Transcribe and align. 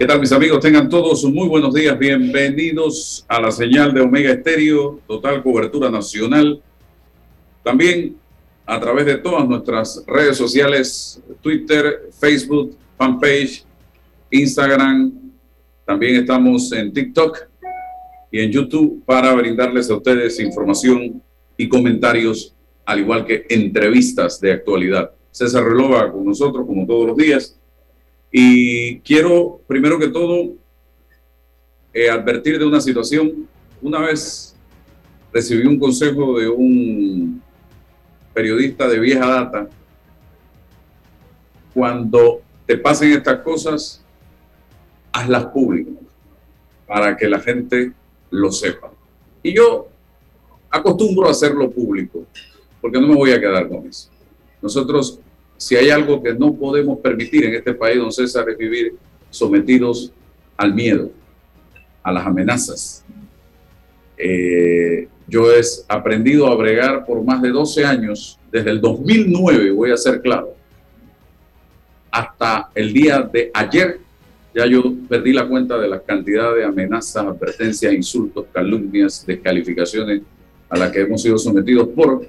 ¿Qué 0.00 0.06
tal 0.06 0.18
mis 0.18 0.32
amigos? 0.32 0.60
Tengan 0.60 0.88
todos 0.88 1.22
muy 1.24 1.46
buenos 1.46 1.74
días. 1.74 1.98
Bienvenidos 1.98 3.22
a 3.28 3.38
la 3.38 3.50
señal 3.50 3.92
de 3.92 4.00
Omega 4.00 4.32
Estéreo, 4.32 4.98
total 5.06 5.42
cobertura 5.42 5.90
nacional. 5.90 6.62
También 7.62 8.16
a 8.64 8.80
través 8.80 9.04
de 9.04 9.18
todas 9.18 9.46
nuestras 9.46 10.02
redes 10.06 10.38
sociales, 10.38 11.22
Twitter, 11.42 12.08
Facebook, 12.18 12.78
fanpage, 12.96 13.62
Instagram. 14.30 15.12
También 15.84 16.16
estamos 16.16 16.72
en 16.72 16.94
TikTok 16.94 17.36
y 18.30 18.40
en 18.40 18.50
YouTube 18.50 19.04
para 19.04 19.34
brindarles 19.34 19.90
a 19.90 19.96
ustedes 19.96 20.40
información 20.40 21.22
y 21.58 21.68
comentarios, 21.68 22.54
al 22.86 23.00
igual 23.00 23.26
que 23.26 23.44
entrevistas 23.50 24.40
de 24.40 24.52
actualidad. 24.52 25.10
César 25.30 25.62
Relova 25.62 26.10
con 26.10 26.24
nosotros 26.24 26.64
como 26.66 26.86
todos 26.86 27.08
los 27.08 27.16
días 27.18 27.59
y 28.30 29.00
quiero, 29.00 29.60
primero 29.66 29.98
que 29.98 30.08
todo, 30.08 30.54
eh, 31.92 32.08
advertir 32.08 32.58
de 32.58 32.64
una 32.64 32.80
situación. 32.80 33.48
Una 33.82 34.00
vez 34.00 34.54
recibí 35.32 35.66
un 35.66 35.78
consejo 35.78 36.38
de 36.38 36.48
un 36.48 37.42
periodista 38.32 38.88
de 38.88 39.00
vieja 39.00 39.26
data. 39.26 39.68
Cuando 41.74 42.42
te 42.66 42.76
pasen 42.76 43.12
estas 43.12 43.40
cosas, 43.40 44.04
hazlas 45.12 45.46
públicas 45.46 45.94
para 46.86 47.16
que 47.16 47.28
la 47.28 47.40
gente 47.40 47.92
lo 48.30 48.50
sepa. 48.52 48.92
Y 49.42 49.54
yo 49.54 49.88
acostumbro 50.70 51.26
a 51.26 51.30
hacerlo 51.30 51.70
público, 51.70 52.26
porque 52.80 53.00
no 53.00 53.08
me 53.08 53.14
voy 53.14 53.32
a 53.32 53.40
quedar 53.40 53.68
con 53.68 53.86
eso. 53.86 54.10
Nosotros 54.62 55.20
si 55.60 55.76
hay 55.76 55.90
algo 55.90 56.22
que 56.22 56.32
no 56.32 56.54
podemos 56.54 57.00
permitir 57.00 57.44
en 57.44 57.54
este 57.54 57.74
país, 57.74 57.98
don 57.98 58.10
César, 58.10 58.48
es 58.48 58.56
vivir 58.56 58.94
sometidos 59.28 60.10
al 60.56 60.72
miedo, 60.72 61.10
a 62.02 62.10
las 62.10 62.26
amenazas. 62.26 63.04
Eh, 64.16 65.06
yo 65.28 65.52
he 65.52 65.60
aprendido 65.86 66.46
a 66.46 66.54
bregar 66.54 67.04
por 67.04 67.22
más 67.22 67.42
de 67.42 67.50
12 67.50 67.84
años, 67.84 68.38
desde 68.50 68.70
el 68.70 68.80
2009, 68.80 69.70
voy 69.72 69.90
a 69.90 69.98
ser 69.98 70.22
claro, 70.22 70.54
hasta 72.10 72.70
el 72.74 72.94
día 72.94 73.20
de 73.30 73.50
ayer, 73.52 74.00
ya 74.54 74.64
yo 74.64 74.82
perdí 75.10 75.34
la 75.34 75.46
cuenta 75.46 75.76
de 75.76 75.88
la 75.88 76.00
cantidad 76.00 76.54
de 76.54 76.64
amenazas, 76.64 77.26
advertencias, 77.26 77.92
insultos, 77.92 78.46
calumnias, 78.50 79.26
descalificaciones 79.26 80.22
a 80.70 80.78
las 80.78 80.90
que 80.90 81.02
hemos 81.02 81.20
sido 81.20 81.36
sometidos 81.36 81.88
por 81.88 82.26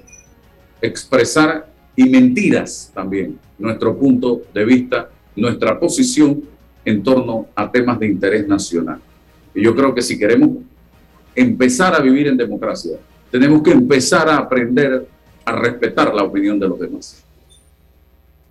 expresar 0.82 1.71
y 1.96 2.08
mentiras 2.08 2.90
también, 2.94 3.38
nuestro 3.58 3.96
punto 3.96 4.42
de 4.52 4.64
vista, 4.64 5.10
nuestra 5.36 5.78
posición 5.78 6.42
en 6.84 7.02
torno 7.02 7.46
a 7.54 7.70
temas 7.70 7.98
de 7.98 8.06
interés 8.06 8.46
nacional. 8.48 9.00
Y 9.54 9.62
yo 9.62 9.74
creo 9.74 9.94
que 9.94 10.02
si 10.02 10.18
queremos 10.18 10.50
empezar 11.34 11.94
a 11.94 12.00
vivir 12.00 12.26
en 12.26 12.36
democracia, 12.36 12.98
tenemos 13.30 13.62
que 13.62 13.72
empezar 13.72 14.28
a 14.28 14.38
aprender 14.38 15.06
a 15.44 15.52
respetar 15.56 16.14
la 16.14 16.22
opinión 16.22 16.58
de 16.58 16.68
los 16.68 16.78
demás. 16.78 17.22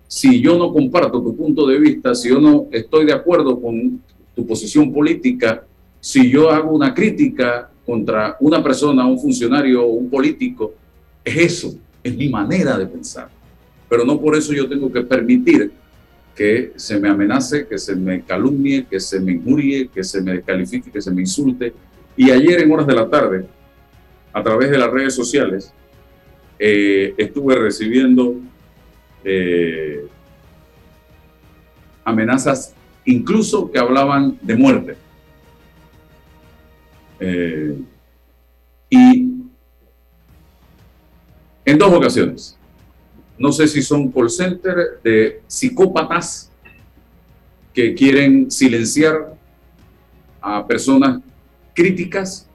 Si 0.06 0.40
yo 0.40 0.58
no 0.58 0.72
comparto 0.72 1.22
tu 1.22 1.34
punto 1.36 1.66
de 1.66 1.78
vista, 1.78 2.14
si 2.14 2.28
yo 2.28 2.40
no 2.40 2.66
estoy 2.70 3.06
de 3.06 3.12
acuerdo 3.12 3.60
con 3.60 4.00
tu 4.34 4.46
posición 4.46 4.92
política, 4.92 5.64
si 6.00 6.30
yo 6.30 6.50
hago 6.50 6.72
una 6.72 6.92
crítica 6.92 7.70
contra 7.86 8.36
una 8.40 8.62
persona, 8.62 9.06
un 9.06 9.18
funcionario 9.18 9.84
o 9.84 9.92
un 9.92 10.10
político, 10.10 10.74
es 11.24 11.36
eso, 11.36 11.74
es 12.02 12.16
mi 12.16 12.28
manera 12.28 12.76
de 12.78 12.86
pensar. 12.86 13.28
Pero 13.88 14.04
no 14.04 14.20
por 14.20 14.36
eso 14.36 14.52
yo 14.52 14.68
tengo 14.68 14.90
que 14.90 15.02
permitir 15.02 15.72
que 16.34 16.72
se 16.76 16.98
me 16.98 17.08
amenace, 17.08 17.66
que 17.66 17.78
se 17.78 17.94
me 17.94 18.22
calumnie, 18.22 18.86
que 18.86 18.98
se 18.98 19.20
me 19.20 19.32
injurie, 19.32 19.88
que 19.88 20.02
se 20.02 20.20
me 20.22 20.32
descalifique, 20.32 20.90
que 20.90 21.02
se 21.02 21.10
me 21.10 21.20
insulte. 21.20 21.74
Y 22.16 22.30
ayer 22.30 22.60
en 22.60 22.72
horas 22.72 22.86
de 22.86 22.94
la 22.94 23.08
tarde, 23.08 23.46
a 24.32 24.42
través 24.42 24.70
de 24.70 24.78
las 24.78 24.90
redes 24.90 25.14
sociales, 25.14 25.72
eh, 26.58 27.14
estuve 27.18 27.56
recibiendo 27.56 28.36
eh, 29.24 30.06
amenazas 32.04 32.74
incluso 33.04 33.70
que 33.70 33.78
hablaban 33.78 34.38
de 34.42 34.56
muerte. 34.56 34.96
Eh, 37.20 37.78
y 38.90 39.31
en 41.64 41.78
dos 41.78 41.92
ocasiones. 41.92 42.56
No 43.38 43.52
sé 43.52 43.66
si 43.66 43.82
son 43.82 44.10
call 44.10 44.30
center 44.30 45.00
de 45.02 45.42
psicópatas 45.46 46.50
que 47.72 47.94
quieren 47.94 48.50
silenciar 48.50 49.34
a 50.40 50.66
personas 50.66 51.20
críticas. 51.74 52.46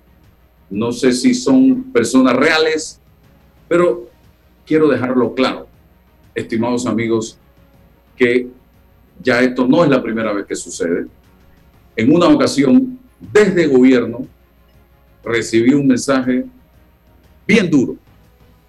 No 0.69 0.91
sé 0.91 1.11
si 1.13 1.33
son 1.33 1.83
personas 1.91 2.35
reales, 2.35 2.99
pero 3.67 4.09
quiero 4.65 4.87
dejarlo 4.87 5.33
claro, 5.33 5.67
estimados 6.35 6.85
amigos, 6.85 7.37
que 8.15 8.47
ya 9.21 9.41
esto 9.41 9.67
no 9.67 9.83
es 9.83 9.89
la 9.89 10.03
primera 10.03 10.33
vez 10.33 10.45
que 10.45 10.55
sucede. 10.55 11.07
En 11.95 12.13
una 12.13 12.27
ocasión, 12.27 12.99
desde 13.19 13.65
gobierno, 13.67 14.27
recibí 15.23 15.73
un 15.73 15.87
mensaje 15.87 16.45
bien 17.47 17.69
duro 17.69 17.97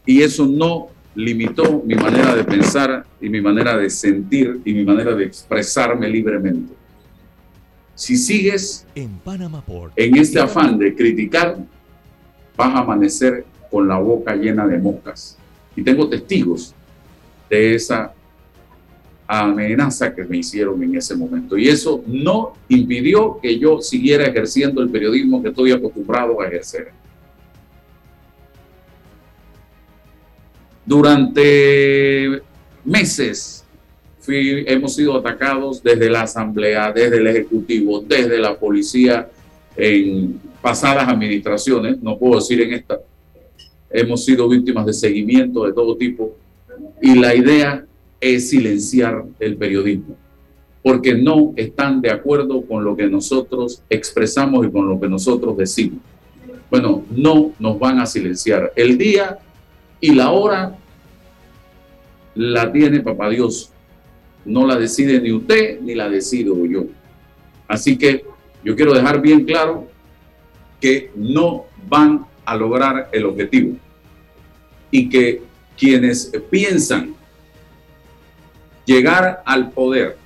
y 0.08 0.22
eso 0.22 0.46
no 0.46 0.88
limitó 1.14 1.82
mi 1.84 1.94
manera 1.94 2.34
de 2.34 2.42
pensar 2.42 3.04
y 3.20 3.28
mi 3.28 3.42
manera 3.42 3.76
de 3.76 3.90
sentir 3.90 4.58
y 4.64 4.72
mi 4.72 4.82
manera 4.82 5.14
de 5.14 5.26
expresarme 5.26 6.08
libremente. 6.08 6.72
Si 7.94 8.16
sigues 8.16 8.86
en, 8.94 9.20
en 9.96 10.16
este 10.16 10.40
afán 10.40 10.78
de 10.78 10.94
criticar, 10.94 11.58
vas 12.56 12.74
a 12.74 12.78
amanecer 12.78 13.44
con 13.70 13.86
la 13.86 13.98
boca 13.98 14.34
llena 14.34 14.66
de 14.66 14.78
moscas. 14.78 15.36
Y 15.76 15.82
tengo 15.82 16.08
testigos 16.08 16.74
de 17.50 17.74
esa 17.74 18.14
amenaza 19.26 20.14
que 20.14 20.24
me 20.24 20.38
hicieron 20.38 20.82
en 20.82 20.96
ese 20.96 21.14
momento. 21.14 21.58
Y 21.58 21.68
eso 21.68 22.02
no 22.06 22.54
impidió 22.70 23.38
que 23.42 23.58
yo 23.58 23.82
siguiera 23.82 24.24
ejerciendo 24.24 24.80
el 24.80 24.88
periodismo 24.88 25.42
que 25.42 25.50
estoy 25.50 25.72
acostumbrado 25.72 26.40
a 26.40 26.46
ejercer. 26.46 26.92
Durante 30.88 32.40
meses 32.82 33.62
hemos 34.26 34.94
sido 34.94 35.18
atacados 35.18 35.82
desde 35.82 36.08
la 36.08 36.22
Asamblea, 36.22 36.90
desde 36.92 37.18
el 37.18 37.26
Ejecutivo, 37.26 38.00
desde 38.00 38.38
la 38.38 38.58
policía, 38.58 39.28
en 39.76 40.40
pasadas 40.62 41.06
administraciones, 41.06 42.00
no 42.00 42.18
puedo 42.18 42.36
decir 42.36 42.62
en 42.62 42.72
esta, 42.72 43.00
hemos 43.90 44.24
sido 44.24 44.48
víctimas 44.48 44.86
de 44.86 44.94
seguimiento 44.94 45.66
de 45.66 45.74
todo 45.74 45.94
tipo 45.94 46.34
y 47.02 47.16
la 47.16 47.34
idea 47.34 47.84
es 48.18 48.48
silenciar 48.48 49.26
el 49.40 49.58
periodismo, 49.58 50.16
porque 50.82 51.14
no 51.14 51.52
están 51.54 52.00
de 52.00 52.10
acuerdo 52.10 52.62
con 52.62 52.82
lo 52.82 52.96
que 52.96 53.08
nosotros 53.08 53.82
expresamos 53.90 54.66
y 54.66 54.70
con 54.70 54.88
lo 54.88 54.98
que 54.98 55.08
nosotros 55.08 55.54
decimos. 55.54 56.00
Bueno, 56.70 57.04
no 57.10 57.52
nos 57.58 57.78
van 57.78 58.00
a 58.00 58.06
silenciar. 58.06 58.72
El 58.74 58.96
día 58.96 59.38
y 60.00 60.14
la 60.14 60.30
hora 60.30 60.76
la 62.34 62.72
tiene 62.72 63.00
papá 63.00 63.28
Dios. 63.28 63.70
No 64.44 64.66
la 64.66 64.76
decide 64.76 65.20
ni 65.20 65.32
usted 65.32 65.80
ni 65.80 65.94
la 65.94 66.08
decido 66.08 66.64
yo. 66.66 66.84
Así 67.66 67.98
que 67.98 68.24
yo 68.64 68.76
quiero 68.76 68.94
dejar 68.94 69.20
bien 69.20 69.44
claro 69.44 69.88
que 70.80 71.10
no 71.16 71.64
van 71.88 72.26
a 72.44 72.56
lograr 72.56 73.08
el 73.12 73.26
objetivo 73.26 73.76
y 74.90 75.08
que 75.08 75.42
quienes 75.76 76.32
piensan 76.50 77.14
llegar 78.84 79.42
al 79.44 79.70
poder 79.70 80.16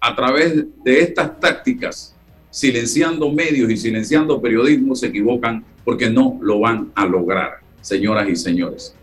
a 0.00 0.14
través 0.14 0.64
de 0.84 1.00
estas 1.00 1.40
tácticas, 1.40 2.14
silenciando 2.50 3.30
medios 3.32 3.70
y 3.70 3.76
silenciando 3.76 4.40
periodismo, 4.40 4.94
se 4.94 5.08
equivocan 5.08 5.64
porque 5.84 6.08
no 6.08 6.38
lo 6.40 6.60
van 6.60 6.92
a 6.94 7.04
lograr, 7.04 7.58
señoras 7.80 8.28
y 8.28 8.36
señores. 8.36 8.94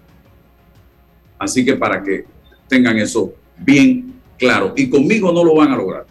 Así 1.37 1.65
que 1.65 1.75
para 1.75 2.01
que 2.01 2.25
tengan 2.67 2.97
eso 2.97 3.33
bien 3.57 4.13
claro, 4.37 4.73
y 4.75 4.89
conmigo 4.89 5.31
no 5.31 5.43
lo 5.43 5.55
van 5.55 5.71
a 5.71 5.77
lograr, 5.77 6.05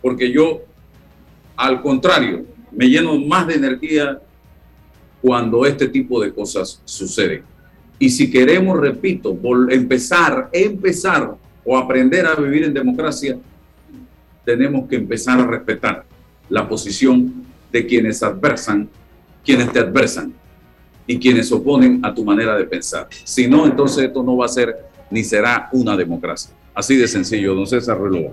porque 0.00 0.32
yo, 0.32 0.62
al 1.56 1.82
contrario, 1.82 2.44
me 2.70 2.88
lleno 2.88 3.18
más 3.18 3.46
de 3.46 3.54
energía 3.54 4.20
cuando 5.20 5.66
este 5.66 5.88
tipo 5.88 6.20
de 6.20 6.32
cosas 6.32 6.80
suceden. 6.84 7.44
Y 7.98 8.10
si 8.10 8.30
queremos, 8.30 8.80
repito, 8.80 9.38
empezar, 9.70 10.48
empezar 10.52 11.36
o 11.64 11.78
aprender 11.78 12.26
a 12.26 12.34
vivir 12.34 12.64
en 12.64 12.74
democracia, 12.74 13.38
tenemos 14.44 14.88
que 14.88 14.96
empezar 14.96 15.38
a 15.38 15.46
respetar 15.46 16.04
la 16.48 16.68
posición 16.68 17.44
de 17.70 17.86
quienes 17.86 18.22
adversan, 18.22 18.88
quienes 19.44 19.72
te 19.72 19.78
adversan 19.78 20.34
y 21.06 21.18
quienes 21.18 21.48
se 21.48 21.54
oponen 21.54 22.00
a 22.04 22.14
tu 22.14 22.24
manera 22.24 22.56
de 22.56 22.64
pensar. 22.64 23.08
Si 23.24 23.46
no, 23.46 23.66
entonces 23.66 24.04
esto 24.04 24.22
no 24.22 24.36
va 24.36 24.46
a 24.46 24.48
ser 24.48 24.76
ni 25.10 25.24
será 25.24 25.68
una 25.72 25.96
democracia. 25.96 26.52
Así 26.74 26.96
de 26.96 27.06
sencillo, 27.06 27.54
don 27.54 27.66
César 27.66 28.00
Reloj. 28.00 28.32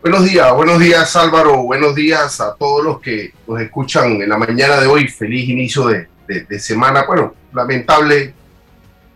Buenos 0.00 0.24
días, 0.24 0.52
buenos 0.54 0.80
días 0.80 1.14
Álvaro, 1.14 1.62
buenos 1.62 1.94
días 1.94 2.40
a 2.40 2.56
todos 2.56 2.84
los 2.84 3.00
que 3.00 3.32
nos 3.46 3.60
escuchan 3.60 4.20
en 4.20 4.28
la 4.28 4.36
mañana 4.36 4.80
de 4.80 4.86
hoy. 4.86 5.06
Feliz 5.06 5.48
inicio 5.48 5.86
de, 5.86 6.08
de 6.26 6.58
semana. 6.58 7.04
Bueno, 7.06 7.34
lamentable 7.52 8.34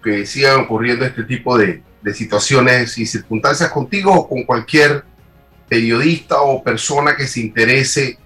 que 0.03 0.25
sigan 0.25 0.61
ocurriendo 0.61 1.05
este 1.05 1.25
tipo 1.25 1.59
de, 1.59 1.83
de 2.07 2.15
situaciones 2.15 2.97
y 2.99 3.05
circunstancias 3.05 3.69
contigo 3.71 4.15
o 4.15 4.29
con 4.29 4.45
cualquier 4.45 5.03
periodista 5.69 6.41
o 6.41 6.63
persona 6.63 7.17
que 7.17 7.27
se 7.27 7.41
interese 7.41 8.17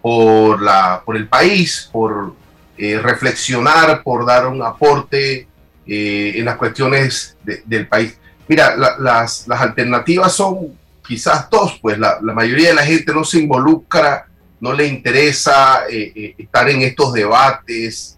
por, 0.00 0.62
la, 0.62 1.02
por 1.04 1.14
el 1.14 1.28
país, 1.28 1.90
por 1.92 2.34
eh, 2.80 3.00
reflexionar, 3.02 4.04
por 4.04 4.24
dar 4.24 4.46
un 4.46 4.62
aporte 4.62 5.48
eh, 5.84 6.32
en 6.36 6.44
las 6.44 6.56
cuestiones 6.56 7.36
del 7.42 7.88
país. 7.88 8.16
Mira, 8.46 8.76
las, 8.76 9.50
alternativas 9.50 10.32
son 10.32 10.78
quizás 11.04 11.50
dos, 11.50 11.76
pues 11.82 11.98
la, 11.98 12.20
mayoría 12.22 12.68
de 12.68 12.74
la 12.74 12.84
gente 12.84 13.12
no 13.12 13.24
se 13.24 13.40
involucra, 13.40 14.26
no 14.60 14.72
le 14.72 14.86
interesa 14.86 15.86
eh, 15.90 16.36
estar 16.38 16.70
en 16.70 16.82
estos 16.82 17.12
debates 17.12 18.16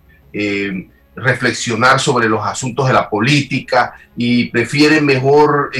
reflexionar 1.16 1.98
sobre 1.98 2.28
los 2.28 2.44
asuntos 2.44 2.86
de 2.86 2.92
la 2.92 3.08
política 3.08 3.94
y 4.16 4.44
prefieren 4.50 5.06
mejor 5.06 5.72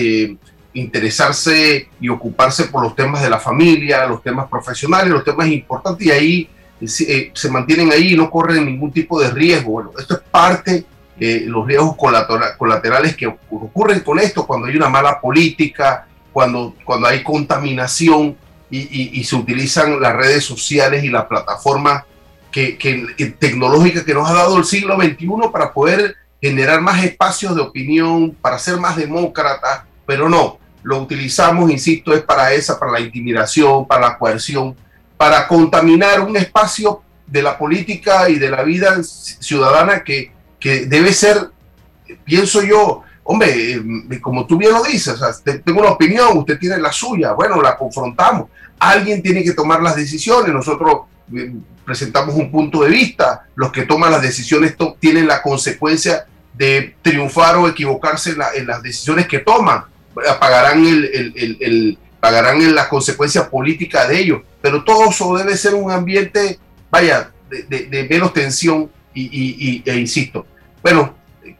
interesarse 0.73 1.89
y 2.01 2.09
ocuparse 2.09 2.65
por 2.65 2.83
los 2.83 2.97
temas 2.97 3.23
de 3.23 3.31
la 3.31 3.39
familia, 3.39 4.07
los 4.07 4.23
temas 4.23 4.49
profesionales, 4.49 5.11
los 5.11 5.25
temas 5.25 5.49
importantes 5.49 6.07
y 6.07 6.11
ahí 6.11 6.49
eh, 6.81 7.31
se 7.35 7.51
mantienen 7.51 7.93
ahí 7.93 8.15
y 8.15 8.17
no 8.17 8.31
corren 8.31 8.65
ningún 8.65 8.93
tipo 8.93 9.21
de 9.21 9.31
riesgo. 9.31 9.73
Bueno, 9.73 9.91
esto 9.99 10.15
es 10.15 10.21
parte 10.31 10.85
de 11.17 11.41
los 11.41 11.67
riesgos 11.67 11.97
colaterales 12.57 13.17
que 13.17 13.27
ocurren 13.27 14.01
con 14.01 14.19
esto 14.19 14.47
cuando 14.47 14.67
hay 14.67 14.77
una 14.77 14.89
mala 14.89 15.21
política, 15.21 16.07
cuando, 16.33 16.75
cuando 16.85 17.09
hay 17.09 17.23
contaminación 17.23 18.37
y, 18.71 19.19
y 19.21 19.25
se 19.25 19.37
utilizan 19.37 20.01
las 20.01 20.15
redes 20.15 20.45
sociales 20.45 21.05
y 21.05 21.09
las 21.09 21.27
plataformas 21.27 22.05
que, 22.51 23.37
tecnológica 23.39 24.05
que 24.05 24.15
nos 24.15 24.29
ha 24.29 24.35
dado 24.35 24.59
el 24.59 24.65
siglo 24.65 24.97
XXI 24.97 25.29
para 25.53 25.73
poder 25.73 26.17
generar 26.41 26.81
más 26.81 27.05
espacios 27.05 27.55
de 27.55 27.63
opinión, 27.63 28.37
para 28.41 28.59
ser 28.59 28.79
más 28.79 28.97
demócratas, 28.97 29.83
pero 30.07 30.29
no, 30.29 30.59
lo 30.83 30.99
utilizamos, 30.99 31.71
insisto, 31.71 32.15
es 32.15 32.23
para 32.23 32.53
esa, 32.53 32.79
para 32.79 32.93
la 32.93 33.01
intimidación, 33.01 33.87
para 33.87 34.09
la 34.09 34.19
coerción, 34.19 34.75
para 35.21 35.47
contaminar 35.47 36.23
un 36.23 36.35
espacio 36.35 37.03
de 37.27 37.43
la 37.43 37.59
política 37.59 38.31
y 38.31 38.37
de 38.37 38.49
la 38.49 38.63
vida 38.63 38.97
ciudadana 39.03 40.03
que, 40.03 40.33
que 40.59 40.87
debe 40.87 41.13
ser, 41.13 41.51
pienso 42.25 42.63
yo, 42.63 43.03
hombre, 43.25 43.73
eh, 43.75 44.21
como 44.23 44.47
tú 44.47 44.57
bien 44.57 44.73
lo 44.73 44.83
dices, 44.83 45.21
tengo 45.63 45.81
una 45.81 45.91
opinión, 45.91 46.39
usted 46.39 46.59
tiene 46.59 46.79
la 46.79 46.91
suya, 46.91 47.33
bueno, 47.33 47.61
la 47.61 47.77
confrontamos, 47.77 48.49
alguien 48.79 49.23
tiene 49.23 49.45
que 49.45 49.53
tomar 49.53 49.83
las 49.83 49.95
decisiones, 49.95 50.55
nosotros 50.55 51.03
eh, 51.37 51.53
presentamos 51.85 52.35
un 52.35 52.51
punto 52.51 52.83
de 52.83 52.89
vista, 52.89 53.47
los 53.57 53.71
que 53.71 53.83
toman 53.83 54.13
las 54.13 54.23
decisiones 54.23 54.75
tienen 54.99 55.27
la 55.27 55.43
consecuencia 55.43 56.25
de 56.55 56.97
triunfar 57.03 57.59
o 57.59 57.69
equivocarse 57.69 58.35
en, 58.55 58.67
las 58.67 58.83
decisiones 58.83 59.29
que 59.29 59.41
toman, 59.41 59.85
pagarán, 60.41 60.83
el, 60.83 61.99
pagarán 62.21 62.63
en 62.63 62.75
las 62.75 62.89
consecuencias 62.89 63.49
políticas 63.49 64.09
de 64.09 64.19
ello, 64.19 64.45
pero 64.61 64.85
todo 64.85 65.11
eso 65.11 65.37
debe 65.37 65.57
ser 65.57 65.75
un 65.75 65.91
ambiente, 65.91 66.59
vaya, 66.91 67.31
de, 67.49 68.07
menos 68.09 68.33
tensión 68.33 68.91
y, 69.13 69.83
e 69.85 69.97
insisto, 69.97 70.47
bueno, 70.83 71.15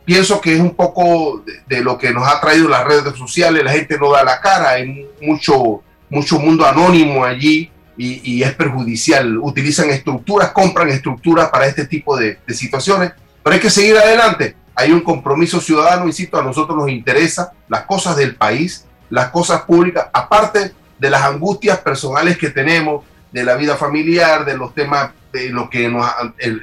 pienso 0.05 0.41
que 0.41 0.55
es 0.55 0.61
un 0.61 0.75
poco 0.75 1.45
de, 1.67 1.81
lo 1.81 1.99
que 1.99 2.13
nos 2.13 2.27
ha 2.27 2.41
traído 2.41 2.69
las 2.69 2.85
redes 2.85 3.17
sociales, 3.17 3.65
la 3.65 3.73
gente 3.73 3.99
no 3.99 4.13
da 4.13 4.25
la 4.25 4.41
cara, 4.41 4.71
hay 4.71 5.07
mucho, 5.21 5.83
mucho 6.09 6.39
mundo 6.39 6.67
anónimo 6.67 7.25
allí, 7.25 7.71
y, 8.03 8.43
es 8.43 8.55
perjudicial. 8.55 9.39
Utilizan 9.39 9.91
estructuras, 9.91 10.53
compran 10.53 10.89
estructuras 10.89 11.51
para 11.51 11.67
este 11.67 11.87
tipo 11.87 12.17
de, 12.17 12.39
situaciones, 12.49 13.13
pero 13.43 13.55
hay 13.55 13.61
que 13.61 13.71
seguir 13.71 13.97
adelante. 13.97 14.57
Hay 14.75 14.93
un 14.93 15.01
compromiso 15.01 15.61
ciudadano, 15.61 16.07
insisto, 16.07 16.39
a 16.39 16.43
nosotros 16.43 16.79
nos 16.79 16.89
interesa 16.89 17.53
las 17.69 17.85
cosas 17.85 18.17
del 18.17 18.37
país, 18.37 18.87
las 19.11 19.31
cosas 19.31 19.63
públicas, 19.63 20.07
aparte 20.13 20.73
de 21.01 21.11
las 21.11 21.23
angustias 21.23 21.79
personales 21.79 22.39
que 22.39 22.51
tenemos, 22.51 23.05
de 23.33 23.45
la 23.45 23.57
vida 23.57 23.77
familiar, 23.77 24.45
de 24.45 24.57
los 24.57 24.75
temas 24.75 25.11
de 25.33 25.51
lo 25.51 25.71
que 25.71 25.89
nos, 25.89 26.07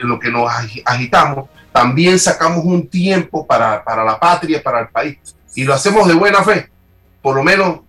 lo 0.02 0.20
que 0.20 0.30
nos 0.30 0.52
agitamos, 0.86 1.50
también 1.72 2.20
sacamos 2.20 2.64
un 2.66 2.88
tiempo 2.88 3.48
para, 3.48 3.84
para 3.84 4.04
la 4.04 4.20
patria, 4.20 4.62
para 4.62 4.82
el 4.82 4.88
país, 4.90 5.18
y 5.56 5.64
lo 5.64 5.74
hacemos 5.74 6.08
de 6.08 6.14
buena 6.14 6.44
fe. 6.44 6.70
Por 7.22 7.36
lo 7.36 7.44
menos 7.44 7.80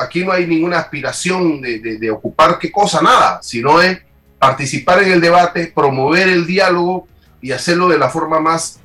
aquí 0.00 0.24
no 0.24 0.32
hay 0.32 0.46
ninguna 0.46 0.78
aspiración 0.78 1.60
de, 1.60 2.10
ocupar 2.10 2.58
qué 2.58 2.70
cosa, 2.70 3.02
nada, 3.02 3.40
sino 3.42 3.80
es 3.80 3.98
participar 4.38 5.02
en 5.02 5.12
el 5.12 5.20
debate, 5.20 5.72
promover 5.74 6.28
el 6.28 6.46
diálogo 6.46 7.08
y 7.40 7.52
hacerlo 7.52 7.88
de 7.88 7.98
la 7.98 8.08
forma 8.08 8.40
más, 8.40 8.80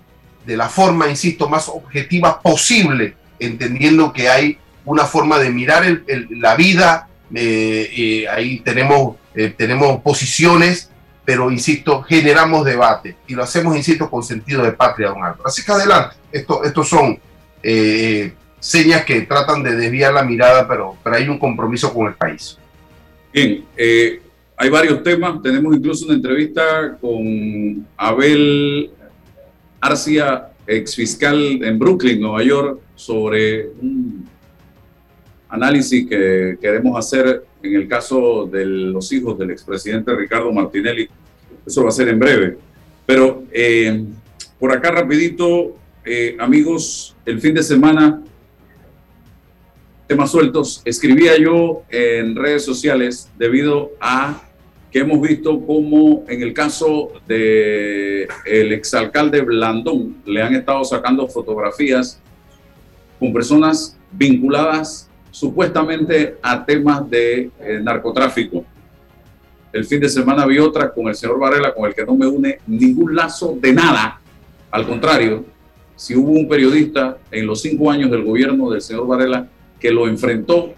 de 0.46 0.58
la 0.58 0.70
forma, 0.70 1.08
insisto, 1.08 1.48
más 1.48 1.70
objetiva 1.70 2.42
posible, 2.42 3.16
entendiendo 3.40 4.12
que 4.12 4.30
hay 4.30 4.58
una 4.86 5.06
forma 5.06 5.40
de 5.40 5.50
mirar 5.50 5.84
la 6.30 6.56
vida, 6.56 7.08
eh, 7.34 7.90
eh, 7.96 8.28
ahí 8.28 8.60
tenemos, 8.60 9.18
eh, 9.36 9.54
tenemos 9.56 10.02
posiciones, 10.02 10.90
pero 11.26 11.52
insisto, 11.52 12.02
generamos 12.04 12.66
debate 12.66 13.16
y 13.28 13.34
lo 13.34 13.44
hacemos, 13.44 13.76
insisto, 13.76 14.10
con 14.10 14.24
sentido 14.24 14.64
de 14.64 14.74
patria, 14.74 15.10
don 15.10 15.24
Álvaro. 15.24 15.44
Así 15.46 15.64
que 15.64 15.72
adelante, 15.72 16.16
esto, 16.32 16.64
estos 16.64 16.90
son 16.90 17.20
señas 18.60 19.04
que 19.04 19.22
tratan 19.22 19.62
de 19.62 19.76
desviar 19.76 20.14
la 20.14 20.24
mirada, 20.24 20.68
pero, 20.68 20.96
pero 21.04 21.16
hay 21.18 21.28
un 21.28 21.38
compromiso 21.38 21.94
con 21.94 22.08
el 22.08 22.14
país. 22.14 22.58
Bien, 23.34 23.66
eh, 23.76 24.22
hay 24.56 24.70
varios 24.70 25.04
temas. 25.04 25.42
Tenemos 25.42 25.76
incluso 25.76 26.06
una 26.06 26.14
entrevista 26.14 26.96
con 27.02 27.86
Abel 27.98 28.92
Arcia, 29.82 30.50
ex 30.66 30.96
fiscal 30.96 31.62
en 31.64 31.80
Brooklyn, 31.80 32.22
Nueva 32.22 32.44
York, 32.44 32.80
sobre 32.96 33.68
un 33.82 34.30
análisis 35.54 36.08
que 36.10 36.58
queremos 36.60 36.98
hacer 36.98 37.44
en 37.62 37.76
el 37.76 37.88
caso 37.88 38.50
de 38.52 38.66
los 38.66 39.12
hijos 39.14 39.38
del 39.38 39.52
expresidente 39.52 40.14
Ricardo 40.16 40.52
Martinelli. 40.52 41.08
Eso 41.64 41.84
va 41.84 41.90
a 41.90 41.92
ser 41.92 42.10
en 42.10 42.18
breve. 42.18 42.58
Pero 43.06 43.44
eh, 43.52 44.04
por 44.60 44.72
acá 44.72 44.90
rapidito, 44.90 45.78
eh, 46.04 46.36
amigos, 46.40 47.16
el 47.24 47.40
fin 47.40 47.54
de 47.54 47.62
semana 47.62 48.20
temas 50.08 50.32
sueltos. 50.32 50.82
Escribía 50.86 51.38
yo 51.38 51.84
en 51.90 52.36
redes 52.36 52.66
sociales 52.66 53.30
debido 53.38 53.92
a 54.02 54.42
que 54.92 55.00
hemos 55.00 55.22
visto 55.22 55.64
cómo 55.66 56.24
en 56.28 56.42
el 56.42 56.54
caso 56.54 57.14
de 57.28 58.28
el 58.46 58.72
exalcalde 58.74 59.42
Blandón 59.42 60.18
le 60.26 60.42
han 60.42 60.56
estado 60.56 60.84
sacando 60.84 61.28
fotografías 61.28 62.20
con 63.20 63.32
personas 63.32 63.96
vinculadas 64.12 65.10
supuestamente 65.34 66.38
a 66.44 66.64
temas 66.64 67.10
de 67.10 67.50
eh, 67.60 67.80
narcotráfico. 67.82 68.64
El 69.72 69.84
fin 69.84 70.00
de 70.00 70.08
semana 70.08 70.46
vi 70.46 70.60
otra 70.60 70.94
con 70.94 71.08
el 71.08 71.16
señor 71.16 71.40
Varela, 71.40 71.74
con 71.74 71.88
el 71.88 71.96
que 71.96 72.06
no 72.06 72.16
me 72.16 72.28
une 72.28 72.60
ningún 72.68 73.16
lazo 73.16 73.58
de 73.60 73.74
nada. 73.74 74.22
Al 74.70 74.86
contrario, 74.86 75.44
si 75.96 76.16
hubo 76.16 76.30
un 76.30 76.48
periodista 76.48 77.18
en 77.32 77.48
los 77.48 77.62
cinco 77.62 77.90
años 77.90 78.12
del 78.12 78.24
gobierno 78.24 78.70
del 78.70 78.82
señor 78.82 79.08
Varela 79.08 79.48
que 79.80 79.90
lo 79.90 80.08
enfrentó 80.08 80.76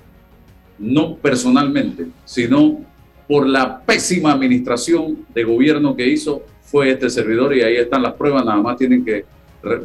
no 0.80 1.18
personalmente, 1.18 2.06
sino 2.24 2.80
por 3.28 3.46
la 3.48 3.82
pésima 3.82 4.32
administración 4.32 5.26
de 5.34 5.44
gobierno 5.44 5.98
que 5.98 6.08
hizo 6.08 6.44
fue 6.62 6.92
este 6.92 7.10
servidor 7.10 7.54
y 7.54 7.62
ahí 7.62 7.76
están 7.76 8.04
las 8.04 8.14
pruebas, 8.14 8.46
nada 8.46 8.62
más 8.62 8.78
tienen 8.78 9.04
que 9.04 9.26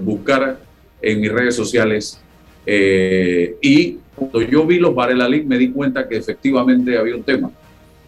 buscar 0.01 0.61
en 1.03 1.21
mis 1.21 1.33
redes 1.33 1.57
sociales. 1.57 2.21
Eh, 2.65 3.57
y 3.61 3.99
cuando 4.21 4.43
yo 4.43 4.67
vi 4.67 4.79
los 4.79 4.95
Varela 4.95 5.29
me 5.47 5.57
di 5.57 5.71
cuenta 5.71 6.07
que 6.07 6.19
efectivamente 6.19 6.99
había 6.99 7.17
un 7.17 7.23
tema. 7.23 7.51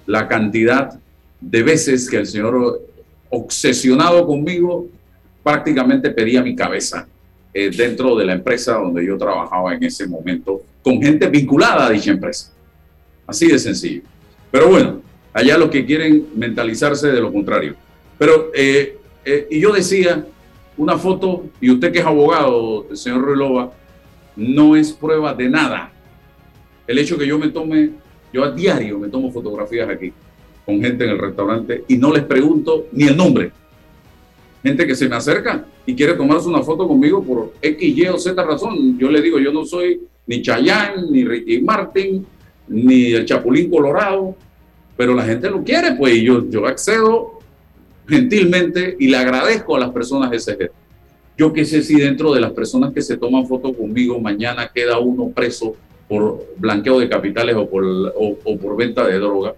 La 0.04 0.28
cantidad 0.28 0.98
de 1.40 1.62
veces 1.62 2.08
que 2.10 2.18
el 2.18 2.26
señor 2.26 2.82
obsesionado 3.30 4.26
conmigo 4.26 4.88
prácticamente 5.42 6.10
pedía 6.10 6.42
mi 6.42 6.54
cabeza 6.54 7.08
eh, 7.54 7.70
dentro 7.74 8.14
de 8.14 8.26
la 8.26 8.34
empresa 8.34 8.74
donde 8.74 9.06
yo 9.06 9.16
trabajaba 9.16 9.74
en 9.74 9.82
ese 9.84 10.06
momento, 10.06 10.62
con 10.82 11.00
gente 11.00 11.28
vinculada 11.28 11.86
a 11.86 11.90
dicha 11.90 12.10
empresa. 12.10 12.52
Así 13.26 13.48
de 13.48 13.58
sencillo. 13.58 14.02
Pero 14.50 14.68
bueno, 14.68 15.00
allá 15.32 15.56
los 15.56 15.70
que 15.70 15.86
quieren 15.86 16.26
mentalizarse 16.34 17.10
de 17.10 17.20
lo 17.22 17.32
contrario. 17.32 17.74
Pero, 18.18 18.50
eh, 18.54 18.98
eh, 19.24 19.46
y 19.50 19.60
yo 19.60 19.72
decía, 19.72 20.26
una 20.76 20.98
foto, 20.98 21.46
y 21.58 21.70
usted 21.70 21.90
que 21.90 22.00
es 22.00 22.04
abogado, 22.04 22.86
señor 22.94 23.26
Relova, 23.26 23.72
no 24.36 24.76
es 24.76 24.92
prueba 24.92 25.32
de 25.32 25.48
nada. 25.48 25.90
El 26.86 26.98
hecho 26.98 27.16
que 27.16 27.26
yo 27.26 27.38
me 27.38 27.48
tome, 27.48 27.90
yo 28.32 28.44
a 28.44 28.50
diario 28.50 28.98
me 28.98 29.08
tomo 29.08 29.30
fotografías 29.30 29.88
aquí 29.88 30.12
con 30.64 30.80
gente 30.80 31.04
en 31.04 31.10
el 31.10 31.18
restaurante 31.18 31.84
y 31.88 31.96
no 31.96 32.12
les 32.12 32.24
pregunto 32.24 32.86
ni 32.92 33.04
el 33.04 33.16
nombre. 33.16 33.52
Gente 34.62 34.86
que 34.86 34.94
se 34.94 35.08
me 35.08 35.16
acerca 35.16 35.64
y 35.84 35.94
quiere 35.94 36.14
tomarse 36.14 36.48
una 36.48 36.62
foto 36.62 36.86
conmigo 36.86 37.22
por 37.22 37.52
X, 37.60 37.96
Y 37.96 38.06
o 38.06 38.18
Z 38.18 38.42
razón. 38.44 38.98
Yo 38.98 39.10
le 39.10 39.20
digo, 39.20 39.38
yo 39.38 39.52
no 39.52 39.64
soy 39.64 40.00
ni 40.26 40.40
Chayanne, 40.40 41.10
ni 41.10 41.24
Ricky 41.24 41.60
Martin, 41.60 42.24
ni 42.68 43.12
el 43.12 43.24
Chapulín 43.24 43.70
Colorado, 43.70 44.36
pero 44.96 45.14
la 45.14 45.24
gente 45.24 45.50
lo 45.50 45.64
quiere, 45.64 45.92
pues 45.96 46.14
y 46.14 46.24
yo, 46.24 46.48
yo 46.48 46.66
accedo 46.66 47.40
gentilmente 48.08 48.96
y 48.98 49.08
le 49.08 49.16
agradezco 49.16 49.76
a 49.76 49.80
las 49.80 49.90
personas 49.90 50.32
ese 50.32 50.56
gesto. 50.56 50.76
Yo 51.36 51.52
qué 51.52 51.64
sé 51.64 51.82
si 51.82 51.96
dentro 51.96 52.32
de 52.32 52.40
las 52.40 52.52
personas 52.52 52.92
que 52.92 53.02
se 53.02 53.16
toman 53.16 53.46
foto 53.46 53.72
conmigo 53.72 54.20
mañana 54.20 54.70
queda 54.72 54.98
uno 54.98 55.28
preso 55.30 55.74
por 56.12 56.46
blanqueo 56.58 57.00
de 57.00 57.08
capitales 57.08 57.56
o 57.56 57.66
por, 57.66 57.82
o, 57.86 58.58
por 58.58 58.76
venta 58.76 59.06
de 59.06 59.18
droga. 59.18 59.54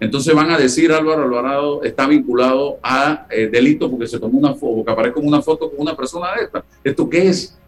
Entonces 0.00 0.34
van 0.34 0.50
a 0.50 0.56
decir 0.56 0.90
Álvaro 0.90 1.24
Alvarado 1.24 1.82
está 1.82 2.06
vinculado 2.06 2.78
a 2.82 3.26
eh, 3.28 3.46
delito 3.46 3.90
porque 3.90 4.06
se 4.06 4.18
tomó 4.18 4.38
una 4.38 4.54
foto, 4.54 4.82
que 4.82 4.90
aparece 4.90 5.12
como 5.12 5.28
una 5.28 5.42
foto 5.42 5.68
con 5.68 5.78
una 5.78 5.94
persona 5.94 6.28
de 6.34 6.44
esta. 6.44 6.64
¿Esto 6.82 7.10
qué 7.10 7.28
es? 7.28 7.58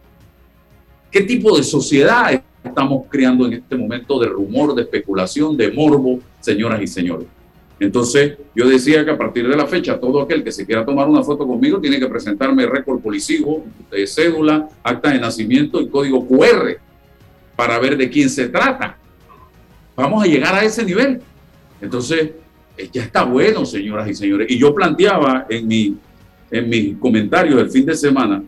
¿Qué 1.10 1.20
tipo 1.20 1.54
de 1.54 1.62
sociedad 1.62 2.42
estamos 2.64 3.04
creando 3.10 3.44
en 3.44 3.52
este 3.52 3.76
momento 3.76 4.18
de 4.18 4.28
rumor, 4.28 4.74
de 4.74 4.80
especulación, 4.84 5.54
de 5.54 5.70
morbo, 5.70 6.20
señoras 6.40 6.80
y 6.80 6.86
señores? 6.86 7.26
Entonces, 7.78 8.38
yo 8.54 8.70
decía 8.70 9.04
que 9.04 9.10
a 9.10 9.18
partir 9.18 9.46
de 9.46 9.54
la 9.54 9.66
fecha, 9.66 10.00
todo 10.00 10.22
aquel 10.22 10.42
que 10.42 10.52
se 10.52 10.64
quiera 10.64 10.86
tomar 10.86 11.10
una 11.10 11.22
foto 11.22 11.46
conmigo 11.46 11.78
tiene 11.78 12.00
que 12.00 12.06
presentarme 12.06 12.64
récord 12.64 13.00
policivo, 13.00 13.66
de 13.90 14.06
cédula, 14.06 14.66
acta 14.82 15.10
de 15.10 15.18
nacimiento 15.18 15.78
y 15.78 15.88
código 15.88 16.26
QR 16.26 16.80
para 17.56 17.78
ver 17.78 17.96
de 17.96 18.08
quién 18.08 18.28
se 18.28 18.48
trata. 18.48 18.96
Vamos 19.96 20.24
a 20.24 20.26
llegar 20.26 20.54
a 20.54 20.64
ese 20.64 20.84
nivel. 20.84 21.20
Entonces, 21.80 22.30
eh, 22.76 22.88
ya 22.92 23.02
está 23.02 23.24
bueno, 23.24 23.66
señoras 23.66 24.08
y 24.08 24.14
señores. 24.14 24.50
Y 24.50 24.58
yo 24.58 24.74
planteaba 24.74 25.46
en 25.48 25.66
mi, 25.66 25.96
en 26.50 26.68
mis 26.68 26.96
comentarios 26.96 27.60
el 27.60 27.70
fin 27.70 27.86
de 27.86 27.94
semana 27.94 28.42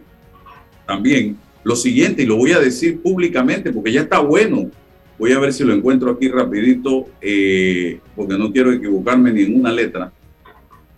también 0.86 1.36
lo 1.62 1.74
siguiente, 1.76 2.22
y 2.22 2.26
lo 2.26 2.36
voy 2.36 2.52
a 2.52 2.58
decir 2.58 3.00
públicamente 3.00 3.72
porque 3.72 3.90
ya 3.90 4.02
está 4.02 4.18
bueno 4.18 4.70
Voy 5.18 5.32
a 5.32 5.38
ver 5.38 5.52
si 5.52 5.62
lo 5.62 5.72
encuentro 5.72 6.10
aquí 6.10 6.28
rapidito, 6.28 7.06
eh, 7.20 8.00
porque 8.16 8.36
no 8.36 8.52
quiero 8.52 8.72
equivocarme 8.72 9.32
ni 9.32 9.42
en 9.42 9.60
una 9.60 9.72
letra. 9.72 10.12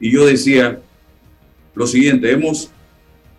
Y 0.00 0.10
yo 0.10 0.25
decía 0.25 0.80
lo 1.75 1.86
siguiente, 1.86 2.30
hemos 2.30 2.70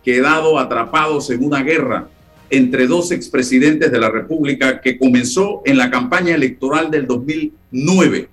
quedado 0.04 0.58
atrapados 0.58 1.30
en 1.30 1.42
una 1.42 1.62
guerra 1.62 2.08
entre 2.50 2.86
dos 2.86 3.12
expresidentes 3.12 3.90
de 3.90 3.98
la 3.98 4.10
República 4.10 4.80
que 4.80 4.98
comenzó 4.98 5.62
en 5.64 5.76
la 5.76 5.90
campaña 5.90 6.34
electoral 6.34 6.90
del 6.90 7.06
2009, 7.06 8.28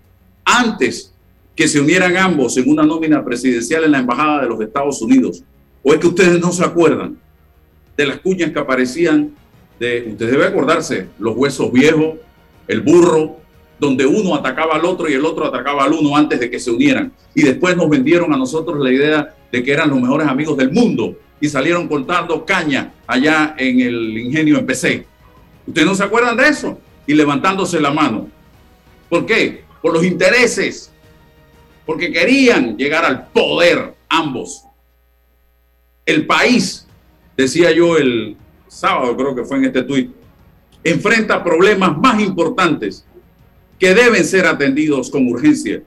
antes 0.46 1.14
que 1.56 1.68
se 1.68 1.80
unieran 1.80 2.18
ambos 2.18 2.58
en 2.58 2.70
una 2.70 2.84
nómina 2.84 3.24
presidencial 3.24 3.84
en 3.84 3.92
la 3.92 4.00
Embajada 4.00 4.42
de 4.42 4.50
los 4.50 4.62
Estados 4.62 5.02
Unidos. 5.02 5.44
¿O 5.84 5.94
es 5.94 6.00
que 6.00 6.08
ustedes 6.08 6.40
no 6.40 6.52
se 6.52 6.64
acuerdan 6.64 7.18
de 7.96 8.06
las 8.06 8.20
cuñas 8.20 8.52
que 8.52 8.60
aparecían 8.60 9.32
de, 9.80 10.10
ustedes 10.12 10.32
deben 10.32 10.48
acordarse, 10.48 11.08
los 11.20 11.36
huesos 11.36 11.72
viejos, 11.72 12.16
el 12.68 12.82
burro, 12.82 13.38
donde 13.80 14.06
uno 14.06 14.36
atacaba 14.36 14.76
al 14.76 14.86
otro 14.86 15.10
y 15.10 15.14
el 15.14 15.26
otro 15.26 15.46
atacaba 15.46 15.84
al 15.84 15.94
uno 15.94 16.16
antes 16.16 16.40
de 16.40 16.50
que 16.50 16.60
se 16.60 16.72
unieran. 16.72 17.12
Y 17.34 17.44
después 17.44 17.76
nos 17.76 17.90
vendieron 17.90 18.34
a 18.34 18.38
nosotros 18.38 18.80
la 18.80 18.92
idea 18.92 19.36
de 19.52 19.64
que 19.64 19.72
eran 19.72 19.90
los 19.90 20.00
mejores 20.00 20.28
amigos 20.28 20.58
del 20.58 20.72
mundo 20.72 21.18
y 21.40 21.50
salieron 21.50 21.88
cortando 21.88 22.46
caña 22.46 22.94
allá 23.08 23.56
en 23.58 23.80
el 23.82 24.18
ingenio 24.18 24.58
en 24.58 24.66
PC. 24.66 25.06
¿Ustedes 25.68 25.88
no 25.88 25.96
se 25.96 26.04
acuerdan 26.04 26.38
de 26.38 26.48
eso? 26.48 26.80
Y 27.08 27.14
levantándose 27.14 27.80
la 27.80 27.92
mano. 27.92 28.30
¿Por 29.10 29.26
qué? 29.26 29.64
Por 29.82 29.94
los 29.94 30.04
intereses. 30.04 30.92
Porque 31.86 32.12
querían 32.12 32.78
llegar 32.78 33.06
al 33.06 33.28
poder 33.28 33.94
ambos. 34.10 34.64
El 36.06 36.26
país, 36.26 36.88
decía 37.36 37.72
yo 37.72 37.98
el 37.98 38.38
sábado, 38.68 39.16
creo 39.16 39.36
que 39.36 39.44
fue 39.44 39.58
en 39.58 39.66
este 39.66 39.84
tuit, 39.84 40.12
enfrenta 40.84 41.44
problemas 41.44 41.98
más 41.98 42.22
importantes 42.22 43.06
que 43.80 43.94
deben 43.94 44.24
ser 44.24 44.46
atendidos 44.46 45.10
con 45.10 45.28
urgencia. 45.28 45.84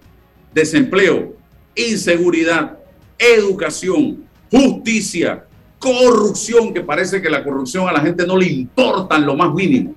Desempleo, 0.52 1.36
inseguridad, 1.74 2.78
educación, 3.18 4.27
justicia, 4.50 5.44
corrupción, 5.78 6.72
que 6.72 6.80
parece 6.80 7.20
que 7.22 7.30
la 7.30 7.44
corrupción 7.44 7.88
a 7.88 7.92
la 7.92 8.00
gente 8.00 8.26
no 8.26 8.36
le 8.36 8.46
importa 8.46 9.16
en 9.16 9.26
lo 9.26 9.36
más 9.36 9.52
mínimo. 9.54 9.94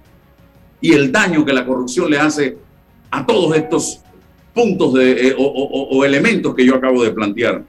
Y 0.79 0.93
el 0.93 1.12
daño 1.12 1.46
que 1.46 1.53
la 1.53 1.65
corrupción 1.65 2.10
le 2.10 2.20
hace 2.20 2.58
a 3.10 3.25
todos 3.25 3.55
estos 3.55 4.01
puntos 4.53 4.93
de, 4.93 5.29
eh, 5.29 5.36
o 5.38 6.03
elementos 6.03 6.55
que 6.55 6.65
yo 6.65 6.75
acabo 6.75 7.03
de 7.03 7.12
plantear. 7.12 7.63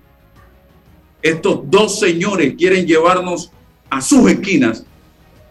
Estos 1.20 1.60
dos 1.70 2.00
señores 2.00 2.54
quieren 2.58 2.86
llevarnos 2.86 3.52
a 3.88 4.00
sus 4.00 4.28
esquinas 4.30 4.84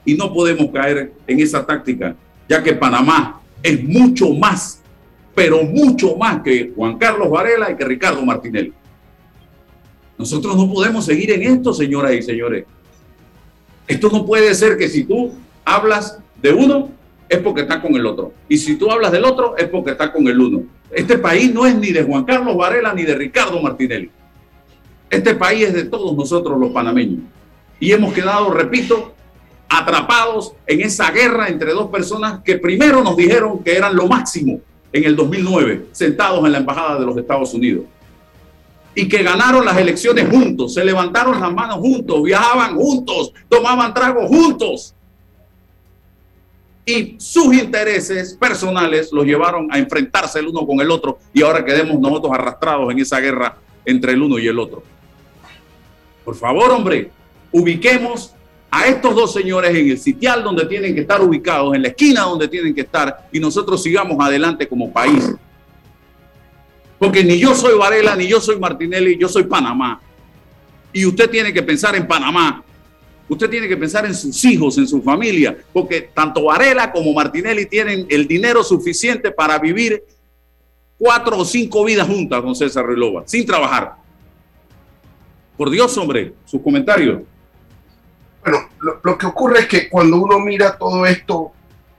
y 0.03 0.15
no 0.15 0.33
podemos 0.33 0.69
caer 0.71 1.13
en 1.27 1.39
esa 1.39 1.65
táctica, 1.65 2.15
ya 2.49 2.61
que 2.61 2.73
Panamá 2.73 3.39
es 3.63 3.83
mucho 3.83 4.33
más, 4.33 4.81
pero 5.33 5.63
mucho 5.63 6.17
más 6.17 6.41
que 6.41 6.73
Juan 6.75 6.97
Carlos 6.97 7.29
Varela 7.29 7.71
y 7.71 7.75
que 7.75 7.85
Ricardo 7.85 8.25
Martinelli. 8.25 8.73
Nosotros 10.21 10.55
no 10.55 10.71
podemos 10.71 11.03
seguir 11.03 11.31
en 11.31 11.41
esto, 11.41 11.73
señoras 11.73 12.13
y 12.13 12.21
señores. 12.21 12.65
Esto 13.87 14.07
no 14.11 14.23
puede 14.23 14.53
ser 14.53 14.77
que 14.77 14.87
si 14.87 15.03
tú 15.03 15.33
hablas 15.65 16.19
de 16.39 16.53
uno, 16.53 16.91
es 17.27 17.39
porque 17.39 17.61
está 17.61 17.81
con 17.81 17.95
el 17.95 18.05
otro. 18.05 18.31
Y 18.47 18.59
si 18.59 18.75
tú 18.75 18.91
hablas 18.91 19.11
del 19.11 19.25
otro, 19.25 19.57
es 19.57 19.67
porque 19.67 19.89
está 19.89 20.13
con 20.13 20.27
el 20.27 20.39
uno. 20.39 20.61
Este 20.91 21.17
país 21.17 21.51
no 21.51 21.65
es 21.65 21.75
ni 21.75 21.91
de 21.91 22.03
Juan 22.03 22.23
Carlos 22.23 22.55
Varela 22.55 22.93
ni 22.93 23.01
de 23.01 23.15
Ricardo 23.15 23.59
Martinelli. 23.63 24.11
Este 25.09 25.33
país 25.33 25.69
es 25.69 25.73
de 25.73 25.85
todos 25.85 26.15
nosotros 26.15 26.59
los 26.59 26.69
panameños. 26.69 27.21
Y 27.79 27.91
hemos 27.91 28.13
quedado, 28.13 28.53
repito, 28.53 29.15
atrapados 29.69 30.53
en 30.67 30.81
esa 30.81 31.09
guerra 31.09 31.47
entre 31.47 31.71
dos 31.71 31.89
personas 31.89 32.41
que 32.43 32.59
primero 32.59 33.03
nos 33.03 33.17
dijeron 33.17 33.63
que 33.63 33.75
eran 33.75 33.95
lo 33.95 34.05
máximo 34.05 34.61
en 34.93 35.03
el 35.03 35.15
2009, 35.15 35.87
sentados 35.93 36.45
en 36.45 36.51
la 36.51 36.59
Embajada 36.59 36.99
de 36.99 37.07
los 37.07 37.17
Estados 37.17 37.55
Unidos. 37.55 37.85
Y 38.93 39.07
que 39.07 39.23
ganaron 39.23 39.65
las 39.65 39.77
elecciones 39.77 40.29
juntos, 40.29 40.73
se 40.73 40.83
levantaron 40.83 41.39
las 41.39 41.53
manos 41.53 41.77
juntos, 41.77 42.23
viajaban 42.23 42.75
juntos, 42.75 43.33
tomaban 43.47 43.93
tragos 43.93 44.27
juntos. 44.27 44.93
Y 46.85 47.15
sus 47.19 47.53
intereses 47.53 48.33
personales 48.33 49.11
los 49.11 49.25
llevaron 49.25 49.71
a 49.71 49.77
enfrentarse 49.77 50.39
el 50.39 50.47
uno 50.47 50.65
con 50.65 50.81
el 50.81 50.91
otro 50.91 51.19
y 51.33 51.41
ahora 51.41 51.63
quedemos 51.63 51.99
nosotros 51.99 52.33
arrastrados 52.33 52.91
en 52.91 52.99
esa 52.99 53.19
guerra 53.19 53.57
entre 53.85 54.13
el 54.13 54.21
uno 54.21 54.39
y 54.39 54.47
el 54.47 54.59
otro. 54.59 54.83
Por 56.25 56.35
favor, 56.35 56.71
hombre, 56.71 57.11
ubiquemos 57.51 58.33
a 58.69 58.87
estos 58.87 59.13
dos 59.13 59.33
señores 59.33 59.75
en 59.75 59.89
el 59.89 59.99
sitial 59.99 60.43
donde 60.43 60.65
tienen 60.65 60.95
que 60.95 61.01
estar 61.01 61.21
ubicados, 61.21 61.75
en 61.75 61.81
la 61.81 61.89
esquina 61.89 62.21
donde 62.21 62.47
tienen 62.47 62.73
que 62.73 62.81
estar, 62.81 63.27
y 63.31 63.39
nosotros 63.39 63.83
sigamos 63.83 64.17
adelante 64.19 64.67
como 64.67 64.91
país. 64.91 65.29
Porque 67.01 67.23
ni 67.23 67.39
yo 67.39 67.55
soy 67.55 67.75
Varela, 67.75 68.15
ni 68.15 68.27
yo 68.27 68.39
soy 68.39 68.59
Martinelli, 68.59 69.17
yo 69.17 69.27
soy 69.27 69.45
Panamá. 69.45 69.99
Y 70.93 71.03
usted 71.03 71.31
tiene 71.31 71.51
que 71.51 71.63
pensar 71.63 71.95
en 71.95 72.07
Panamá. 72.07 72.63
Usted 73.27 73.49
tiene 73.49 73.67
que 73.67 73.75
pensar 73.75 74.05
en 74.05 74.13
sus 74.13 74.45
hijos, 74.45 74.77
en 74.77 74.87
su 74.87 75.01
familia, 75.01 75.57
porque 75.73 76.11
tanto 76.13 76.43
Varela 76.43 76.91
como 76.91 77.11
Martinelli 77.11 77.65
tienen 77.65 78.05
el 78.07 78.27
dinero 78.27 78.63
suficiente 78.63 79.31
para 79.31 79.57
vivir 79.57 80.03
cuatro 80.95 81.39
o 81.39 81.43
cinco 81.43 81.83
vidas 81.83 82.07
juntas 82.07 82.39
con 82.39 82.53
César 82.53 82.85
Relova, 82.85 83.23
sin 83.25 83.47
trabajar. 83.47 83.95
Por 85.57 85.71
Dios, 85.71 85.97
hombre, 85.97 86.35
sus 86.45 86.61
comentarios. 86.61 87.23
Bueno, 88.43 88.59
lo, 89.01 89.17
que 89.17 89.25
ocurre 89.25 89.61
es 89.61 89.67
que 89.67 89.89
cuando 89.89 90.17
uno 90.17 90.37
mira 90.37 90.77
todo 90.77 91.03
esto 91.07 91.51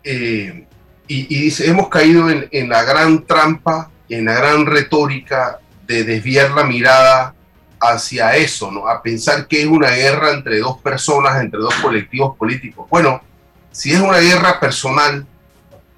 eh, 0.05 0.65
y, 1.09 1.25
dice, 1.25 1.69
hemos 1.69 1.89
caído 1.89 2.31
en, 2.31 2.69
la 2.69 2.85
gran 2.85 3.27
trampa 3.27 3.92
en 4.09 4.25
la 4.25 4.35
gran 4.35 4.67
retórica 4.67 5.59
de 5.87 6.05
desviar 6.05 6.51
la 6.51 6.65
mirada 6.65 7.35
hacia 7.81 8.37
eso, 8.37 8.71
¿no? 8.71 8.87
A 8.89 9.03
pensar 9.03 9.47
que 9.49 9.63
es 9.63 9.67
una 9.67 9.91
guerra 9.91 10.33
entre 10.33 10.61
dos 10.61 10.79
personas, 10.79 11.41
entre 11.41 11.61
dos 11.61 11.75
colectivos 11.77 12.37
políticos. 12.37 12.87
Bueno, 12.91 13.21
si 13.71 13.93
es 13.93 14.01
una 14.01 14.19
guerra 14.19 14.61
personal, 14.61 15.27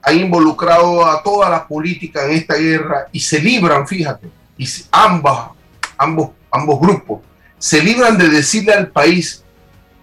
ha 0.03 0.13
involucrado 0.13 1.05
a 1.07 1.23
toda 1.23 1.49
la 1.51 1.67
política 1.67 2.25
en 2.25 2.33
esta 2.33 2.55
guerra 2.55 3.07
y 3.13 3.21
se 3.21 3.41
libran, 3.41 3.87
fíjate, 3.87 4.29
y 4.57 4.69
ambas, 4.93 5.51
ambos, 5.99 6.31
ambos 6.51 6.81
grupos 6.81 7.21
se 7.65 7.83
libran 7.83 8.19
de 8.19 8.29
decirle 8.29 8.75
al 8.75 8.89
país 8.89 9.43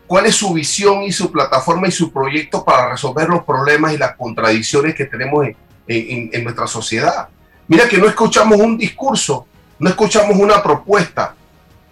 cuál 0.08 0.25
es 0.25 0.34
su 0.34 0.51
visión 0.51 1.03
y 1.03 1.12
su 1.12 1.31
plataforma 1.31 1.88
y 1.88 1.91
su 1.91 2.12
proyecto 2.12 2.65
para 2.65 2.89
resolver 2.89 3.29
los 3.29 3.43
problemas 3.43 3.93
y 3.93 4.00
las 4.00 4.15
contradicciones 4.15 4.96
que 4.96 5.05
tenemos 5.05 5.46
en, 5.88 6.43
nuestra 6.43 6.65
sociedad. 6.65 7.29
Mira 7.71 7.87
que 7.87 7.97
no 7.97 8.05
escuchamos 8.05 8.59
un 8.59 8.77
discurso, 8.77 9.47
no 9.79 9.89
escuchamos 9.89 10.37
una 10.37 10.61
propuesta 10.61 11.33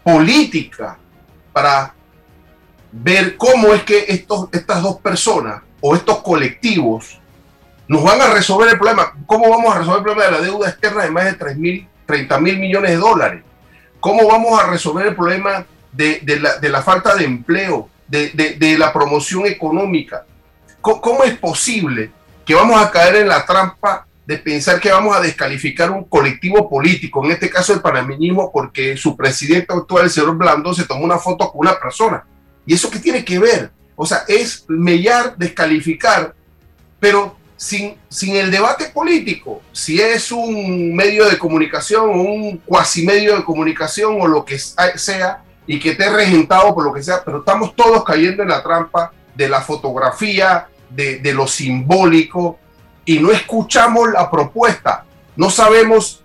política 0.04 0.98
para 1.54 1.94
ver 2.92 3.38
cómo 3.38 3.74
es 3.74 3.84
que 3.84 4.04
estos, 4.10 4.50
estas 4.52 4.82
dos 4.82 4.98
personas 4.98 5.62
o 5.80 5.96
estos 5.96 6.20
colectivos 6.20 7.18
nos 7.88 8.04
van 8.04 8.20
a 8.20 8.28
resolver 8.28 8.68
el 8.68 8.78
problema. 8.78 9.14
¿Cómo 9.26 9.50
vamos 9.50 9.74
a 9.74 9.80
resolver 9.80 10.00
el 10.00 10.04
problema 10.04 10.26
de 10.26 10.32
la 10.32 10.42
deuda 10.42 10.68
externa 10.68 11.04
de 11.04 11.12
más 11.12 11.24
de 11.24 11.34
3 11.36 11.58
mil, 11.58 11.88
30 12.06 12.40
mil 12.42 12.60
millones 12.60 12.92
de 12.92 12.98
dólares? 12.98 13.44
¿Cómo 14.02 14.28
vamos 14.28 14.62
a 14.62 14.68
resolver 14.68 15.08
el 15.08 15.16
problema 15.16 15.66
de, 15.94 16.40
la, 16.42 16.58
de 16.58 16.68
la, 16.68 16.82
falta 16.82 17.16
de 17.16 17.24
empleo, 17.24 17.88
de, 18.06 18.76
la 18.78 18.92
promoción 18.92 19.46
económica. 19.46 20.26
¿Cómo, 20.82 21.24
es 21.24 21.38
posible 21.38 22.12
que 22.46 22.54
vamos 22.54 22.82
a 22.82 22.92
caer 22.92 23.16
en 23.16 23.30
la 23.30 23.46
trampa 23.46 24.06
de 24.30 24.38
pensar 24.38 24.80
que 24.80 24.92
vamos 24.92 25.18
a 25.18 25.22
descalificar 25.22 25.90
un 25.90 26.04
colectivo 26.04 26.70
político, 26.70 27.26
en 27.26 27.32
este 27.32 27.50
caso 27.50 27.74
el 27.74 27.82
panameñismo, 27.82 28.52
porque 28.52 28.96
su 28.96 29.18
presidente 29.18 29.74
actual, 29.74 30.04
el 30.04 30.12
señor 30.12 30.38
Blando, 30.38 30.72
se 30.72 30.86
tomó 30.86 31.04
una 31.04 31.18
foto 31.18 31.52
con 31.52 31.62
una 31.62 31.80
persona? 31.80 32.24
¿Y 32.64 32.76
eso 32.76 32.92
qué 32.92 33.00
tiene 33.00 33.26
que 33.26 33.40
ver? 33.40 33.72
O 33.96 34.06
sea, 34.06 34.26
es 34.28 34.66
mellar, 34.68 35.36
descalificar, 35.36 36.36
pero 37.00 37.38
sin, 37.58 37.96
sin 38.08 38.36
el 38.36 38.52
debate 38.52 38.90
político, 38.90 39.64
si 39.72 40.00
es 40.00 40.32
un 40.32 40.96
medio 40.96 41.28
de 41.28 41.40
comunicación 41.40 42.12
o 42.12 42.22
un 42.22 42.58
cuasi 42.58 43.08
medio 43.08 43.36
de 43.36 43.44
comunicación 43.44 44.22
o 44.22 44.28
lo 44.28 44.46
que 44.46 44.60
sea, 44.60 45.42
y 45.66 45.80
que 45.80 45.90
esté 45.90 46.08
regentado 46.08 46.76
por 46.76 46.84
lo 46.84 46.94
que 46.94 47.02
sea, 47.02 47.24
pero 47.26 47.40
estamos 47.40 47.76
todos 47.76 48.04
cayendo 48.04 48.44
en 48.44 48.50
la 48.50 48.62
trampa 48.62 49.12
de 49.34 49.50
la 49.50 49.62
fotografía, 49.62 50.68
de, 50.92 51.34
lo 51.34 51.48
simbólico, 51.48 52.60
y 53.10 53.18
no 53.18 53.32
escuchamos 53.32 54.12
la 54.12 54.30
propuesta. 54.30 55.04
No 55.36 55.50
sabemos, 55.50 56.24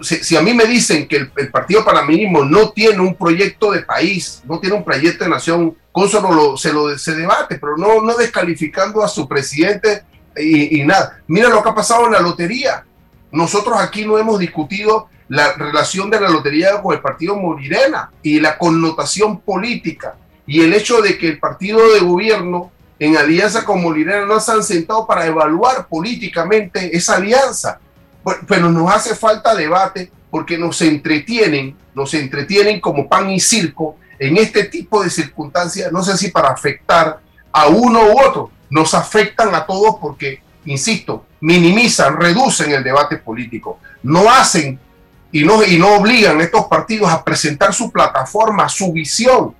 si, 0.00 0.36
a 0.38 0.40
mí 0.40 0.54
me 0.54 0.64
dicen 0.64 1.06
que 1.06 1.16
el, 1.36 1.50
Partido 1.50 1.84
Panameñismo 1.84 2.46
no 2.46 2.70
tiene 2.70 3.00
un 3.00 3.14
proyecto 3.14 3.72
de 3.72 3.82
país, 3.82 4.40
no 4.46 4.58
tiene 4.58 4.76
un 4.76 4.84
proyecto 4.86 5.24
de 5.24 5.30
nación, 5.30 5.76
con 5.92 6.08
lo, 6.34 6.56
se 6.56 6.72
lo 6.72 6.96
se 6.96 7.14
debate, 7.14 7.58
pero 7.58 7.76
no, 7.76 8.00
no 8.00 8.16
descalificando 8.16 9.04
a 9.04 9.08
su 9.08 9.28
presidente 9.28 10.04
y, 10.34 10.80
y 10.80 10.84
nada. 10.86 11.20
Mira 11.26 11.50
lo 11.50 11.62
que 11.62 11.68
ha 11.68 11.74
pasado 11.74 12.06
en 12.06 12.12
la 12.12 12.20
lotería. 12.20 12.86
Nosotros 13.30 13.76
aquí 13.78 14.06
no 14.06 14.16
hemos 14.16 14.38
discutido 14.38 15.10
la 15.28 15.52
relación 15.58 16.08
de 16.08 16.22
la 16.22 16.30
lotería 16.30 16.80
con 16.80 16.94
el 16.94 17.02
partido 17.02 17.36
Morirena 17.36 18.12
y 18.22 18.40
la 18.40 18.56
connotación 18.56 19.40
política 19.40 20.16
y 20.46 20.62
el 20.62 20.72
hecho 20.72 21.02
de 21.02 21.18
que 21.18 21.28
el 21.28 21.38
partido 21.38 21.92
de 21.92 22.00
gobierno 22.00 22.72
en 22.98 23.16
alianza 23.16 23.64
con 23.64 23.82
Morirena 23.82 24.26
no 24.26 24.40
se 24.40 24.52
han 24.52 24.62
sentado 24.62 25.06
para 25.06 25.26
evaluar 25.26 25.86
políticamente 25.86 26.96
esa 26.96 27.16
alianza. 27.16 27.78
Pero 28.46 28.70
nos 28.70 28.92
hace 28.92 29.14
falta 29.14 29.54
debate 29.54 30.10
porque 30.30 30.58
nos 30.58 30.82
entretienen, 30.82 31.76
nos 31.94 32.12
entretienen 32.14 32.80
como 32.80 33.08
pan 33.08 33.30
y 33.30 33.40
circo 33.40 33.96
en 34.18 34.36
este 34.36 34.64
tipo 34.64 35.02
de 35.02 35.10
circunstancias, 35.10 35.92
no 35.92 36.02
sé 36.02 36.16
si 36.18 36.30
para 36.30 36.48
afectar 36.48 37.20
a 37.52 37.66
uno 37.68 38.02
u 38.02 38.20
otro, 38.20 38.50
nos 38.68 38.92
afectan 38.94 39.54
a 39.54 39.64
todos 39.64 39.96
porque, 40.00 40.42
insisto, 40.64 41.24
minimizan, 41.40 42.16
reducen 42.16 42.72
el 42.72 42.82
debate 42.82 43.18
político, 43.18 43.78
no 44.02 44.30
hacen 44.30 44.78
y 45.30 45.44
no, 45.44 45.64
y 45.64 45.78
no 45.78 45.94
obligan 45.94 46.40
a 46.40 46.44
estos 46.44 46.66
partidos 46.66 47.10
a 47.10 47.22
presentar 47.22 47.72
su 47.72 47.90
plataforma, 47.90 48.68
su 48.68 48.92
visión. 48.92 49.54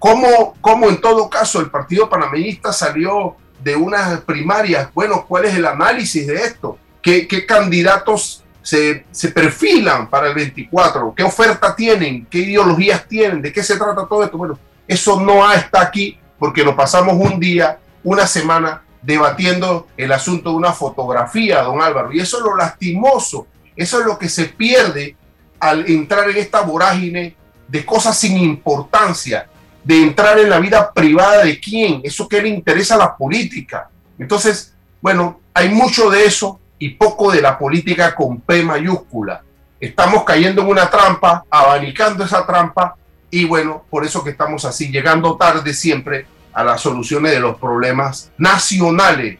¿Cómo, 0.00 0.56
cómo 0.60 0.88
en 0.88 1.00
todo 1.00 1.30
caso 1.30 1.60
el 1.60 1.70
Partido 1.70 2.08
Panameñista 2.08 2.72
salió 2.72 3.36
de 3.62 3.76
unas 3.76 4.20
primarias? 4.22 4.88
Bueno, 4.92 5.24
¿cuál 5.28 5.44
es 5.44 5.54
el 5.54 5.64
análisis 5.64 6.26
de 6.26 6.34
esto? 6.34 6.76
¿Qué, 7.00 7.46
candidatos 7.46 8.42
se, 8.60 9.06
se, 9.12 9.28
perfilan 9.28 10.10
para 10.10 10.26
el 10.26 10.34
24? 10.34 11.14
¿Qué 11.14 11.22
oferta 11.22 11.76
tienen? 11.76 12.26
¿Qué 12.26 12.38
ideologías 12.38 13.06
tienen? 13.06 13.40
¿De 13.40 13.52
qué 13.52 13.62
se 13.62 13.76
trata 13.76 14.08
todo 14.08 14.24
esto? 14.24 14.36
Bueno, 14.36 14.58
eso 14.88 15.20
no 15.20 15.48
está 15.52 15.82
aquí 15.82 16.18
porque 16.36 16.64
lo 16.64 16.74
pasamos 16.74 17.14
un 17.14 17.38
día, 17.38 17.78
una 18.02 18.26
semana 18.26 18.82
debatiendo 19.02 19.86
el 19.96 20.10
asunto 20.10 20.50
de 20.50 20.56
una 20.56 20.72
fotografía, 20.72 21.62
don 21.62 21.80
Álvaro. 21.80 22.12
Y 22.12 22.18
eso 22.18 22.38
es 22.38 22.42
lo 22.42 22.56
lastimoso 22.56 23.46
eso 23.80 24.00
es 24.00 24.04
lo 24.04 24.18
que 24.18 24.28
se 24.28 24.44
pierde 24.44 25.16
al 25.58 25.90
entrar 25.90 26.28
en 26.28 26.36
esta 26.36 26.60
vorágine 26.60 27.34
de 27.66 27.86
cosas 27.86 28.18
sin 28.18 28.36
importancia, 28.36 29.48
de 29.82 30.02
entrar 30.02 30.38
en 30.38 30.50
la 30.50 30.58
vida 30.58 30.92
privada 30.92 31.44
de 31.44 31.58
quién, 31.58 32.00
eso 32.04 32.28
que 32.28 32.42
le 32.42 32.48
interesa 32.48 32.94
a 32.94 32.98
la 32.98 33.16
política. 33.16 33.88
Entonces, 34.18 34.74
bueno, 35.00 35.40
hay 35.54 35.68
mucho 35.70 36.10
de 36.10 36.24
eso 36.24 36.60
y 36.78 36.90
poco 36.90 37.32
de 37.32 37.40
la 37.40 37.58
política 37.58 38.14
con 38.14 38.40
P 38.40 38.62
mayúscula. 38.62 39.42
Estamos 39.78 40.24
cayendo 40.24 40.62
en 40.62 40.68
una 40.68 40.90
trampa, 40.90 41.44
abanicando 41.50 42.24
esa 42.24 42.46
trampa 42.46 42.96
y 43.30 43.44
bueno, 43.44 43.84
por 43.88 44.04
eso 44.04 44.22
que 44.22 44.30
estamos 44.30 44.64
así, 44.64 44.90
llegando 44.90 45.36
tarde 45.36 45.72
siempre 45.72 46.26
a 46.52 46.64
las 46.64 46.80
soluciones 46.80 47.32
de 47.32 47.40
los 47.40 47.56
problemas 47.56 48.30
nacionales. 48.36 49.38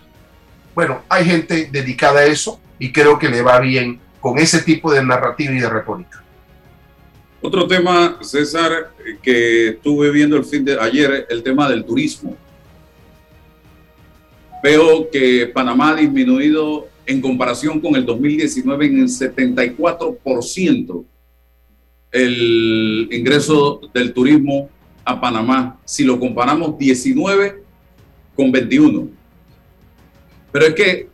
Bueno, 0.74 1.02
hay 1.08 1.24
gente 1.24 1.68
dedicada 1.70 2.20
a 2.20 2.24
eso 2.24 2.60
y 2.78 2.92
creo 2.92 3.18
que 3.18 3.28
le 3.28 3.42
va 3.42 3.58
bien 3.58 4.00
con 4.20 4.38
ese 4.38 4.62
tipo 4.62 4.92
de 4.92 5.04
narrativa 5.04 5.52
y 5.52 5.60
de 5.60 5.68
retórica. 5.68 6.22
Otro 7.42 7.66
tema, 7.66 8.18
César, 8.20 8.92
que 9.22 9.68
estuve 9.68 10.10
viendo 10.10 10.36
el 10.36 10.44
fin 10.44 10.62
de 10.64 10.78
ayer, 10.78 11.26
el 11.30 11.42
tema 11.42 11.70
del 11.70 11.84
turismo. 11.84 12.36
Veo 14.62 15.08
que 15.10 15.46
Panamá 15.46 15.92
ha 15.92 15.96
disminuido 15.96 16.88
en 17.06 17.22
comparación 17.22 17.80
con 17.80 17.96
el 17.96 18.04
2019 18.04 18.86
en 18.86 18.98
el 18.98 19.08
74% 19.08 21.04
el 22.12 23.08
ingreso 23.10 23.80
del 23.94 24.12
turismo 24.12 24.68
a 25.04 25.20
Panamá, 25.20 25.78
si 25.84 26.04
lo 26.04 26.18
comparamos 26.18 26.76
19 26.78 27.62
con 28.34 28.50
21. 28.50 29.08
Pero 30.52 30.66
es 30.66 30.74
que 30.74 31.08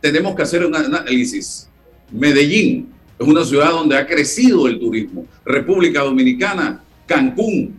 tenemos 0.00 0.34
que 0.34 0.42
hacer 0.42 0.64
un 0.64 0.76
análisis 0.76 1.68
Medellín 2.12 2.92
es 3.20 3.28
una 3.28 3.44
ciudad 3.44 3.70
donde 3.72 3.98
ha 3.98 4.06
crecido 4.06 4.66
el 4.66 4.80
turismo. 4.80 5.26
República 5.44 6.00
Dominicana, 6.00 6.82
Cancún, 7.04 7.78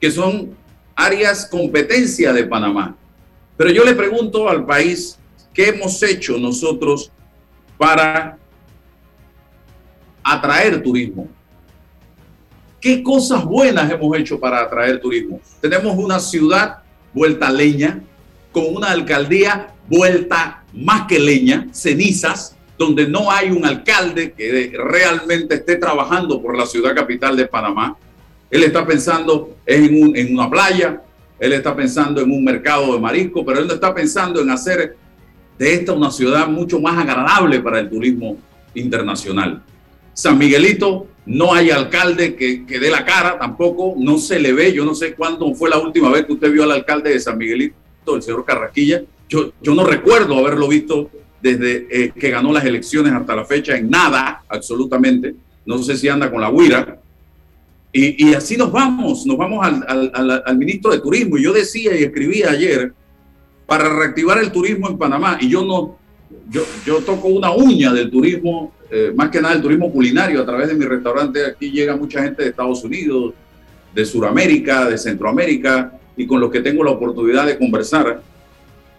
que 0.00 0.10
son 0.10 0.56
áreas 0.96 1.44
competencia 1.44 2.32
de 2.32 2.44
Panamá. 2.44 2.96
Pero 3.58 3.70
yo 3.70 3.84
le 3.84 3.94
pregunto 3.94 4.48
al 4.48 4.64
país, 4.64 5.18
¿qué 5.52 5.68
hemos 5.68 6.02
hecho 6.02 6.38
nosotros 6.38 7.12
para 7.76 8.38
atraer 10.24 10.82
turismo? 10.82 11.28
¿Qué 12.80 13.02
cosas 13.02 13.44
buenas 13.44 13.90
hemos 13.90 14.16
hecho 14.16 14.40
para 14.40 14.62
atraer 14.62 14.98
turismo? 14.98 15.42
Tenemos 15.60 15.94
una 15.98 16.18
ciudad 16.18 16.78
vuelta 17.12 17.52
leña, 17.52 18.00
con 18.50 18.74
una 18.74 18.92
alcaldía 18.92 19.74
vuelta 19.90 20.64
más 20.72 21.06
que 21.06 21.18
leña, 21.18 21.68
cenizas, 21.70 22.56
donde 22.80 23.06
no 23.06 23.30
hay 23.30 23.50
un 23.50 23.66
alcalde 23.66 24.32
que 24.32 24.72
realmente 24.74 25.56
esté 25.56 25.76
trabajando 25.76 26.40
por 26.40 26.56
la 26.56 26.64
ciudad 26.64 26.94
capital 26.94 27.36
de 27.36 27.46
Panamá. 27.46 27.94
Él 28.50 28.62
está 28.62 28.86
pensando 28.86 29.58
en, 29.66 30.32
una 30.32 30.48
playa, 30.48 31.02
él 31.38 31.52
está 31.52 31.76
pensando 31.76 32.22
en 32.22 32.30
un 32.30 32.42
mercado 32.42 32.94
de 32.94 32.98
marisco, 32.98 33.44
pero 33.44 33.60
él 33.60 33.66
no 33.66 33.74
está 33.74 33.94
pensando 33.94 34.40
en 34.40 34.48
hacer 34.48 34.96
de 35.58 35.74
esta 35.74 35.92
una 35.92 36.10
ciudad 36.10 36.48
mucho 36.48 36.80
más 36.80 36.96
agradable 36.96 37.60
para 37.60 37.80
el 37.80 37.90
turismo 37.90 38.38
internacional. 38.72 39.62
San 40.14 40.38
Miguelito, 40.38 41.06
no 41.26 41.52
hay 41.52 41.70
alcalde 41.70 42.34
que, 42.34 42.64
que 42.64 42.78
dé 42.78 42.90
la 42.90 43.04
cara 43.04 43.38
tampoco, 43.38 43.92
no 43.98 44.16
se 44.16 44.40
le 44.40 44.54
ve, 44.54 44.72
yo 44.72 44.86
no 44.86 44.94
sé 44.94 45.12
cuándo 45.12 45.54
fue 45.54 45.68
la 45.68 45.76
última 45.76 46.08
vez 46.08 46.24
que 46.24 46.32
usted 46.32 46.50
vio 46.50 46.62
al 46.62 46.72
alcalde 46.72 47.10
de 47.10 47.20
San 47.20 47.36
Miguelito, 47.36 47.76
el 48.16 48.22
señor 48.22 48.42
Carraquilla, 48.46 49.02
yo 49.28 49.52
no 49.62 49.84
recuerdo 49.84 50.38
haberlo 50.38 50.66
visto 50.66 51.10
desde 51.42 51.86
eh, 51.90 52.12
que 52.18 52.30
ganó 52.30 52.52
las 52.52 52.64
elecciones 52.64 53.12
hasta 53.12 53.34
la 53.36 53.44
fecha 53.44 53.76
en 53.76 53.90
nada, 53.90 54.42
absolutamente. 54.48 55.34
No 55.64 55.78
sé 55.78 55.96
si 55.96 56.08
anda 56.08 56.30
con 56.30 56.40
la 56.40 56.50
huira. 56.50 56.98
Y, 57.92 58.34
así 58.34 58.56
nos 58.56 58.70
vamos, 58.70 59.26
nos 59.26 59.36
vamos 59.36 59.66
al, 59.66 60.56
ministro 60.56 60.92
de 60.92 61.00
Turismo. 61.00 61.36
Y 61.36 61.42
yo 61.42 61.52
decía 61.52 61.98
y 61.98 62.04
escribía 62.04 62.50
ayer, 62.50 62.92
para 63.66 63.88
reactivar 63.88 64.38
el 64.38 64.52
turismo 64.52 64.88
en 64.88 64.96
Panamá, 64.96 65.38
y 65.40 65.48
yo 65.48 65.64
no, 65.64 65.98
yo, 66.48 66.62
yo 66.86 66.98
toco 66.98 67.28
una 67.28 67.50
uña 67.50 67.92
del 67.92 68.10
turismo 68.10 68.72
eh, 68.92 69.12
más 69.14 69.30
que 69.30 69.40
nada 69.40 69.54
el 69.54 69.62
turismo 69.62 69.92
culinario 69.92 70.42
a 70.42 70.46
través 70.46 70.68
de 70.68 70.74
mi 70.74 70.84
restaurante. 70.84 71.46
Aquí 71.46 71.70
llega 71.70 71.96
mucha 71.96 72.22
gente 72.22 72.42
de 72.42 72.48
Estados 72.48 72.82
Unidos, 72.82 73.34
de 73.94 74.04
Sudamérica, 74.04 74.88
de 74.88 74.98
Centroamérica, 74.98 75.92
y 76.16 76.26
con 76.26 76.40
los 76.40 76.50
que 76.50 76.60
tengo 76.60 76.82
la 76.82 76.90
oportunidad 76.90 77.46
de 77.46 77.56
conversar. 77.56 78.20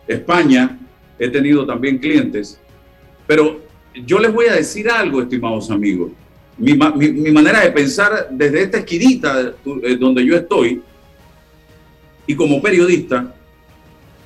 España, 0.08 0.80
he 1.22 1.30
tenido 1.30 1.66
también 1.68 2.00
clientes. 2.00 2.60
Pero 3.28 3.62
yo 3.94 4.18
les 4.18 4.34
voy 4.34 4.48
a 4.48 4.56
decir 4.56 4.90
algo, 4.90 5.22
estimados 5.22 5.70
amigos. 5.70 6.12
Mi, 6.58 6.74
manera 6.76 7.62
de 7.62 7.72
pensar 7.72 8.28
desde 8.32 8.64
esta 8.64 8.80
esquinita 8.80 9.54
eh, 9.84 9.96
donde 9.98 10.26
yo 10.26 10.36
estoy, 10.36 10.82
y 12.26 12.36
como 12.36 12.60
periodista, 12.60 13.36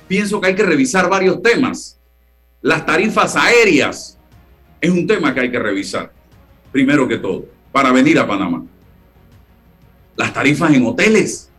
pienso 0.08 0.40
que 0.40 0.48
hay 0.48 0.54
que 0.54 0.62
revisar 0.62 1.08
varios 1.10 1.42
temas. 1.42 1.98
Las 2.62 2.86
tarifas 2.86 3.36
aéreas 3.36 4.18
es 4.80 4.90
un 4.90 5.06
tema 5.06 5.34
que 5.34 5.40
hay 5.40 5.50
que 5.50 5.58
revisar, 5.58 6.10
primero 6.72 7.06
que 7.06 7.18
todo, 7.18 7.44
para 7.72 7.92
venir 7.92 8.18
a 8.18 8.26
Panamá. 8.26 8.64
Las 10.16 10.32
tarifas 10.32 10.72
en 10.72 10.86
hoteles. 10.86 11.50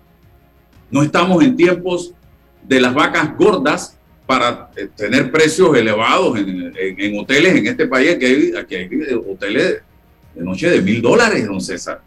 No 0.89 1.03
estamos 1.03 1.43
en 1.43 1.55
tiempos 1.55 2.13
de 2.63 2.81
las 2.81 2.93
vacas 2.93 3.37
gordas 3.37 3.96
para 4.27 4.69
eh, 4.75 4.89
tener 4.95 5.31
precios 5.31 5.75
elevados 5.75 6.37
en, 6.37 7.19
hoteles 7.19 7.55
en 7.55 7.67
este 7.67 7.87
país. 7.87 8.15
Aquí 8.15 8.25
hay, 8.25 8.53
aquí 8.55 8.75
hay 8.75 8.89
hoteles 9.27 9.81
de 10.35 10.43
noche 10.43 10.69
de 10.69 10.81
mil 10.81 11.01
dólares, 11.01 11.47
don 11.47 11.61
César, 11.61 12.01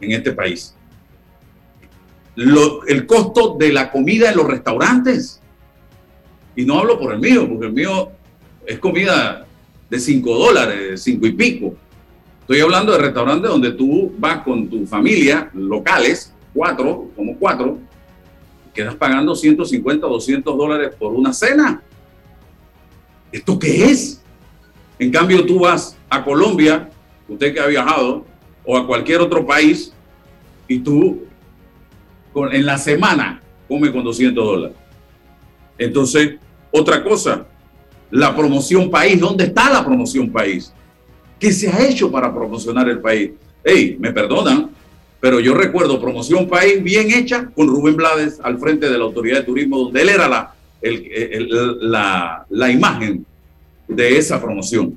en 0.00 0.12
este 0.12 0.32
país. 0.32 0.74
el 2.36 3.06
costo 3.06 3.56
de 3.58 3.72
la 3.72 3.90
comida 3.90 4.30
en 4.30 4.36
los 4.36 4.46
restaurantes 4.46 5.40
y 6.56 6.64
no 6.64 6.80
hablo 6.80 6.98
por 6.98 7.12
el 7.12 7.20
mío, 7.20 7.46
porque 7.48 7.66
el 7.66 7.72
mío 7.72 8.10
es 8.66 8.78
comida 8.78 9.46
de 9.88 10.00
5 10.00 10.34
dólares, 10.34 11.02
5 11.02 11.26
y 11.26 11.32
pico. 11.32 11.76
Estoy 12.40 12.60
hablando 12.60 12.92
de 12.92 12.98
restaurantes 12.98 13.50
donde 13.50 13.72
tú 13.72 14.12
vas 14.18 14.42
con 14.42 14.68
tu 14.68 14.86
familia, 14.86 15.50
locales, 15.52 16.32
cuatro, 16.54 17.10
como 17.14 17.36
cuatro, 17.36 17.78
quedas 18.76 18.94
pagando 18.94 19.34
150, 19.34 20.06
200 20.06 20.56
dólares 20.56 20.94
por 20.96 21.14
una 21.14 21.32
cena. 21.32 21.82
¿Esto 23.32 23.58
qué 23.58 23.86
es? 23.86 24.22
En 24.98 25.10
cambio, 25.10 25.44
tú 25.44 25.60
vas 25.60 25.96
a 26.08 26.22
Colombia, 26.22 26.90
usted 27.28 27.52
que 27.54 27.60
ha 27.60 27.66
viajado, 27.66 28.24
o 28.64 28.76
a 28.76 28.86
cualquier 28.86 29.20
otro 29.20 29.44
país, 29.46 29.92
y 30.68 30.78
tú 30.78 31.24
en 32.52 32.66
la 32.66 32.76
semana 32.76 33.40
come 33.66 33.90
con 33.90 34.04
200 34.04 34.44
dólares. 34.44 34.76
Entonces, 35.78 36.36
otra 36.70 37.02
cosa, 37.02 37.46
la 38.10 38.36
promoción 38.36 38.90
país. 38.90 39.18
¿Dónde 39.18 39.44
está 39.44 39.70
la 39.70 39.84
promoción 39.84 40.30
país? 40.30 40.72
¿Qué 41.38 41.50
se 41.50 41.68
ha 41.68 41.86
hecho 41.88 42.10
para 42.10 42.32
promocionar 42.32 42.88
el 42.88 43.00
país? 43.00 43.32
Hey, 43.64 43.96
me 43.98 44.12
perdonan, 44.12 44.70
pero 45.26 45.40
yo 45.40 45.54
recuerdo 45.54 46.00
promoción 46.00 46.48
país 46.48 46.80
bien 46.84 47.10
hecha 47.10 47.50
con 47.52 47.66
Rubén 47.66 47.96
Blades 47.96 48.38
al 48.44 48.60
frente 48.60 48.88
de 48.88 48.96
la 48.96 49.02
Autoridad 49.02 49.38
de 49.38 49.42
Turismo, 49.42 49.76
donde 49.76 50.02
él 50.02 50.08
era 50.10 50.28
la, 50.28 50.54
la, 51.80 52.46
la 52.48 52.70
imagen 52.70 53.26
de 53.88 54.18
esa 54.18 54.40
promoción. 54.40 54.94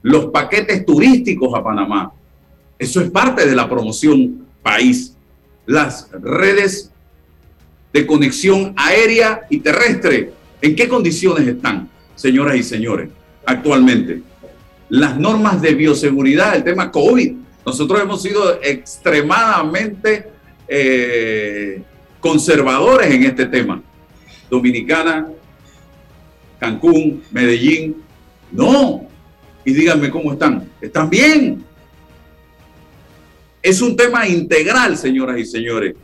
Los 0.00 0.26
paquetes 0.26 0.86
turísticos 0.86 1.52
a 1.56 1.64
Panamá, 1.64 2.12
eso 2.78 3.00
es 3.00 3.10
parte 3.10 3.44
de 3.44 3.56
la 3.56 3.68
promoción 3.68 4.46
país. 4.62 5.16
Las 5.66 6.08
redes 6.12 6.92
de 7.92 8.06
conexión 8.06 8.74
aérea 8.76 9.40
y 9.50 9.58
terrestre. 9.58 10.30
¿En 10.62 10.76
qué 10.76 10.86
condiciones 10.86 11.48
están, 11.48 11.88
señoras 12.14 12.54
y 12.54 12.62
señores, 12.62 13.08
actualmente? 13.44 14.22
Las 14.88 15.18
normas 15.18 15.60
de 15.60 15.74
bioseguridad, 15.74 16.54
el 16.54 16.62
tema 16.62 16.92
COVID. 16.92 17.42
Nosotros 17.64 18.00
hemos 18.00 18.22
sido 18.22 18.60
extremadamente 18.62 20.28
eh, 20.68 21.82
conservadores 22.20 23.10
en 23.10 23.24
este 23.24 23.46
tema. 23.46 23.82
Dominicana, 24.50 25.28
Cancún, 26.58 27.22
Medellín, 27.30 27.96
no. 28.52 29.08
Y 29.64 29.72
díganme 29.72 30.10
cómo 30.10 30.32
están. 30.32 30.70
Están 30.80 31.08
bien. 31.08 31.64
Es 33.62 33.80
un 33.80 33.96
tema 33.96 34.28
integral, 34.28 34.96
señoras 34.98 35.38
y 35.38 35.46
señores 35.46 35.94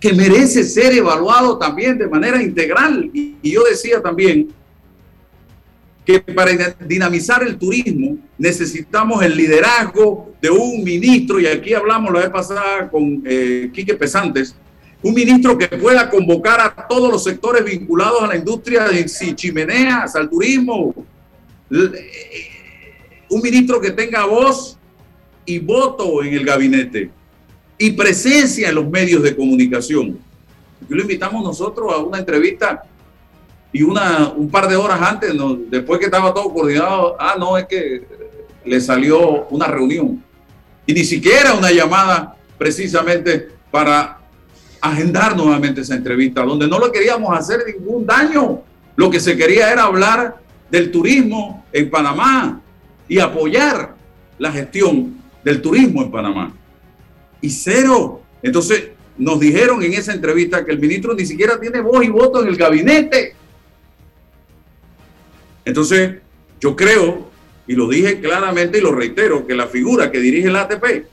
que 0.00 0.12
merece 0.12 0.62
ser 0.64 0.92
evaluado 0.94 1.58
también 1.58 1.98
de 1.98 2.08
manera 2.08 2.42
integral. 2.42 3.10
Y, 3.12 3.36
yo 3.42 3.64
decía 3.64 4.00
también 4.00 4.48
que 6.08 6.20
para 6.20 6.52
dinamizar 6.86 7.42
el 7.42 7.58
turismo 7.58 8.16
necesitamos 8.38 9.22
el 9.22 9.36
liderazgo 9.36 10.32
de 10.40 10.48
un 10.48 10.82
ministro, 10.82 11.38
y 11.38 11.46
aquí 11.46 11.74
hablamos 11.74 12.10
la 12.14 12.20
vez 12.20 12.30
pasada 12.30 12.88
con 12.88 13.22
eh, 13.26 13.70
Quique 13.74 13.92
Pesantes, 13.92 14.56
un 15.02 15.12
ministro 15.12 15.58
que 15.58 15.68
pueda 15.68 16.08
convocar 16.08 16.62
a 16.62 16.88
todos 16.88 17.12
los 17.12 17.22
sectores 17.22 17.62
vinculados 17.62 18.22
a 18.22 18.26
la 18.26 18.36
industria 18.36 18.84
de 18.84 19.04
chimeneas, 19.04 20.16
al 20.16 20.30
turismo, 20.30 20.94
eh, 21.70 22.56
un 23.28 23.42
ministro 23.42 23.78
que 23.78 23.90
tenga 23.90 24.24
voz 24.24 24.78
y 25.44 25.58
voto 25.58 26.22
en 26.22 26.32
el 26.32 26.44
gabinete 26.46 27.10
y 27.76 27.90
presencia 27.90 28.70
en 28.70 28.76
los 28.76 28.88
medios 28.88 29.22
de 29.22 29.36
comunicación. 29.36 30.18
Lo 30.88 31.02
invitamos 31.02 31.44
nosotros 31.44 31.92
a 31.92 31.98
una 31.98 32.20
entrevista 32.20 32.87
y 33.72 33.82
una, 33.82 34.28
un 34.28 34.50
par 34.50 34.68
de 34.68 34.76
horas 34.76 35.00
antes, 35.02 35.32
después 35.70 35.98
que 35.98 36.06
estaba 36.06 36.32
todo 36.32 36.52
coordinado, 36.52 37.16
ah, 37.18 37.36
no, 37.38 37.58
es 37.58 37.66
que 37.66 38.02
le 38.64 38.80
salió 38.80 39.46
una 39.48 39.66
reunión. 39.66 40.22
Y 40.86 40.94
ni 40.94 41.04
siquiera 41.04 41.54
una 41.54 41.70
llamada 41.70 42.36
precisamente 42.56 43.48
para 43.70 44.18
agendar 44.80 45.36
nuevamente 45.36 45.82
esa 45.82 45.94
entrevista, 45.94 46.42
donde 46.42 46.66
no 46.66 46.78
le 46.78 46.90
queríamos 46.90 47.36
hacer 47.36 47.64
ningún 47.66 48.06
daño. 48.06 48.62
Lo 48.96 49.10
que 49.10 49.20
se 49.20 49.36
quería 49.36 49.70
era 49.70 49.84
hablar 49.84 50.36
del 50.70 50.90
turismo 50.90 51.64
en 51.72 51.90
Panamá 51.90 52.60
y 53.06 53.18
apoyar 53.18 53.94
la 54.38 54.50
gestión 54.50 55.18
del 55.44 55.60
turismo 55.60 56.02
en 56.02 56.10
Panamá 56.10 56.52
y 57.40 57.50
cero. 57.50 58.22
Entonces, 58.42 58.90
nos 59.16 59.40
dijeron 59.40 59.82
en 59.82 59.92
esa 59.92 60.12
entrevista 60.12 60.64
que 60.64 60.72
el 60.72 60.78
ministro 60.78 61.14
ni 61.14 61.26
siquiera 61.26 61.58
tiene 61.58 61.80
voz 61.80 62.04
y 62.04 62.08
voto 62.08 62.42
en 62.42 62.48
el 62.48 62.56
gabinete. 62.56 63.34
Entonces, 65.68 66.14
yo 66.62 66.74
creo, 66.74 67.28
y 67.66 67.74
lo 67.74 67.88
dije 67.88 68.20
claramente 68.20 68.78
y 68.78 68.80
lo 68.80 68.90
reitero, 68.90 69.46
que 69.46 69.54
la 69.54 69.66
figura 69.66 70.10
que 70.10 70.18
dirige 70.18 70.48
el 70.48 70.56
ATP 70.56 71.04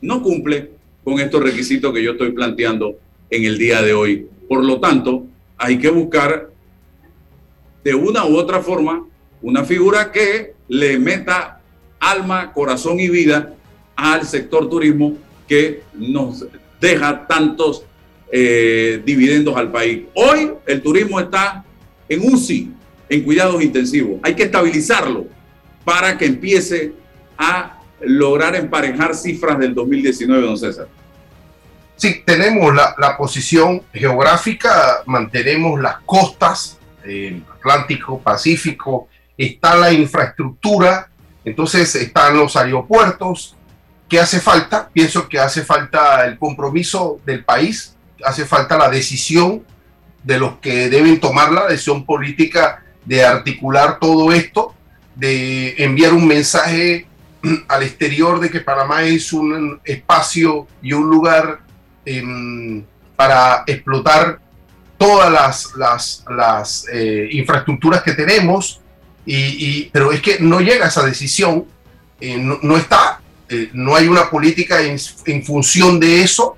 no 0.00 0.22
cumple 0.22 0.70
con 1.04 1.20
estos 1.20 1.42
requisitos 1.42 1.92
que 1.92 2.02
yo 2.02 2.12
estoy 2.12 2.32
planteando 2.32 2.96
en 3.28 3.44
el 3.44 3.58
día 3.58 3.82
de 3.82 3.92
hoy. 3.92 4.26
Por 4.48 4.64
lo 4.64 4.80
tanto, 4.80 5.26
hay 5.58 5.78
que 5.78 5.90
buscar 5.90 6.48
de 7.84 7.94
una 7.94 8.24
u 8.24 8.38
otra 8.38 8.62
forma 8.62 9.04
una 9.42 9.64
figura 9.64 10.10
que 10.10 10.54
le 10.68 10.98
meta 10.98 11.60
alma, 11.98 12.54
corazón 12.54 13.00
y 13.00 13.10
vida 13.10 13.54
al 13.96 14.26
sector 14.26 14.70
turismo 14.70 15.18
que 15.46 15.82
nos 15.92 16.46
deja 16.80 17.26
tantos 17.26 17.84
eh, 18.32 19.02
dividendos 19.04 19.54
al 19.58 19.70
país. 19.70 20.04
Hoy 20.14 20.52
el 20.66 20.80
turismo 20.80 21.20
está 21.20 21.66
en 22.08 22.32
UCI, 22.32 22.79
en 23.10 23.22
cuidados 23.22 23.62
intensivos. 23.62 24.18
Hay 24.22 24.34
que 24.34 24.44
estabilizarlo 24.44 25.26
para 25.84 26.16
que 26.16 26.24
empiece 26.24 26.94
a 27.36 27.78
lograr 28.00 28.56
emparejar 28.56 29.14
cifras 29.14 29.58
del 29.58 29.74
2019, 29.74 30.46
don 30.46 30.56
César. 30.56 30.88
Sí, 31.96 32.22
tenemos 32.24 32.74
la, 32.74 33.16
posición 33.18 33.82
geográfica, 33.92 35.02
mantenemos 35.04 35.78
las 35.78 35.96
costas, 36.06 36.78
eh, 37.04 37.42
Atlántico, 37.58 38.18
Pacífico, 38.18 39.08
está 39.36 39.76
la 39.76 39.92
infraestructura, 39.92 41.10
entonces 41.44 41.94
están 41.96 42.38
los 42.38 42.56
aeropuertos, 42.56 43.56
¿Qué 44.10 44.18
hace 44.18 44.40
falta? 44.40 44.90
Pienso 44.92 45.28
que 45.28 45.38
hace 45.38 45.62
falta 45.62 46.26
el 46.26 46.36
compromiso 46.36 47.20
del 47.24 47.44
país, 47.44 47.94
hace 48.24 48.44
falta 48.44 48.76
la 48.76 48.90
decisión 48.90 49.64
de 50.24 50.36
los 50.36 50.58
que 50.58 50.90
deben 50.90 51.20
tomar 51.20 51.52
la 51.52 51.68
decisión 51.68 52.04
política 52.04 52.82
de 53.10 53.24
articular 53.24 53.98
todo 53.98 54.30
esto, 54.30 54.72
de 55.16 55.74
enviar 55.78 56.12
un 56.12 56.28
mensaje 56.28 57.08
al 57.68 57.82
exterior 57.82 58.38
de 58.38 58.50
que 58.50 58.60
Panamá 58.60 59.02
es 59.02 59.32
un 59.32 59.80
espacio 59.84 60.68
y 60.80 60.92
un 60.92 61.10
lugar 61.10 61.58
em, 62.04 62.84
para 63.16 63.64
explotar 63.66 64.38
todas 64.96 65.28
las, 65.76 66.24
las, 66.28 66.86
eh, 66.92 67.28
infraestructuras 67.32 68.00
que 68.04 68.12
tenemos, 68.12 68.80
y, 69.26 69.86
pero 69.86 70.12
es 70.12 70.22
que 70.22 70.38
no 70.38 70.60
llega 70.60 70.86
esa 70.86 71.04
decisión, 71.04 71.64
eh, 72.20 72.36
no, 72.38 72.76
está, 72.76 73.20
eh, 73.48 73.70
no 73.72 73.96
hay 73.96 74.06
una 74.06 74.30
política 74.30 74.82
en, 74.82 75.42
función 75.42 75.98
de 75.98 76.22
eso. 76.22 76.56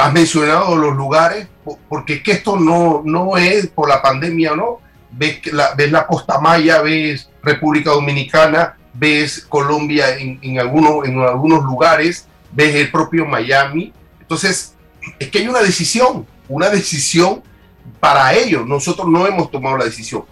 Has 0.00 0.12
mencionado 0.12 0.74
los 0.74 0.96
lugares, 0.96 1.46
porque 1.88 2.14
es 2.14 2.22
que 2.22 2.32
esto 2.32 2.58
no, 2.58 3.02
no 3.04 3.36
es 3.36 3.68
por 3.68 3.88
la 3.88 4.02
pandemia, 4.02 4.56
¿no? 4.56 4.80
Ves 5.10 5.52
la, 5.52 5.74
ves 5.74 5.90
la 5.90 6.06
Costa 6.06 6.40
Maya, 6.40 6.82
ves 6.82 7.30
República 7.42 7.90
Dominicana, 7.90 8.76
ves 8.92 9.46
Colombia 9.48 10.16
en, 10.16 10.58
algunos, 10.58 11.06
en 11.06 11.18
algunos 11.20 11.64
lugares, 11.64 12.26
ves 12.52 12.74
el 12.74 12.90
propio 12.90 13.26
Miami. 13.26 13.92
Entonces, 14.20 14.74
es 15.18 15.28
que 15.28 15.38
hay 15.38 15.48
una 15.48 15.60
decisión, 15.60 16.26
una 16.48 16.68
decisión 16.68 17.42
para 18.00 18.34
ellos. 18.34 18.66
Nosotros 18.66 19.08
no 19.08 19.26
hemos 19.26 19.50
tomado 19.50 19.76
la 19.76 19.84
decisión, 19.84 20.24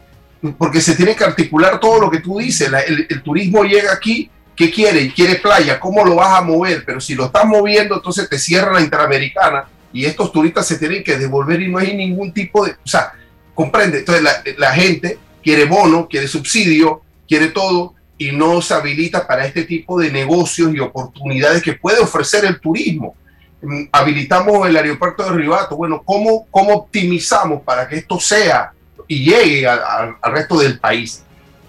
porque 0.59 0.81
se 0.81 0.97
tiene 0.97 1.15
que 1.15 1.25
articular 1.25 1.79
todo 1.81 2.01
lo 2.01 2.11
que 2.11 2.21
tú 2.21 2.39
dices. 2.39 2.71
el, 2.87 3.23
turismo 3.23 3.65
llega 3.65 3.93
aquí, 3.93 4.31
¿qué 4.57 4.71
quiere? 4.71 5.13
Quiere 5.13 5.37
playa, 5.37 5.79
¿cómo 5.79 6.05
lo 6.05 6.17
vas 6.17 6.39
a 6.39 6.43
mover? 6.43 6.85
Pero 6.85 7.01
si 7.01 7.15
lo 7.15 7.27
estás 7.27 7.45
moviendo, 7.47 7.97
entonces 7.97 8.29
te 8.29 8.39
cierra 8.39 8.73
la 8.73 8.81
Interamericana 8.81 9.67
y 9.93 10.05
estos 10.05 10.33
turistas 10.33 10.67
se 10.67 10.79
tienen 10.79 11.05
que 11.05 11.17
devolver 11.17 11.63
y 11.63 11.71
no 11.71 11.79
hay 11.79 11.97
ningún 11.97 12.33
tipo 12.33 12.65
de... 12.65 12.73
O 12.73 12.89
sea, 12.89 13.13
comprende. 13.55 13.99
Entonces 13.99 14.25
la, 14.59 14.73
gente 14.73 15.19
quiere 15.43 15.65
bono, 15.65 16.09
quiere 16.09 16.29
subsidio, 16.29 17.03
quiere 17.29 17.49
todo 17.49 17.95
y 18.19 18.33
no 18.33 18.63
se 18.63 18.75
habilita 18.75 19.27
para 19.27 19.47
este 19.47 19.65
tipo 19.65 19.99
de 19.99 20.11
negocios 20.11 20.75
y 20.75 20.81
oportunidades 20.81 21.63
que 21.63 21.75
puede 21.75 22.01
ofrecer 22.01 22.45
el 22.45 22.61
turismo. 22.61 23.15
Mm, 23.63 23.85
habilitamos 23.93 24.69
el 24.69 24.77
aeropuerto 24.77 25.25
de 25.25 25.37
Ribato. 25.37 25.77
Bueno, 25.77 26.03
¿cómo, 26.05 26.47
cómo 26.51 26.75
optimizamos 26.75 27.63
para 27.63 27.89
que 27.89 27.97
esto 27.97 28.21
sea 28.21 28.73
y 29.07 29.25
llegue 29.25 29.67
al 29.67 30.17
resto 30.33 30.59
del 30.59 30.79
país? 30.79 31.25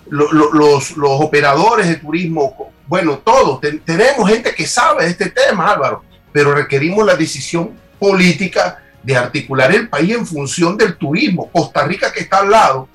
los, 0.09 0.31
los, 0.53 0.97
operadores 0.97 1.87
de 1.87 1.95
turismo, 1.95 2.71
bueno, 2.87 3.19
todos, 3.19 3.59
tenemos 3.83 4.29
gente 4.29 4.53
que 4.53 4.67
sabe 4.67 5.07
este 5.07 5.29
tema, 5.29 5.71
Álvaro, 5.71 6.03
pero 6.31 6.53
requerimos 6.53 7.05
la 7.05 7.15
decisión 7.15 7.71
política 7.99 8.83
de 9.05 9.15
articular 9.15 9.73
el 9.73 9.87
país 9.87 10.15
en 10.15 10.25
función 10.25 10.75
del 10.75 10.97
turismo. 10.97 11.49
Costa 11.51 11.85
Rica 11.85 12.11
que 12.11 12.21
está 12.21 12.39
al 12.39 12.49
lado, 12.49 12.87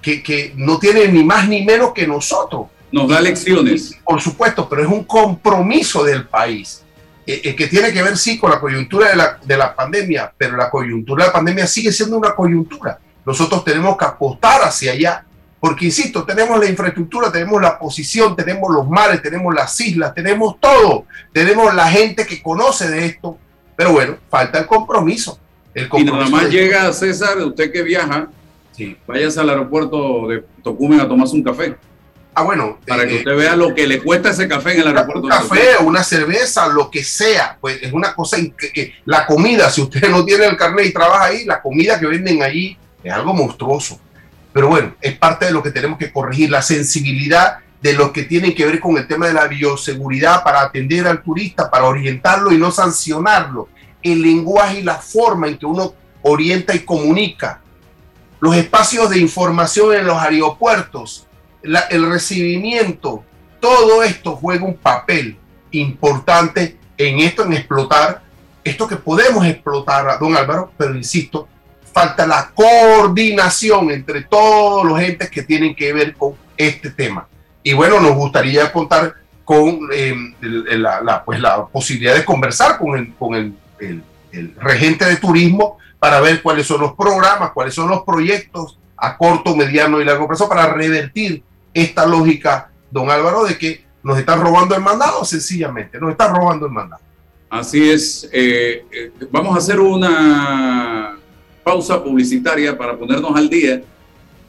que, 0.00 0.22
que 0.22 0.52
no 0.56 0.78
tiene 0.78 1.08
ni 1.08 1.24
más 1.24 1.48
ni 1.48 1.64
menos 1.64 1.92
que 1.92 2.06
nosotros 2.06 2.68
nos 2.92 3.08
da 3.08 3.20
lecciones. 3.20 3.98
Por 4.04 4.20
supuesto, 4.20 4.68
pero 4.68 4.82
es 4.82 4.88
un 4.88 5.04
compromiso 5.04 6.04
del 6.04 6.26
país 6.26 6.84
eh, 7.26 7.40
eh, 7.44 7.56
que 7.56 7.66
tiene 7.66 7.92
que 7.92 8.02
ver, 8.02 8.16
sí, 8.16 8.38
con 8.38 8.50
la 8.50 8.60
coyuntura 8.60 9.10
de 9.10 9.16
la, 9.16 9.38
de 9.42 9.56
la 9.56 9.74
pandemia, 9.74 10.32
pero 10.36 10.56
la 10.56 10.70
coyuntura 10.70 11.24
de 11.24 11.28
la 11.28 11.32
pandemia 11.32 11.66
sigue 11.66 11.92
siendo 11.92 12.16
una 12.16 12.34
coyuntura. 12.34 12.98
Nosotros 13.26 13.64
tenemos 13.64 13.96
que 13.98 14.04
apostar 14.04 14.62
hacia 14.62 14.92
allá, 14.92 15.24
porque, 15.60 15.86
insisto, 15.86 16.24
tenemos 16.24 16.58
la 16.58 16.66
infraestructura, 16.66 17.32
tenemos 17.32 17.60
la 17.60 17.78
posición, 17.78 18.36
tenemos 18.36 18.72
los 18.72 18.88
mares, 18.88 19.20
tenemos 19.20 19.52
las 19.52 19.78
islas, 19.80 20.14
tenemos 20.14 20.58
todo, 20.60 21.04
tenemos 21.32 21.74
la 21.74 21.88
gente 21.88 22.24
que 22.24 22.40
conoce 22.40 22.88
de 22.88 23.06
esto, 23.06 23.36
pero 23.76 23.92
bueno, 23.92 24.16
falta 24.30 24.60
el 24.60 24.66
compromiso. 24.66 25.38
El 25.74 25.88
y 25.92 26.04
nada 26.04 26.28
más 26.28 26.50
llega 26.50 26.92
César, 26.92 27.38
usted 27.38 27.72
que 27.72 27.82
viaja, 27.82 28.28
sí. 28.72 28.96
váyase 29.06 29.40
al 29.40 29.50
aeropuerto 29.50 30.28
de 30.28 30.44
Tocumen 30.62 31.00
a 31.00 31.08
tomarse 31.08 31.34
un 31.34 31.42
café. 31.42 31.76
Ah, 32.38 32.42
bueno. 32.42 32.78
Para 32.86 33.04
que 33.04 33.16
eh, 33.16 33.18
usted 33.18 33.36
vea 33.36 33.56
lo 33.56 33.74
que 33.74 33.86
le 33.86 34.00
cuesta 34.00 34.30
ese 34.30 34.46
café 34.46 34.74
en 34.74 34.82
el 34.82 34.88
aeropuerto. 34.88 35.22
Un 35.22 35.28
café, 35.28 35.76
una 35.80 36.04
cerveza, 36.04 36.68
lo 36.68 36.88
que 36.88 37.02
sea. 37.02 37.58
Pues 37.60 37.82
es 37.82 37.92
una 37.92 38.14
cosa 38.14 38.36
que, 38.56 38.94
la 39.06 39.26
comida, 39.26 39.68
si 39.70 39.80
usted 39.80 40.08
no 40.10 40.24
tiene 40.24 40.46
el 40.46 40.56
carnet 40.56 40.86
y 40.86 40.92
trabaja 40.92 41.24
ahí, 41.24 41.44
la 41.44 41.60
comida 41.60 41.98
que 41.98 42.06
venden 42.06 42.42
allí 42.42 42.76
es 43.02 43.12
algo 43.12 43.34
monstruoso. 43.34 43.98
Pero 44.52 44.68
bueno, 44.68 44.94
es 45.00 45.18
parte 45.18 45.46
de 45.46 45.52
lo 45.52 45.62
que 45.62 45.72
tenemos 45.72 45.98
que 45.98 46.12
corregir, 46.12 46.50
la 46.50 46.62
sensibilidad 46.62 47.58
de 47.82 47.92
lo 47.94 48.12
que 48.12 48.22
tiene 48.22 48.54
que 48.54 48.66
ver 48.66 48.78
con 48.78 48.96
el 48.96 49.06
tema 49.06 49.26
de 49.26 49.32
la 49.32 49.48
bioseguridad 49.48 50.42
para 50.42 50.62
atender 50.62 51.06
al 51.08 51.22
turista, 51.22 51.68
para 51.68 51.84
orientarlo 51.84 52.52
y 52.52 52.58
no 52.58 52.70
sancionarlo. 52.70 53.68
El 54.02 54.22
lenguaje 54.22 54.80
y 54.80 54.82
la 54.82 54.96
forma 54.96 55.48
en 55.48 55.58
que 55.58 55.66
uno 55.66 55.94
orienta 56.22 56.74
y 56.74 56.80
comunica. 56.80 57.60
Los 58.40 58.56
espacios 58.56 59.10
de 59.10 59.18
información 59.18 59.94
en 59.94 60.06
los 60.06 60.16
aeropuertos 60.16 61.26
el 61.62 62.08
recibimiento, 62.08 63.24
todo 63.60 64.02
esto 64.02 64.36
juega 64.36 64.64
un 64.64 64.76
papel 64.76 65.36
importante 65.72 66.76
en 66.96 67.18
esto, 67.20 67.44
en 67.44 67.54
explotar 67.54 68.22
esto 68.64 68.86
que 68.86 68.96
podemos 68.96 69.46
explotar, 69.46 70.18
don 70.18 70.36
Álvaro, 70.36 70.70
pero 70.76 70.94
insisto, 70.94 71.48
falta 71.92 72.26
la 72.26 72.50
coordinación 72.54 73.90
entre 73.90 74.22
todos 74.22 74.84
los 74.84 75.00
entes 75.00 75.30
que 75.30 75.42
tienen 75.42 75.74
que 75.74 75.92
ver 75.92 76.14
con 76.14 76.34
este 76.56 76.90
tema. 76.90 77.26
Y 77.62 77.72
bueno, 77.72 78.00
nos 78.00 78.14
gustaría 78.14 78.70
contar 78.72 79.14
con 79.44 79.80
eh, 79.92 80.14
la, 80.40 81.22
pues 81.24 81.40
la 81.40 81.66
posibilidad 81.66 82.14
de 82.14 82.24
conversar 82.24 82.78
con, 82.78 82.98
el, 82.98 83.14
con 83.14 83.34
el, 83.34 83.54
el 83.80 84.54
regente 84.60 85.04
de 85.04 85.16
turismo 85.16 85.78
para 85.98 86.20
ver 86.20 86.42
cuáles 86.42 86.66
son 86.66 86.80
los 86.80 86.94
programas, 86.94 87.52
cuáles 87.52 87.74
son 87.74 87.88
los 87.88 88.02
proyectos 88.02 88.78
a 88.96 89.16
corto, 89.16 89.54
mediano 89.56 90.00
y 90.00 90.04
largo 90.04 90.26
plazo 90.26 90.48
para 90.48 90.72
revertir 90.72 91.42
esta 91.72 92.06
lógica, 92.06 92.70
don 92.90 93.10
Álvaro, 93.10 93.44
de 93.44 93.56
que 93.56 93.84
nos 94.02 94.18
están 94.18 94.40
robando 94.40 94.74
el 94.74 94.82
mandado, 94.82 95.24
sencillamente, 95.24 95.98
nos 96.00 96.10
están 96.10 96.34
robando 96.34 96.66
el 96.66 96.72
mandado. 96.72 97.02
Así 97.50 97.90
es. 97.90 98.28
Eh, 98.32 98.84
eh, 98.90 99.12
vamos 99.30 99.54
a 99.54 99.58
hacer 99.58 99.80
una 99.80 101.16
pausa 101.64 102.02
publicitaria 102.02 102.76
para 102.76 102.96
ponernos 102.96 103.34
al 103.36 103.48
día, 103.48 103.82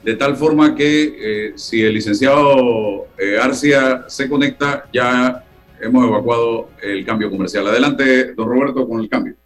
de 0.02 0.14
tal 0.14 0.36
forma 0.36 0.74
que 0.74 1.16
eh, 1.18 1.52
si 1.56 1.82
el 1.82 1.94
licenciado 1.94 3.06
Arcia 3.40 4.04
se 4.08 4.28
conecta, 4.28 4.86
ya 4.92 5.44
hemos 5.80 6.06
evacuado 6.06 6.70
el 6.82 7.04
cambio 7.04 7.30
comercial. 7.30 7.66
Adelante, 7.66 8.34
don 8.34 8.48
Roberto, 8.48 8.86
con 8.88 9.00
el 9.00 9.08
cambio. 9.08 9.36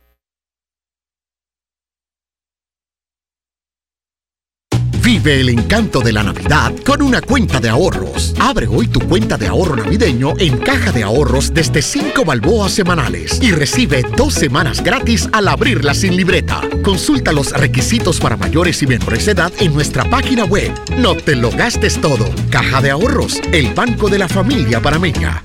Vive 5.04 5.38
el 5.38 5.50
encanto 5.50 6.00
de 6.00 6.12
la 6.12 6.22
Navidad 6.22 6.72
con 6.84 7.02
una 7.02 7.20
cuenta 7.20 7.60
de 7.60 7.68
ahorros. 7.68 8.34
Abre 8.40 8.66
hoy 8.66 8.88
tu 8.88 9.00
cuenta 9.00 9.36
de 9.36 9.46
ahorro 9.46 9.76
navideño 9.76 10.32
en 10.38 10.56
Caja 10.56 10.92
de 10.92 11.02
Ahorros 11.02 11.52
desde 11.52 11.82
5 11.82 12.24
balboas 12.24 12.72
semanales 12.72 13.38
y 13.42 13.52
recibe 13.52 14.02
dos 14.16 14.32
semanas 14.32 14.82
gratis 14.82 15.28
al 15.32 15.48
abrirla 15.48 15.92
sin 15.92 16.16
libreta. 16.16 16.62
Consulta 16.82 17.32
los 17.32 17.52
requisitos 17.52 18.18
para 18.18 18.38
mayores 18.38 18.82
y 18.82 18.86
menores 18.86 19.26
de 19.26 19.32
edad 19.32 19.52
en 19.60 19.74
nuestra 19.74 20.08
página 20.08 20.46
web. 20.46 20.72
No 20.96 21.14
te 21.14 21.36
lo 21.36 21.50
gastes 21.50 22.00
todo. 22.00 22.24
Caja 22.50 22.80
de 22.80 22.90
Ahorros, 22.90 23.42
el 23.52 23.74
banco 23.74 24.08
de 24.08 24.18
la 24.18 24.28
familia 24.28 24.80
panameña. 24.80 25.44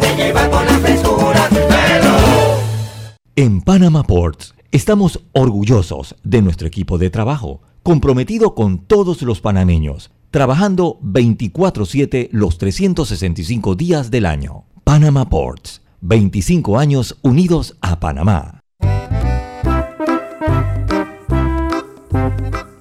Déjate 0.00 0.16
llevar 0.16 0.50
con 0.50 0.64
la 0.64 0.78
frescura. 0.78 1.48
En 3.36 3.60
Panama 3.60 4.02
Ports 4.02 4.54
Estamos 4.70 5.24
orgullosos 5.32 6.14
de 6.24 6.42
nuestro 6.42 6.68
equipo 6.68 6.98
de 6.98 7.08
trabajo, 7.08 7.62
comprometido 7.82 8.54
con 8.54 8.80
todos 8.84 9.22
los 9.22 9.40
panameños, 9.40 10.10
trabajando 10.30 10.98
24/7 11.00 12.28
los 12.32 12.58
365 12.58 13.74
días 13.74 14.10
del 14.10 14.26
año. 14.26 14.64
Panama 14.84 15.30
Ports, 15.30 15.80
25 16.02 16.78
años 16.78 17.16
unidos 17.22 17.78
a 17.80 17.98
Panamá. 17.98 18.60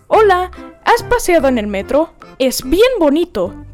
Hola, 0.08 0.52
¿has 0.84 1.04
paseado 1.04 1.48
en 1.48 1.58
el 1.58 1.68
metro? 1.68 2.10
Es 2.38 2.64
bien 2.64 2.92
bonito 3.00 3.54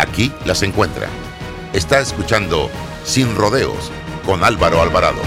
Aquí 0.00 0.32
las 0.46 0.62
encuentra. 0.62 1.10
Está 1.74 2.00
escuchando 2.00 2.70
Sin 3.04 3.36
Rodeos 3.36 3.92
con 4.24 4.42
Álvaro 4.42 4.80
Alvarado. 4.80 5.20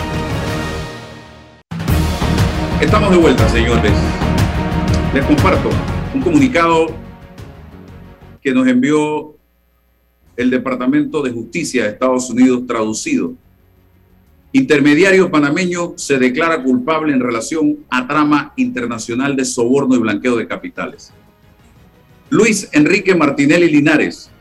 Estamos 2.81 3.11
de 3.11 3.17
vuelta, 3.17 3.47
señores. 3.49 3.93
Les 5.13 5.23
comparto 5.25 5.69
un 6.15 6.21
comunicado 6.23 6.87
que 8.41 8.51
nos 8.51 8.67
envió 8.67 9.35
el 10.35 10.49
Departamento 10.49 11.21
de 11.21 11.29
Justicia 11.29 11.83
de 11.83 11.89
Estados 11.89 12.31
Unidos 12.31 12.65
traducido. 12.65 13.35
Intermediario 14.53 15.29
panameño 15.29 15.93
se 15.97 16.17
declara 16.17 16.63
culpable 16.63 17.13
en 17.13 17.19
relación 17.19 17.77
a 17.91 18.07
trama 18.07 18.53
internacional 18.57 19.35
de 19.35 19.45
soborno 19.45 19.93
y 19.93 19.99
blanqueo 19.99 20.35
de 20.35 20.47
capitales. 20.47 21.13
Luis 22.31 22.67
Enrique 22.71 23.13
Martinelli 23.13 23.69
Linares, 23.69 24.31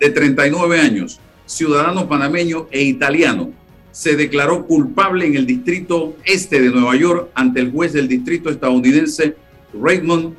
de 0.00 0.10
39 0.10 0.80
años, 0.80 1.20
ciudadano 1.46 2.08
panameño 2.08 2.68
e 2.70 2.82
italiano, 2.82 3.52
se 3.92 4.14
declaró 4.14 4.66
culpable 4.66 5.26
en 5.26 5.36
el 5.36 5.46
distrito 5.46 6.16
este 6.24 6.60
de 6.60 6.68
Nueva 6.68 6.96
York 6.96 7.30
ante 7.34 7.60
el 7.60 7.72
juez 7.72 7.94
del 7.94 8.08
distrito 8.08 8.50
estadounidense 8.50 9.36
Raymond 9.72 10.34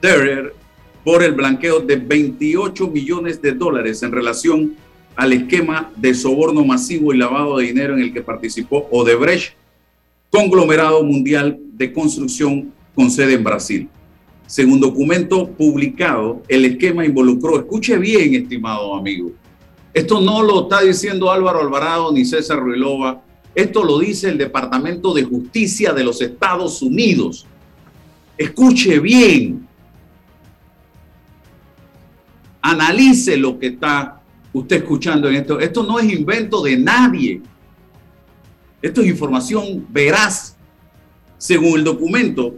Derrer 0.00 0.54
por 1.02 1.24
el 1.24 1.32
blanqueo 1.32 1.80
de 1.80 1.96
28 1.96 2.86
millones 2.88 3.42
de 3.42 3.52
dólares 3.52 4.02
en 4.02 4.12
relación 4.12 4.76
al 5.16 5.32
esquema 5.32 5.90
de 5.96 6.14
soborno 6.14 6.64
masivo 6.64 7.12
y 7.12 7.18
lavado 7.18 7.58
de 7.58 7.64
dinero 7.64 7.94
en 7.94 8.02
el 8.02 8.12
que 8.12 8.22
participó 8.22 8.86
Odebrecht, 8.92 9.54
conglomerado 10.30 11.02
mundial 11.02 11.58
de 11.72 11.92
construcción 11.92 12.72
con 12.94 13.10
sede 13.10 13.34
en 13.34 13.42
Brasil. 13.42 13.88
Según 14.48 14.80
documento 14.80 15.46
publicado, 15.46 16.42
el 16.48 16.64
esquema 16.64 17.04
involucró, 17.04 17.58
escuche 17.58 17.98
bien, 17.98 18.34
estimado 18.34 18.94
amigo, 18.94 19.32
esto 19.92 20.22
no 20.22 20.42
lo 20.42 20.62
está 20.62 20.80
diciendo 20.80 21.30
Álvaro 21.30 21.60
Alvarado 21.60 22.10
ni 22.10 22.24
César 22.24 22.58
Ruilova, 22.58 23.22
esto 23.54 23.84
lo 23.84 23.98
dice 23.98 24.30
el 24.30 24.38
Departamento 24.38 25.12
de 25.12 25.24
Justicia 25.24 25.92
de 25.92 26.02
los 26.02 26.22
Estados 26.22 26.80
Unidos. 26.80 27.46
Escuche 28.38 29.00
bien, 29.00 29.68
analice 32.62 33.36
lo 33.36 33.58
que 33.58 33.66
está 33.66 34.22
usted 34.52 34.76
escuchando 34.76 35.28
en 35.28 35.34
esto. 35.36 35.60
Esto 35.60 35.82
no 35.82 35.98
es 35.98 36.10
invento 36.10 36.62
de 36.62 36.78
nadie. 36.78 37.42
Esto 38.80 39.02
es 39.02 39.08
información 39.08 39.86
veraz. 39.90 40.56
Según 41.36 41.78
el 41.78 41.84
documento, 41.84 42.54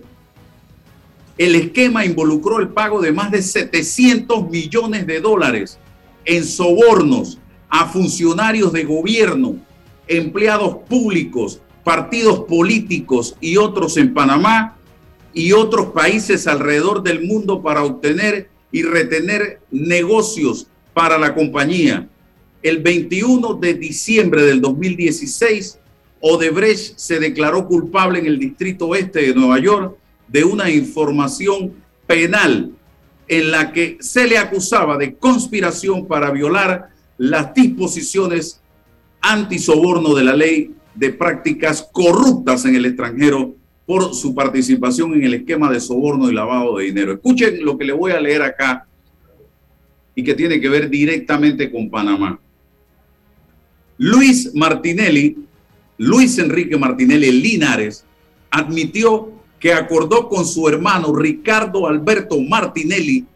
el 1.41 1.55
esquema 1.55 2.05
involucró 2.05 2.59
el 2.59 2.69
pago 2.69 3.01
de 3.01 3.13
más 3.13 3.31
de 3.31 3.41
700 3.41 4.51
millones 4.51 5.07
de 5.07 5.21
dólares 5.21 5.79
en 6.27 6.45
sobornos 6.45 7.39
a 7.71 7.87
funcionarios 7.87 8.75
de 8.75 8.85
gobierno, 8.85 9.57
empleados 10.07 10.77
públicos, 10.87 11.63
partidos 11.83 12.41
políticos 12.41 13.37
y 13.41 13.57
otros 13.57 13.97
en 13.97 14.13
Panamá 14.13 14.77
y 15.33 15.53
otros 15.53 15.93
países 15.93 16.47
alrededor 16.47 17.03
del 17.03 17.27
mundo 17.27 17.63
para 17.63 17.85
obtener 17.85 18.51
y 18.71 18.83
retener 18.83 19.61
negocios 19.71 20.67
para 20.93 21.17
la 21.17 21.35
compañía. 21.35 22.07
El 22.63 22.83
21 22.83 23.55
de 23.55 23.73
diciembre 23.73 24.43
del 24.43 24.61
2016, 24.61 25.79
Odebrecht 26.21 26.99
se 26.99 27.19
declaró 27.19 27.67
culpable 27.67 28.19
en 28.19 28.27
el 28.27 28.39
Distrito 28.39 28.89
Oeste 28.89 29.23
de 29.23 29.35
Nueva 29.35 29.59
York 29.59 29.97
de 30.31 30.45
una 30.45 30.71
información 30.71 31.75
penal 32.07 32.73
en 33.29 33.51
la 33.51 33.73
que 33.73 33.97
se 34.01 34.27
le 34.27 34.39
acusaba 34.39 34.97
de 34.97 35.15
conspiración 35.15 36.07
para 36.07 36.31
violar 36.31 36.91
las 37.19 37.55
disposiciones 37.55 38.61
antisoborno 39.21 40.15
de 40.15 40.25
la 40.25 40.35
ley 40.35 40.75
de 40.95 41.11
prácticas 41.13 41.89
corruptas 41.93 42.65
en 42.65 42.75
el 42.75 42.87
extranjero 42.87 43.55
por 43.87 44.15
su 44.15 44.35
participación 44.35 45.15
en 45.15 45.25
el 45.25 45.35
esquema 45.35 45.71
de 45.71 45.81
soborno 45.81 46.31
y 46.31 46.35
lavado 46.35 46.79
de 46.79 46.85
dinero. 46.85 47.13
Escuchen 47.13 47.65
lo 47.65 47.77
que 47.77 47.85
le 47.85 47.93
voy 47.93 48.13
a 48.13 48.21
leer 48.21 48.43
acá 48.43 48.87
y 50.15 50.23
que 50.23 50.35
tiene 50.35 50.61
que 50.61 50.69
ver 50.69 50.89
directamente 50.89 51.71
con 51.71 51.91
Panamá. 51.91 52.39
Luis 53.99 54.55
Martinelli, 54.55 55.37
Luis 55.99 56.39
Enrique 56.39 56.77
Martinelli 56.77 57.31
Linares, 57.33 58.05
admitió 58.51 59.40
que 59.61 59.75
acordó 59.75 60.29
con 60.29 60.47
su 60.47 60.67
hermano 60.69 61.15
Ricardo 61.15 61.87
Alberto 61.87 62.41
Martinelli 62.41 63.27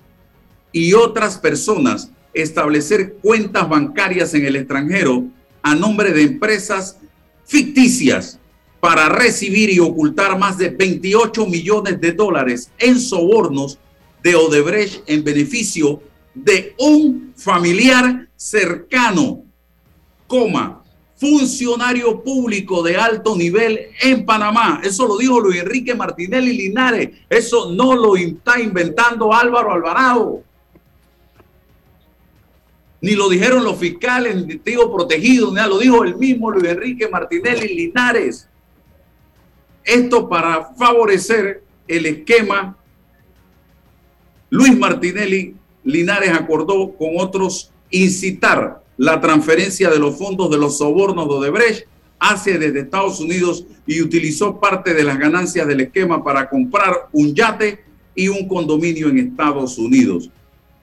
y 0.73 0.95
otras 0.95 1.39
personas 1.39 2.11
establecer 2.33 3.19
cuentas 3.23 3.69
bancarias 3.69 4.35
en 4.35 4.47
el 4.47 4.57
extranjero 4.57 5.25
a 5.63 5.75
nombre 5.75 6.13
de 6.13 6.23
empresas 6.23 6.99
ficticias 7.45 8.41
para 8.81 9.09
recibir 9.09 9.71
y 9.71 9.79
ocultar 9.79 10.39
más 10.39 10.59
de 10.59 10.71
28 10.71 11.47
millones 11.47 12.01
de 12.01 12.13
dólares 12.13 12.71
en 12.79 12.99
sobornos 12.99 13.79
de 14.23 14.35
Odebrecht 14.35 15.03
en 15.07 15.23
beneficio 15.23 16.03
de 16.35 16.75
un 16.79 17.33
familiar 17.37 18.29
cercano, 18.37 19.45
coma, 20.27 20.84
funcionario 21.17 22.23
público 22.23 22.83
de 22.83 22.97
alto 22.97 23.37
nivel 23.37 23.89
en 24.03 24.27
Panamá. 24.27 24.81
Eso 24.83 25.07
lo 25.07 25.17
dijo 25.17 25.41
Luis 25.41 25.61
Enrique 25.61 25.95
Martinelli 25.95 26.57
Linares. 26.57 27.11
Eso 27.29 27.73
no 27.73 27.95
lo 27.95 28.17
está 28.17 28.61
inventando 28.61 29.33
Álvaro 29.33 29.73
Alvarado. 29.73 30.43
Ni 33.01 33.13
lo 33.13 33.29
dijeron 33.29 33.65
los 33.65 33.79
fiscales, 33.79 34.35
ni 34.35 34.47
testigo 34.47 34.95
protegido, 34.95 35.53
ni 35.53 35.61
lo 35.61 35.79
dijo 35.79 36.05
el 36.05 36.17
mismo 36.17 36.51
Luis 36.51 36.69
Enrique 36.71 37.09
Martinelli 37.09 37.75
Linares. 37.75 38.49
Esto 39.85 40.29
para 40.29 40.75
favorecer 40.75 41.63
el 41.87 42.07
esquema. 42.07 42.77
Luis 44.49 44.77
Martinelli 44.77 45.55
Linares 45.85 46.31
acordó 46.33 46.95
con 46.97 47.11
otros 47.19 47.71
incitar 47.91 48.84
la 48.97 49.21
transferencia 49.21 49.91
de 49.91 49.99
los 49.99 50.17
fondos 50.17 50.51
de 50.51 50.59
los 50.59 50.79
sobornos 50.79 51.29
de 51.29 51.35
Odebrecht 51.35 51.87
hacia 52.21 52.59
desde 52.59 52.81
Estados 52.81 53.21
Unidos 53.21 53.67
y 53.87 54.01
utilizó 54.01 54.61
parte 54.61 54.95
de 54.95 55.05
las 55.05 55.19
ganancias 55.19 55.67
del 55.67 55.81
esquema 55.81 56.23
para 56.23 56.49
comprar 56.49 57.09
un 57.13 57.35
yate 57.35 57.85
y 58.15 58.29
un 58.29 58.47
condominio 58.49 59.09
en 59.09 59.19
Estados 59.19 59.79
Unidos. 59.79 60.31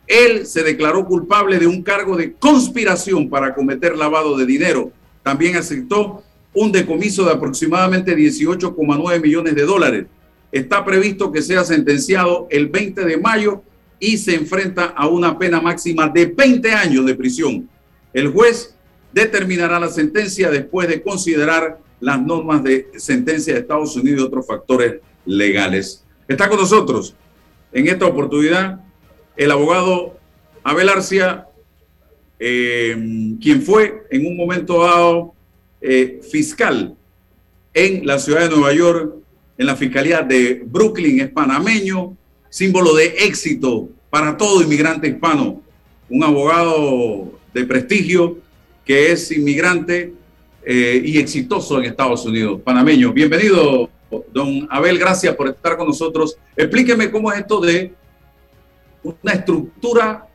Él 0.07 0.45
se 0.45 0.63
declaró 0.63 1.05
culpable 1.05 1.57
de 1.57 1.67
un 1.67 1.83
cargo 1.83 2.17
de 2.17 2.33
conspiración 2.33 3.29
para 3.29 3.55
cometer 3.55 3.97
lavado 3.97 4.37
de 4.37 4.45
dinero. 4.45 4.91
También 5.23 5.55
aceptó 5.55 6.23
un 6.53 6.71
decomiso 6.71 7.23
de 7.23 7.31
aproximadamente 7.31 8.15
18,9 8.15 9.21
millones 9.21 9.55
de 9.55 9.63
dólares. 9.63 10.05
Está 10.51 10.83
previsto 10.83 11.31
que 11.31 11.41
sea 11.41 11.63
sentenciado 11.63 12.47
el 12.51 12.67
20 12.67 13.05
de 13.05 13.17
mayo 13.17 13.63
y 13.99 14.17
se 14.17 14.35
enfrenta 14.35 14.85
a 14.85 15.07
una 15.07 15.39
pena 15.39 15.61
máxima 15.61 16.09
de 16.09 16.25
20 16.25 16.71
años 16.73 17.05
de 17.05 17.15
prisión. 17.15 17.69
El 18.13 18.29
juez 18.29 18.75
determinará 19.13 19.79
la 19.79 19.89
sentencia 19.89 20.49
después 20.49 20.87
de 20.87 21.01
considerar 21.01 21.79
las 21.99 22.21
normas 22.21 22.63
de 22.63 22.87
sentencia 22.97 23.53
de 23.53 23.59
Estados 23.59 23.95
Unidos 23.95 24.21
y 24.21 24.25
otros 24.25 24.47
factores 24.47 25.01
legales. 25.25 26.03
Está 26.27 26.49
con 26.49 26.59
nosotros 26.59 27.15
en 27.71 27.87
esta 27.87 28.05
oportunidad 28.05 28.79
el 29.37 29.51
abogado 29.51 30.17
Abel 30.63 30.89
Arcia 30.89 31.47
eh, 32.43 32.97
quien 33.39 33.61
fue 33.61 34.03
en 34.09 34.25
un 34.25 34.35
momento 34.35 34.81
dado 34.81 35.35
eh, 35.79 36.19
fiscal 36.23 36.95
en 37.71 38.05
la 38.05 38.17
ciudad 38.17 38.41
de 38.41 38.49
Nueva 38.49 38.73
York, 38.73 39.13
en 39.59 39.65
la 39.67 39.75
fiscalía 39.75 40.21
de 40.21 40.63
Brooklyn, 40.65 41.21
es 41.21 41.29
panameño, 41.29 42.17
símbolo 42.49 42.95
de 42.95 43.05
éxito 43.19 43.89
para 44.09 44.35
todo 44.35 44.63
inmigrante 44.63 45.07
hispano, 45.07 45.61
un 46.09 46.23
abogado 46.23 47.31
de 47.53 47.65
prestigio 47.65 48.37
que 48.85 49.11
es 49.11 49.31
inmigrante 49.31 50.13
eh, 50.63 51.01
y 51.03 51.17
exitoso 51.17 51.79
en 51.79 51.85
Estados 51.85 52.25
Unidos, 52.25 52.61
panameño. 52.63 53.11
Bienvenido, 53.13 53.89
don 54.31 54.67
Abel, 54.69 54.97
gracias 54.97 55.35
por 55.35 55.47
estar 55.47 55.77
con 55.77 55.87
nosotros. 55.87 56.37
Explíqueme 56.55 57.09
cómo 57.09 57.31
es 57.31 57.39
esto 57.39 57.59
de 57.61 57.93
una 59.03 59.33
estructura 59.33 60.27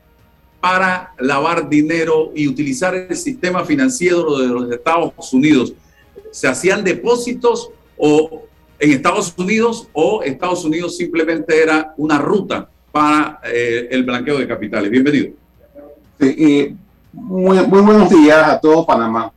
para 0.59 1.13
lavar 1.19 1.69
dinero 1.69 2.31
y 2.35 2.47
utilizar 2.47 2.95
el 2.95 3.15
sistema 3.15 3.63
financiero 3.63 4.37
de 4.37 4.47
los 4.47 4.71
Estados 4.71 5.33
Unidos. 5.33 5.73
¿Se 6.31 6.47
hacían 6.47 6.83
depósitos 6.83 7.69
o 7.95 8.43
en 8.79 8.91
Estados 8.91 9.33
Unidos 9.37 9.87
o 9.93 10.23
Estados 10.23 10.65
Unidos 10.65 10.97
simplemente 10.97 11.61
era 11.61 11.93
una 11.97 12.17
ruta 12.17 12.69
para 12.91 13.39
eh, 13.45 13.87
el 13.91 14.03
blanqueo 14.03 14.39
de 14.39 14.47
capitales? 14.47 14.89
Bienvenido. 14.89 15.29
Sí, 16.19 16.75
muy, 17.17 17.57
muy, 17.65 17.81
buenos 17.81 18.09
días 18.09 18.47
a 18.47 18.59
todo 18.59 18.85
Panamá. 18.85 19.31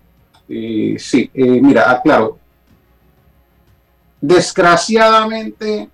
sí, 0.47 1.31
eh, 1.33 1.61
mira, 1.63 1.91
aclaro. 1.91 2.39
Desgraciadamente, 4.21 5.89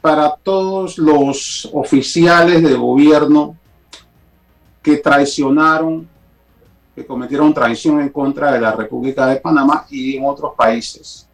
para 0.00 0.36
todos 0.36 0.96
los 0.96 1.68
oficiales 1.72 2.62
de 2.62 2.74
gobierno 2.74 3.56
que 4.80 4.98
traicionaron, 4.98 6.08
que 6.94 7.04
cometieron 7.04 7.52
traición 7.52 8.00
en 8.00 8.10
contra 8.10 8.52
de 8.52 8.60
la 8.60 8.72
República 8.72 9.26
de 9.26 9.36
Panamá 9.36 9.84
y 9.90 10.16
en 10.16 10.24
otros 10.24 10.54
países. 10.56 11.26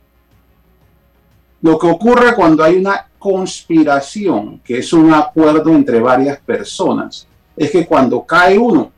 Lo 1.61 1.79
que 1.79 1.87
ocurre 1.87 2.35
cuando 2.35 2.65
hay 2.65 2.77
una 2.77 3.09
conspiración, 3.19 4.61
que 4.65 4.79
es 4.79 4.93
un 4.93 5.13
acuerdo 5.13 5.71
entre 5.71 6.01
varias 6.01 6.41
personas, 6.41 7.27
es 7.57 7.71
que 7.71 7.87
cuando 7.87 8.25
cae 8.25 8.59
uno, 8.59 8.91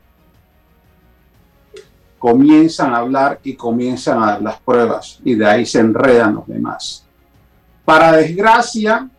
comienzan 2.17 2.93
a 2.93 2.97
hablar 2.97 3.39
y 3.43 3.55
comienzan 3.55 4.21
a 4.21 4.27
dar 4.27 4.41
las 4.41 4.59
pruebas 4.59 5.19
y 5.23 5.35
de 5.35 5.45
ahí 5.45 5.65
se 5.65 5.79
enredan 5.79 6.35
los 6.35 6.47
demás. 6.47 7.05
Para 7.85 8.11
desgracia 8.11 9.09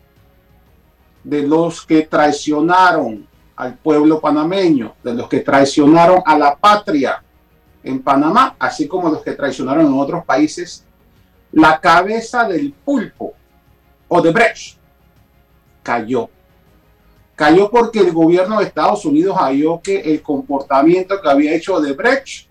de 1.23 1.43
los 1.43 1.85
que 1.85 2.03
traicionaron 2.03 3.27
al 3.55 3.75
pueblo 3.75 4.19
panameño, 4.19 4.93
de 5.03 5.13
los 5.13 5.27
que 5.27 5.39
traicionaron 5.39 6.21
a 6.25 6.37
la 6.37 6.55
patria 6.55 7.23
en 7.83 8.01
Panamá, 8.01 8.55
así 8.59 8.87
como 8.87 9.09
los 9.09 9.21
que 9.21 9.33
traicionaron 9.33 9.85
en 9.85 9.93
otros 9.93 10.23
países, 10.25 10.85
la 11.51 11.79
cabeza 11.79 12.47
del 12.47 12.73
pulpo 12.73 13.33
o 14.07 14.21
de 14.21 14.31
Brecht 14.31 14.77
cayó. 15.81 16.29
Cayó 17.35 17.69
porque 17.69 17.99
el 17.99 18.11
gobierno 18.11 18.59
de 18.59 18.65
Estados 18.65 19.05
Unidos 19.05 19.37
halló 19.37 19.81
que 19.81 19.99
el 19.99 20.21
comportamiento 20.21 21.21
que 21.21 21.29
había 21.29 21.55
hecho 21.55 21.79
de 21.79 21.93
Brecht 21.93 22.48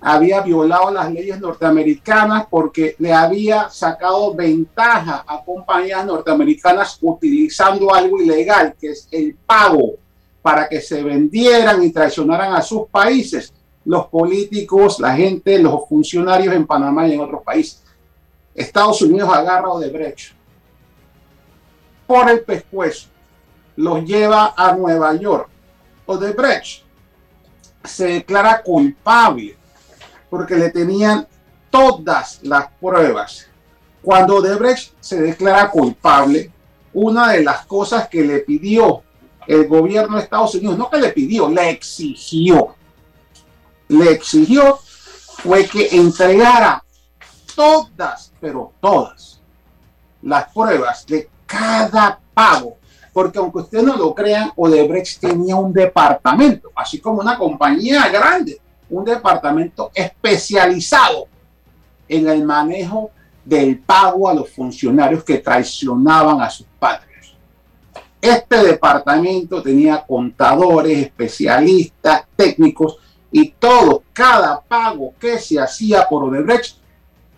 había 0.00 0.40
violado 0.40 0.90
las 0.90 1.12
leyes 1.12 1.38
norteamericanas 1.40 2.46
porque 2.48 2.96
le 2.98 3.12
había 3.12 3.68
sacado 3.68 4.34
ventaja 4.34 5.24
a 5.26 5.44
compañías 5.44 6.06
norteamericanas 6.06 6.98
utilizando 7.02 7.94
algo 7.94 8.20
ilegal, 8.20 8.74
que 8.80 8.92
es 8.92 9.06
el 9.10 9.34
pago 9.34 9.96
para 10.40 10.68
que 10.68 10.80
se 10.80 11.02
vendieran 11.02 11.82
y 11.82 11.92
traicionaran 11.92 12.54
a 12.54 12.62
sus 12.62 12.88
países, 12.88 13.52
los 13.84 14.06
políticos, 14.06 14.98
la 15.00 15.14
gente, 15.14 15.58
los 15.58 15.86
funcionarios 15.86 16.54
en 16.54 16.66
Panamá 16.66 17.06
y 17.06 17.12
en 17.12 17.20
otros 17.20 17.42
países. 17.42 17.82
Estados 18.54 19.02
Unidos 19.02 19.28
agarra 19.30 19.68
a 19.68 19.72
Odebrecht 19.72 20.32
por 22.06 22.28
el 22.30 22.40
pescuezo, 22.40 23.08
los 23.76 24.02
lleva 24.04 24.54
a 24.56 24.74
Nueva 24.74 25.14
York. 25.14 25.48
Odebrecht 26.06 26.84
se 27.84 28.06
declara 28.06 28.62
culpable 28.62 29.59
porque 30.30 30.54
le 30.56 30.70
tenían 30.70 31.26
todas 31.68 32.38
las 32.42 32.68
pruebas. 32.80 33.46
Cuando 34.02 34.36
Odebrecht 34.36 34.94
se 35.00 35.20
declara 35.20 35.70
culpable, 35.70 36.50
una 36.94 37.32
de 37.32 37.42
las 37.42 37.66
cosas 37.66 38.08
que 38.08 38.22
le 38.22 38.38
pidió 38.38 39.02
el 39.46 39.68
gobierno 39.68 40.16
de 40.16 40.22
Estados 40.22 40.54
Unidos, 40.54 40.78
no 40.78 40.88
que 40.88 40.98
le 40.98 41.10
pidió, 41.10 41.48
le 41.48 41.70
exigió, 41.70 42.74
le 43.88 44.12
exigió 44.12 44.78
fue 45.42 45.66
que 45.66 45.88
entregara 45.96 46.84
todas, 47.54 48.32
pero 48.40 48.72
todas, 48.80 49.40
las 50.22 50.52
pruebas 50.52 51.06
de 51.06 51.28
cada 51.46 52.18
pago. 52.34 52.76
Porque 53.12 53.38
aunque 53.38 53.58
ustedes 53.58 53.84
no 53.84 53.96
lo 53.96 54.14
crean, 54.14 54.52
Odebrecht 54.54 55.20
tenía 55.20 55.56
un 55.56 55.72
departamento, 55.72 56.70
así 56.76 57.00
como 57.00 57.20
una 57.20 57.36
compañía 57.36 58.08
grande, 58.08 58.60
un 58.90 59.04
departamento 59.04 59.90
especializado 59.94 61.26
en 62.08 62.28
el 62.28 62.44
manejo 62.44 63.10
del 63.44 63.78
pago 63.78 64.28
a 64.28 64.34
los 64.34 64.50
funcionarios 64.50 65.24
que 65.24 65.38
traicionaban 65.38 66.40
a 66.40 66.50
sus 66.50 66.66
padres. 66.78 67.34
Este 68.20 68.56
departamento 68.64 69.62
tenía 69.62 70.04
contadores, 70.06 70.98
especialistas, 70.98 72.24
técnicos 72.36 72.98
y 73.32 73.50
todo, 73.50 74.02
cada 74.12 74.60
pago 74.60 75.14
que 75.18 75.38
se 75.38 75.58
hacía 75.58 76.06
por 76.08 76.24
Odebrecht 76.24 76.76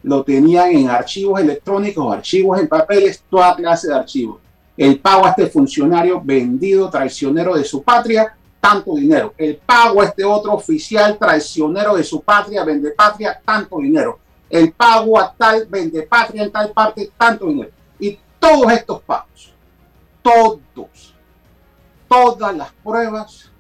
lo 0.03 0.25
tenían 0.25 0.71
en 0.71 0.89
archivos 0.89 1.41
electrónicos, 1.41 2.13
archivos 2.13 2.59
en 2.59 2.67
papeles, 2.67 3.23
toda 3.31 3.55
clase 3.55 3.89
de 3.89 3.95
archivos. 3.95 4.39
El 4.77 4.99
pago 4.99 5.27
a 5.27 5.31
este 5.31 5.47
funcionario 5.47 6.21
vendido, 6.21 6.91
traicionero 6.91 7.55
de 7.55 7.63
su 7.63 7.83
patria, 7.83 8.35
tanto 8.63 8.95
dinero. 8.95 9.35
El 9.37 9.57
pago 9.57 10.01
a 10.01 10.05
este 10.05 10.25
otro 10.25 10.53
oficial 10.53 11.19
traicionero 11.19 11.97
de 11.97 12.05
su 12.05 12.23
patria, 12.23 12.65
vende 12.65 12.93
patria, 12.93 13.43
tanto 13.45 13.79
dinero. 13.79 14.21
El 14.49 14.73
pago 14.73 15.19
a 15.19 15.35
tal 15.35 15.67
vende 15.67 16.03
patria 16.03 16.45
en 16.45 16.53
tal 16.53 16.71
parte, 16.71 17.11
tanto 17.19 17.47
dinero. 17.47 17.71
Y 17.99 18.19
todos 18.39 18.71
estos 18.73 19.03
pagos 19.03 19.53
todos, 20.23 21.15
todas 22.09 22.57
las 22.57 22.73
pruebas 22.83 23.51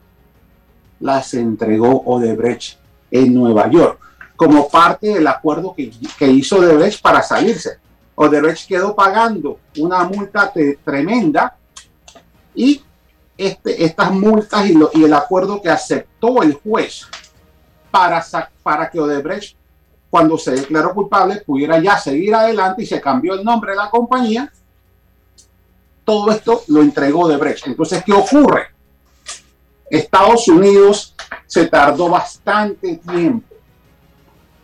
las 1.00 1.34
entregó 1.34 2.02
Odebrecht 2.04 2.78
en 3.10 3.34
Nueva 3.34 3.68
York, 3.68 3.98
como 4.36 4.68
parte 4.68 5.08
del 5.08 5.26
acuerdo 5.26 5.74
que, 5.74 6.30
hizo 6.30 6.58
Odebrecht 6.58 7.02
para 7.02 7.22
salirse. 7.22 7.78
Odebrecht 8.14 8.68
quedó 8.68 8.94
pagando 8.94 9.58
una 9.78 10.04
multa 10.04 10.52
tremenda 10.84 11.56
y 12.54 12.82
este, 13.46 13.84
estas 13.84 14.12
multas 14.12 14.66
y, 14.66 14.78
y, 14.94 15.04
el 15.04 15.14
acuerdo 15.14 15.60
que 15.60 15.68
aceptó 15.68 16.42
el 16.42 16.54
juez 16.54 17.06
para, 17.90 18.24
para 18.62 18.90
que 18.90 19.00
Odebrecht, 19.00 19.56
cuando 20.10 20.36
se 20.38 20.52
declaró 20.52 20.94
culpable, 20.94 21.42
pudiera 21.46 21.78
ya 21.78 21.98
seguir 21.98 22.34
adelante 22.34 22.82
y 22.82 22.86
se 22.86 23.00
cambió 23.00 23.34
el 23.34 23.44
nombre 23.44 23.72
de 23.72 23.76
la 23.78 23.90
compañía 23.90 24.52
todo 26.04 26.30
esto 26.30 26.62
lo 26.68 26.82
entregó 26.82 27.28
de 27.28 27.36
Brecht. 27.36 27.66
Entonces, 27.66 28.02
¿qué 28.04 28.12
ocurre? 28.12 28.66
Estados 29.88 30.48
Unidos 30.48 31.14
se 31.46 31.66
tardó 31.66 32.08
bastante 32.08 32.96
tiempo 32.96 33.54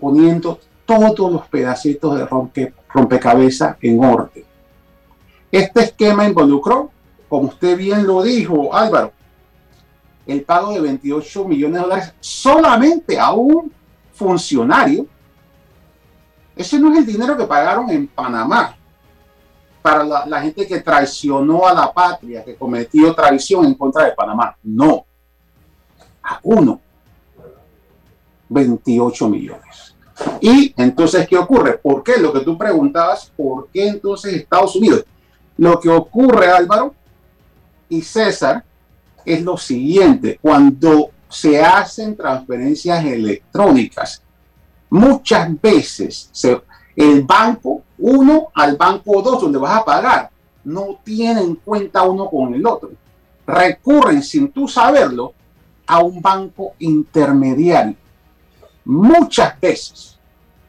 poniendo 0.00 0.58
todos 0.86 1.30
los 1.30 1.46
pedacitos 1.48 2.18
de 2.18 2.26
rompe, 2.26 2.72
rompecabezas 2.88 3.76
en 3.82 4.02
orden. 4.02 4.44
Este 5.50 5.82
esquema 5.82 6.26
involucró, 6.26 6.90
como 7.28 7.48
usted 7.48 7.76
bien 7.76 8.06
lo 8.06 8.22
dijo, 8.22 8.74
Álvaro, 8.74 9.12
el 10.26 10.42
pago 10.42 10.72
de 10.72 10.80
28 10.80 11.44
millones 11.44 11.74
de 11.74 11.80
dólares 11.80 12.14
solamente 12.20 13.18
a 13.18 13.32
un 13.32 13.72
funcionario. 14.12 15.06
Ese 16.54 16.78
no 16.78 16.92
es 16.92 16.98
el 16.98 17.06
dinero 17.06 17.36
que 17.36 17.44
pagaron 17.44 17.88
en 17.90 18.08
Panamá 18.08 18.76
para 19.80 20.04
la, 20.04 20.42
gente 20.42 20.66
que 20.66 20.80
traicionó 20.80 21.66
a 21.66 21.72
la 21.72 21.92
patria, 21.92 22.44
que 22.44 22.56
cometió 22.56 23.14
traición 23.14 23.64
en 23.64 23.74
contra 23.74 24.04
de 24.04 24.12
Panamá. 24.12 24.56
No. 24.62 25.06
A 26.22 26.40
uno. 26.42 26.80
28 28.48 29.28
millones. 29.28 29.94
Y 30.40 30.74
entonces, 30.76 31.26
¿qué 31.28 31.38
ocurre? 31.38 31.78
¿Por 31.78 32.02
qué? 32.02 32.18
Lo 32.18 32.32
que 32.32 32.40
tú 32.40 32.58
preguntabas, 32.58 33.32
¿por 33.36 33.68
qué 33.68 33.88
entonces 33.88 34.34
Estados 34.34 34.74
Unidos? 34.76 35.04
Lo 35.56 35.78
que 35.78 35.88
ocurre, 35.88 36.48
Álvaro 36.48 36.94
y 37.88 38.02
César, 38.02 38.64
es 39.24 39.42
lo 39.42 39.56
siguiente. 39.56 40.38
Cuando 40.40 41.10
se 41.28 41.60
hacen 41.60 42.16
transferencias 42.16 43.04
electrónicas, 43.04 44.22
muchas 44.90 45.60
veces 45.60 46.30
el 46.96 47.22
banco 47.22 47.82
uno 47.98 48.48
al 48.54 48.76
banco 48.76 49.20
dos, 49.22 49.40
donde 49.40 49.58
vas 49.58 49.80
a 49.80 49.84
pagar, 49.84 50.30
no 50.64 50.98
tienen 51.04 51.56
cuenta 51.56 52.02
uno 52.02 52.28
con 52.28 52.54
el 52.54 52.66
otro. 52.66 52.90
Recurren 53.46 54.22
sin 54.22 54.50
tú 54.50 54.68
saberlo 54.68 55.32
a 55.86 56.00
un 56.00 56.20
banco 56.20 56.74
intermediario. 56.78 57.96
Muchas 58.84 59.58
veces 59.60 60.18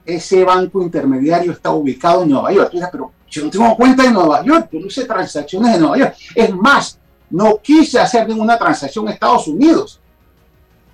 ese 0.06 0.44
banco 0.44 0.82
intermediario 0.82 1.52
está 1.52 1.72
ubicado 1.72 2.24
en 2.24 2.30
Nueva 2.30 2.52
York. 2.52 2.72
Pero 2.92 3.12
yo 3.30 3.44
no 3.44 3.50
tengo 3.50 3.76
cuenta 3.76 4.06
en 4.06 4.14
Nueva 4.14 4.44
York, 4.44 4.70
yo 4.72 4.80
hice 4.80 5.06
transacciones 5.06 5.76
en 5.76 5.82
Nueva 5.82 5.98
York. 5.98 6.16
Es 6.34 6.54
más, 6.54 6.99
no 7.30 7.58
quise 7.58 8.00
hacer 8.00 8.28
ninguna 8.28 8.58
transacción 8.58 9.06
en 9.08 9.14
Estados 9.14 9.48
Unidos. 9.48 10.00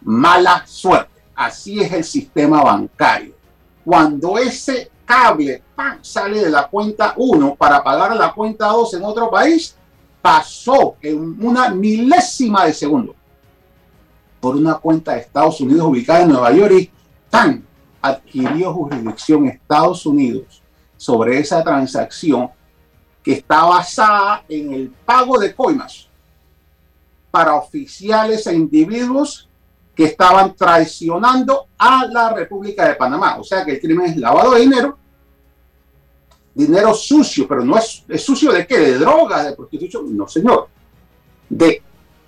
Mala 0.02 0.64
suerte. 0.66 1.22
Así 1.36 1.80
es 1.80 1.92
el 1.92 2.04
sistema 2.04 2.64
bancario. 2.64 3.34
Cuando 3.84 4.38
ese 4.38 4.90
cable 5.06 5.62
sale 6.02 6.44
de 6.44 6.50
la 6.50 6.68
cuenta 6.68 7.14
1 7.18 7.56
para 7.56 7.84
pagar 7.84 8.16
la 8.16 8.34
cuenta 8.34 8.68
2 8.68 8.94
en 8.96 9.04
otro 9.04 9.30
país, 9.30 9.76
pasó 10.22 10.96
en 11.02 11.38
una 11.46 11.70
milésima 11.70 12.66
de 12.66 12.74
segundo 12.74 13.16
por 14.40 14.56
una 14.56 14.76
cuenta 14.76 15.14
de 15.14 15.22
Estados 15.22 15.60
Unidos 15.62 15.88
ubicada 15.88 16.22
en 16.22 16.30
Nueva 16.30 16.52
York 16.52 16.92
adquirió 18.02 18.74
jurisdicción 18.74 19.48
Estados 19.48 20.06
Unidos 20.06 20.62
sobre 20.98 21.40
esa 21.40 21.64
transacción 21.64 22.50
que 23.24 23.34
está 23.34 23.64
basada 23.64 24.44
en 24.48 24.72
el 24.74 24.90
pago 24.90 25.40
de 25.40 25.54
coimas 25.54 26.08
para 27.36 27.56
oficiales 27.56 28.48
e 28.48 28.56
individuos 28.56 29.50
que 29.94 30.06
estaban 30.06 30.56
traicionando 30.56 31.68
a 31.78 32.06
la 32.06 32.34
República 32.34 32.88
de 32.88 32.96
Panamá. 32.96 33.38
O 33.38 33.44
sea 33.44 33.66
que 33.66 33.74
el 33.74 33.82
crimen 33.82 34.06
es 34.06 34.16
lavado 34.16 34.54
de 34.54 34.62
dinero, 34.62 34.98
dinero 36.54 36.94
sucio, 36.94 37.46
pero 37.46 37.66
no 37.66 37.78
es, 37.78 38.06
es 38.08 38.24
sucio 38.24 38.54
de 38.54 38.66
qué, 38.66 38.80
de 38.80 38.98
drogas, 38.98 39.44
de 39.44 39.52
prostitución, 39.54 40.16
no 40.16 40.30
señor, 40.30 40.70
de 41.50 41.84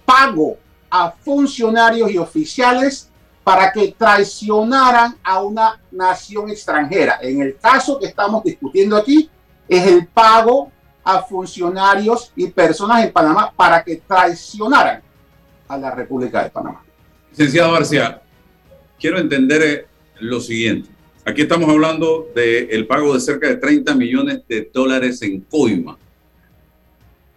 pago 0.06 0.58
a 0.90 1.10
funcionarios 1.10 2.12
y 2.12 2.18
oficiales 2.18 3.10
para 3.46 3.72
que 3.72 3.96
traicionaran 3.98 5.16
a 5.24 5.42
una 5.42 5.82
nación 5.90 6.50
extranjera. 6.50 7.20
En 7.22 7.42
el 7.42 7.58
caso 7.58 7.98
que 7.98 8.08
estamos 8.08 8.44
discutiendo 8.44 8.98
aquí, 8.98 9.30
es 9.70 9.88
el 9.88 10.06
pago 10.06 10.70
a 11.08 11.22
funcionarios 11.22 12.34
y 12.36 12.48
personas 12.48 13.06
en 13.06 13.14
Panamá 13.14 13.54
para 13.56 13.82
que 13.82 13.96
traicionaran 13.96 15.02
a 15.66 15.78
la 15.78 15.96
República 15.96 16.44
de 16.44 16.50
Panamá. 16.50 16.84
Licenciado 17.32 17.72
García, 17.72 18.22
quiero 19.00 19.18
entender 19.18 19.62
eh, 19.64 19.88
lo 20.20 20.42
siguiente. 20.42 20.90
Aquí 21.24 21.44
estamos 21.44 21.70
hablando 21.70 22.28
del 22.36 22.86
pago 22.88 23.14
de 23.14 23.22
cerca 23.22 23.48
de 23.48 23.56
30 23.56 23.96
millones 23.96 24.42
de 24.50 24.70
dólares 24.74 25.22
en 25.22 25.40
coima. 25.40 25.98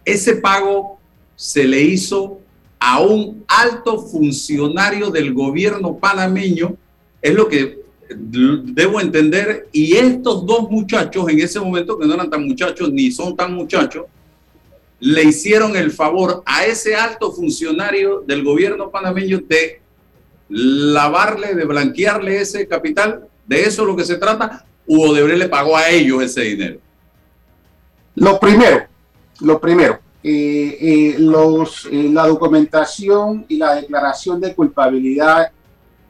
Ese 0.03 0.35
pago 0.35 0.99
se 1.37 1.63
le 1.63 1.81
hizo 1.81 2.41
a 2.77 2.99
un 2.99 3.45
alto 3.47 4.01
funcionario 4.01 5.09
del 5.11 5.33
gobierno 5.33 5.95
panameño, 5.95 6.75
es 7.21 7.33
lo 7.33 7.47
que 7.47 7.80
debo 8.15 8.99
entender, 8.99 9.67
y 9.71 9.95
estos 9.95 10.45
dos 10.45 10.69
muchachos 10.69 11.29
en 11.29 11.39
ese 11.39 11.59
momento, 11.59 11.97
que 11.97 12.07
no 12.07 12.13
eran 12.13 12.29
tan 12.29 12.45
muchachos 12.45 12.91
ni 12.91 13.11
son 13.11 13.35
tan 13.35 13.53
muchachos, 13.53 14.05
le 14.99 15.23
hicieron 15.23 15.75
el 15.75 15.91
favor 15.91 16.43
a 16.45 16.65
ese 16.65 16.95
alto 16.95 17.31
funcionario 17.31 18.21
del 18.21 18.43
gobierno 18.43 18.91
panameño 18.91 19.41
de 19.47 19.81
lavarle, 20.49 21.55
de 21.55 21.65
blanquearle 21.65 22.41
ese 22.41 22.67
capital, 22.67 23.27
de 23.47 23.61
eso 23.63 23.81
es 23.81 23.87
lo 23.87 23.95
que 23.95 24.05
se 24.05 24.17
trata, 24.17 24.65
o 24.87 25.09
Odebrecht 25.09 25.39
le 25.39 25.49
pagó 25.49 25.75
a 25.75 25.89
ellos 25.89 26.21
ese 26.21 26.41
dinero. 26.41 26.79
Lo 28.15 28.39
primero, 28.39 28.85
lo 29.39 29.59
primero, 29.59 29.99
eh, 30.23 30.77
eh, 30.79 31.15
los, 31.17 31.87
eh, 31.91 32.09
la 32.11 32.27
documentación 32.27 33.45
y 33.47 33.57
la 33.57 33.75
declaración 33.75 34.39
de 34.39 34.53
culpabilidad 34.53 35.51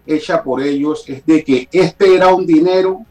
hecha 0.05 0.43
por 0.43 0.61
ellos 0.61 1.03
es 1.07 1.25
de 1.25 1.43
que 1.43 1.67
este 1.71 2.15
era 2.15 2.33
un 2.33 2.45
dinero 2.45 3.05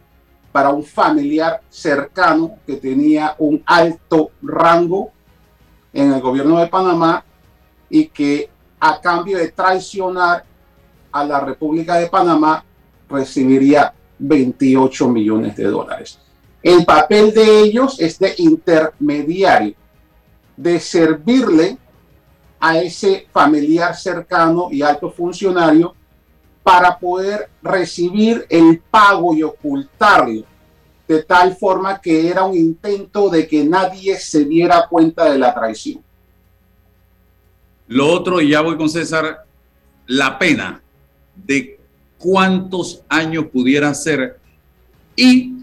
para 0.52 0.70
un 0.70 0.84
familiar 0.84 1.60
cercano 1.68 2.56
que 2.66 2.76
tenía 2.76 3.34
un 3.38 3.62
alto 3.64 4.32
rango 4.42 5.12
en 5.92 6.12
el 6.12 6.20
gobierno 6.20 6.58
de 6.58 6.66
Panamá 6.66 7.24
y 7.88 8.06
que 8.06 8.50
a 8.80 9.00
cambio 9.00 9.38
de 9.38 9.48
traicionar 9.52 10.44
a 11.12 11.24
la 11.24 11.40
República 11.40 11.96
de 11.96 12.08
Panamá 12.08 12.64
recibiría 13.08 13.92
28 14.18 15.08
millones 15.08 15.56
de 15.56 15.64
dólares. 15.64 16.18
El 16.62 16.84
papel 16.84 17.32
de 17.32 17.60
ellos 17.60 17.98
es 17.98 18.18
de 18.18 18.34
intermediario 18.38 19.74
de 20.56 20.78
servirle 20.78 21.78
a 22.58 22.78
ese 22.78 23.26
familiar 23.32 23.96
cercano 23.96 24.68
y 24.70 24.82
alto 24.82 25.10
funcionario 25.10 25.94
para 26.62 26.98
poder 26.98 27.48
recibir 27.62 28.46
el 28.48 28.80
pago 28.90 29.34
y 29.34 29.42
ocultarlo, 29.42 30.44
de 31.08 31.22
tal 31.22 31.56
forma 31.56 32.00
que 32.00 32.28
era 32.28 32.44
un 32.44 32.56
intento 32.56 33.28
de 33.28 33.46
que 33.48 33.64
nadie 33.64 34.18
se 34.18 34.44
diera 34.44 34.86
cuenta 34.88 35.30
de 35.30 35.38
la 35.38 35.54
traición. 35.54 36.02
Lo 37.88 38.06
otro, 38.06 38.40
y 38.40 38.50
ya 38.50 38.60
voy 38.60 38.76
con 38.76 38.88
César, 38.88 39.44
la 40.06 40.38
pena 40.38 40.80
de 41.34 41.78
cuántos 42.18 43.02
años 43.08 43.46
pudiera 43.46 43.92
ser 43.94 44.38
y 45.16 45.54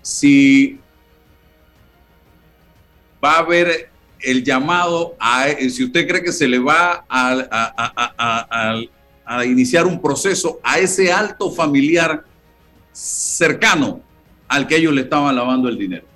si 0.00 0.80
va 3.22 3.34
a 3.34 3.38
haber 3.38 3.90
el 4.20 4.42
llamado 4.42 5.16
a, 5.18 5.46
si 5.70 5.84
usted 5.84 6.06
cree 6.06 6.22
que 6.22 6.32
se 6.32 6.48
le 6.48 6.58
va 6.58 7.04
a, 7.08 8.46
a, 8.50 8.80
iniciar 9.44 9.86
un 9.86 10.00
proceso 10.00 10.58
a 10.62 10.78
ese 10.78 11.12
alto 11.12 11.50
familiar 11.50 12.24
cercano 12.92 14.00
al 14.48 14.66
que 14.66 14.76
ellos 14.76 14.92
le 14.92 15.02
estaban 15.02 15.34
lavando 15.34 15.68
el 15.68 15.78
dinero. 15.78 16.06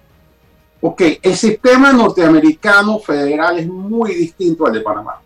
Ok, 0.80 1.02
el 1.22 1.36
sistema 1.36 1.92
norteamericano 1.92 2.98
federal 2.98 3.58
es 3.58 3.66
muy 3.66 4.14
distinto 4.14 4.66
al 4.66 4.74
de 4.74 4.80
Panamá. 4.80 5.20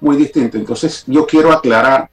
Muy 0.00 0.16
distinto. 0.16 0.56
Entonces, 0.56 1.04
yo 1.06 1.26
quiero 1.26 1.52
aclarar 1.52 2.08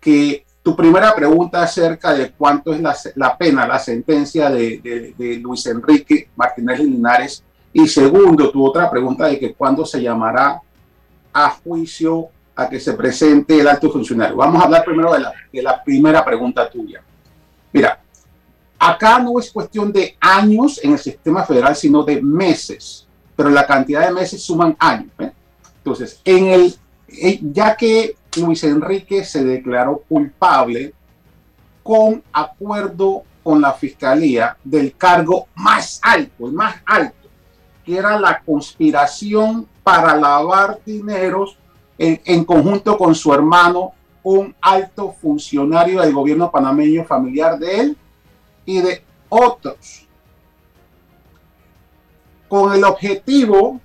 que 0.00 0.44
tu 0.62 0.74
primera 0.76 1.14
pregunta 1.14 1.62
acerca 1.62 2.14
de 2.14 2.30
cuánto 2.30 2.72
es 2.72 2.80
la, 3.14 3.36
pena, 3.36 3.66
la 3.66 3.78
sentencia 3.78 4.50
de, 4.50 5.14
de 5.16 5.36
Luis 5.36 5.66
Enrique 5.66 6.28
Martínez 6.36 6.80
Linares 6.80 7.42
y 7.78 7.86
segundo, 7.88 8.50
tu 8.50 8.64
otra 8.64 8.90
pregunta 8.90 9.26
de 9.26 9.38
que 9.38 9.52
cuándo 9.52 9.84
se 9.84 10.00
llamará 10.00 10.62
a 11.30 11.50
juicio 11.50 12.28
a 12.56 12.68
que 12.68 12.80
se 12.80 12.94
presente 12.94 13.60
el 13.60 13.68
alto 13.68 13.90
funcionario. 13.90 14.36
Vamos 14.36 14.60
a 14.60 14.64
hablar 14.64 14.84
primero 14.84 15.12
de 15.12 15.20
la, 15.20 15.32
de 15.52 15.62
la 15.62 15.82
primera 15.84 16.24
pregunta 16.24 16.68
tuya. 16.68 17.02
Mira, 17.72 18.00
acá 18.78 19.18
no 19.18 19.38
es 19.38 19.52
cuestión 19.52 19.92
de 19.92 20.16
años 20.18 20.80
en 20.82 20.92
el 20.92 20.98
sistema 20.98 21.44
federal, 21.44 21.76
sino 21.76 22.02
de 22.02 22.20
meses, 22.22 23.06
pero 23.36 23.50
la 23.50 23.66
cantidad 23.66 24.06
de 24.06 24.14
meses 24.14 24.42
suman 24.42 24.74
años. 24.78 25.10
¿eh? 25.18 25.30
Entonces, 25.78 26.20
en 26.24 26.46
el, 26.46 26.74
eh, 27.08 27.38
ya 27.42 27.76
que 27.76 28.16
Luis 28.36 28.64
Enrique 28.64 29.22
se 29.24 29.44
declaró 29.44 30.02
culpable 30.08 30.94
con 31.82 32.22
acuerdo 32.32 33.22
con 33.42 33.60
la 33.60 33.72
fiscalía 33.74 34.56
del 34.64 34.96
cargo 34.96 35.46
más 35.54 36.00
alto, 36.02 36.46
el 36.46 36.52
más 36.52 36.76
alto, 36.84 37.28
que 37.84 37.96
era 37.96 38.18
la 38.18 38.40
conspiración 38.40 39.68
para 39.84 40.16
lavar 40.16 40.80
dineros 40.84 41.56
en, 41.98 42.44
conjunto 42.44 42.96
con 42.98 43.14
su 43.14 43.32
hermano, 43.32 43.92
un 44.22 44.54
alto 44.60 45.12
funcionario 45.12 46.00
del 46.00 46.12
gobierno 46.12 46.50
panameño 46.50 47.04
familiar 47.04 47.58
de 47.58 47.80
él 47.80 47.96
y 48.64 48.80
de 48.80 49.04
otros, 49.28 50.06
con 52.48 52.72
el 52.72 52.84
objetivo 52.84 53.80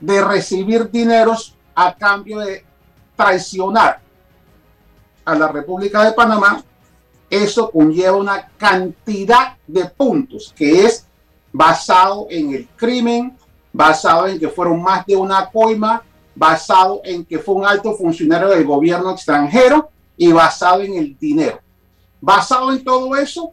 de 0.00 0.24
recibir 0.24 0.90
dineros 0.90 1.56
a 1.74 1.94
cambio 1.94 2.38
de 2.38 2.64
traicionar 3.16 4.00
a 5.24 5.34
la 5.34 5.48
República 5.48 6.04
de 6.04 6.12
Panamá 6.12 6.62
eso 7.30 7.70
conlleva 7.70 8.16
una 8.16 8.48
cantidad 8.56 9.56
de 9.66 9.84
puntos 9.86 10.52
que 10.56 10.86
es 10.86 11.06
basado 11.52 12.26
en 12.30 12.54
el 12.54 12.68
crimen, 12.68 13.36
basado 13.78 14.26
en 14.26 14.40
que 14.40 14.48
fueron 14.48 14.82
más 14.82 15.06
de 15.06 15.14
una 15.14 15.48
coima, 15.48 16.02
basado 16.34 17.00
en 17.04 17.24
que 17.24 17.38
fue 17.38 17.54
un 17.54 17.64
alto 17.64 17.94
funcionario 17.94 18.48
del 18.48 18.64
gobierno 18.64 19.12
extranjero 19.12 19.88
y 20.16 20.32
basado 20.32 20.80
en 20.80 20.94
el 20.94 21.16
dinero. 21.16 21.60
Basado 22.20 22.72
en 22.72 22.82
todo 22.82 23.14
eso, 23.14 23.52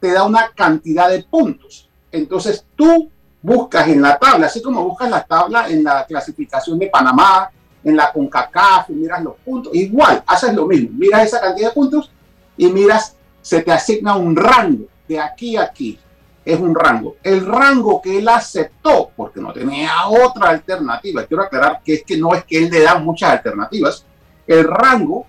te 0.00 0.10
da 0.10 0.24
una 0.24 0.50
cantidad 0.54 1.10
de 1.10 1.22
puntos. 1.24 1.86
Entonces 2.10 2.64
tú 2.74 3.10
buscas 3.42 3.88
en 3.88 4.00
la 4.00 4.18
tabla, 4.18 4.46
así 4.46 4.62
como 4.62 4.88
buscas 4.88 5.10
la 5.10 5.22
tabla 5.22 5.68
en 5.68 5.84
la 5.84 6.06
clasificación 6.06 6.78
de 6.78 6.86
Panamá, 6.86 7.50
en 7.84 7.94
la 7.94 8.10
CONCACAF, 8.10 8.88
miras 8.88 9.22
los 9.22 9.34
puntos, 9.44 9.74
igual, 9.74 10.24
haces 10.26 10.54
lo 10.54 10.66
mismo, 10.66 10.88
miras 10.94 11.24
esa 11.24 11.42
cantidad 11.42 11.68
de 11.68 11.74
puntos 11.74 12.10
y 12.56 12.68
miras, 12.68 13.16
se 13.42 13.60
te 13.60 13.70
asigna 13.70 14.16
un 14.16 14.34
rango 14.34 14.86
de 15.06 15.20
aquí 15.20 15.56
a 15.56 15.64
aquí. 15.64 15.98
Es 16.44 16.58
un 16.58 16.74
rango. 16.74 17.16
El 17.22 17.46
rango 17.46 18.02
que 18.02 18.18
él 18.18 18.28
aceptó, 18.28 19.10
porque 19.16 19.40
no 19.40 19.52
tenía 19.52 20.06
otra 20.08 20.50
alternativa, 20.50 21.24
quiero 21.24 21.44
aclarar 21.44 21.80
que 21.84 21.94
es 21.94 22.04
que 22.04 22.16
no 22.16 22.34
es 22.34 22.44
que 22.44 22.58
él 22.58 22.70
le 22.70 22.80
da 22.80 22.96
muchas 22.96 23.30
alternativas, 23.30 24.04
el 24.46 24.64
rango 24.64 25.26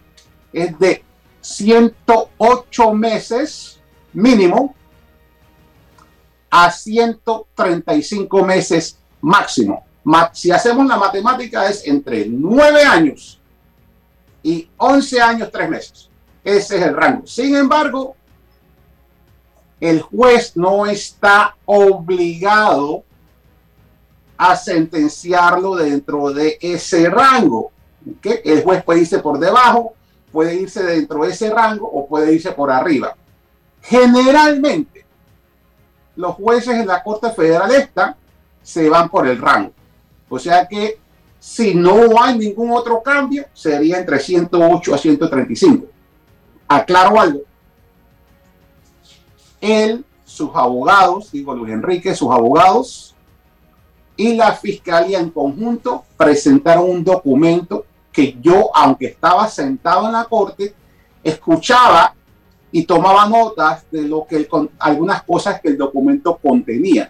es 0.51 0.77
de 0.79 1.03
108 1.41 2.93
meses 2.93 3.79
mínimo 4.13 4.75
a 6.49 6.71
135 6.71 8.43
meses 8.45 8.97
máximo. 9.21 9.85
Si 10.33 10.51
hacemos 10.51 10.85
la 10.85 10.97
matemática 10.97 11.67
es 11.67 11.87
entre 11.87 12.25
9 12.27 12.83
años 12.83 13.39
y 14.41 14.67
11 14.77 15.21
años, 15.21 15.49
3 15.51 15.69
meses. 15.69 16.09
Ese 16.43 16.77
es 16.77 16.83
el 16.83 16.95
rango. 16.95 17.25
Sin 17.25 17.55
embargo, 17.55 18.15
el 19.83 20.01
juez 20.01 20.55
no 20.55 20.85
está 20.85 21.57
obligado 21.65 23.03
a 24.37 24.55
sentenciarlo 24.55 25.75
dentro 25.75 26.31
de 26.31 26.57
ese 26.61 27.09
rango. 27.09 27.69
El 28.23 28.63
juez 28.63 28.81
puede 28.81 29.01
irse 29.01 29.19
por 29.19 29.37
debajo, 29.39 29.93
puede 30.31 30.55
irse 30.55 30.81
dentro 30.83 31.25
de 31.25 31.31
ese 31.31 31.49
rango 31.49 31.85
o 31.85 32.07
puede 32.07 32.31
irse 32.31 32.53
por 32.53 32.71
arriba. 32.71 33.13
Generalmente, 33.81 35.05
los 36.15 36.35
jueces 36.35 36.75
en 36.75 36.87
la 36.87 37.03
Corte 37.03 37.31
Federal 37.31 37.69
esta 37.75 38.15
se 38.61 38.87
van 38.87 39.09
por 39.09 39.27
el 39.27 39.37
rango. 39.37 39.73
O 40.29 40.39
sea 40.39 40.65
que 40.65 40.97
si 41.41 41.75
no 41.75 42.23
hay 42.23 42.37
ningún 42.37 42.71
otro 42.71 43.03
cambio, 43.03 43.47
sería 43.53 43.97
entre 43.97 44.17
108 44.17 44.95
a 44.95 44.97
135. 44.97 45.87
Aclaro 46.69 47.19
algo. 47.19 47.41
Él, 49.63 50.03
sus 50.25 50.49
abogados, 50.53 51.31
digo 51.31 51.55
Luis 51.55 51.71
Enrique, 51.71 52.13
sus 52.13 52.29
abogados 52.29 53.15
y 54.17 54.35
la 54.35 54.51
fiscalía 54.51 55.19
en 55.19 55.29
conjunto 55.29 56.03
presentaron 56.17 56.89
un 56.89 57.03
documento 57.03 57.85
que 58.11 58.37
yo, 58.41 58.69
aunque 58.75 59.07
estaba 59.07 59.47
sentado 59.47 60.05
en 60.05 60.11
la 60.11 60.25
corte, 60.25 60.73
escuchaba 61.23 62.13
y 62.71 62.83
tomaba 62.83 63.27
notas 63.29 63.85
de 63.89 64.03
lo 64.03 64.27
que 64.27 64.47
algunas 64.79 65.23
cosas 65.23 65.61
que 65.61 65.69
el 65.69 65.77
documento 65.77 66.37
contenía. 66.37 67.09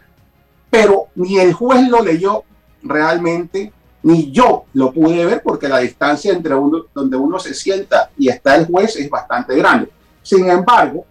Pero 0.69 1.07
ni 1.15 1.39
el 1.39 1.53
juez 1.53 1.87
lo 1.89 2.03
leyó 2.03 2.43
realmente, 2.83 3.73
ni 4.03 4.31
yo 4.31 4.65
lo 4.73 4.93
pude 4.93 5.25
ver 5.25 5.41
porque 5.41 5.67
la 5.67 5.79
distancia 5.79 6.31
entre 6.31 6.53
donde 6.93 7.17
uno 7.17 7.39
se 7.39 7.53
sienta 7.53 8.11
y 8.17 8.29
está 8.29 8.55
el 8.55 8.67
juez 8.67 8.95
es 8.95 9.09
bastante 9.09 9.55
grande. 9.55 9.89
Sin 10.21 10.49
embargo, 10.49 11.05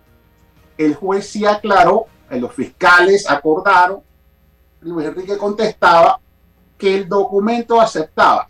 el 0.77 0.95
juez 0.95 1.29
sí 1.29 1.45
aclaró, 1.45 2.07
los 2.31 2.53
fiscales 2.55 3.29
acordaron, 3.29 4.01
Luis 4.81 5.07
Enrique 5.07 5.37
contestaba 5.37 6.21
que 6.79 6.97
el 6.97 7.09
documento 7.09 7.81
aceptaba 7.81 8.49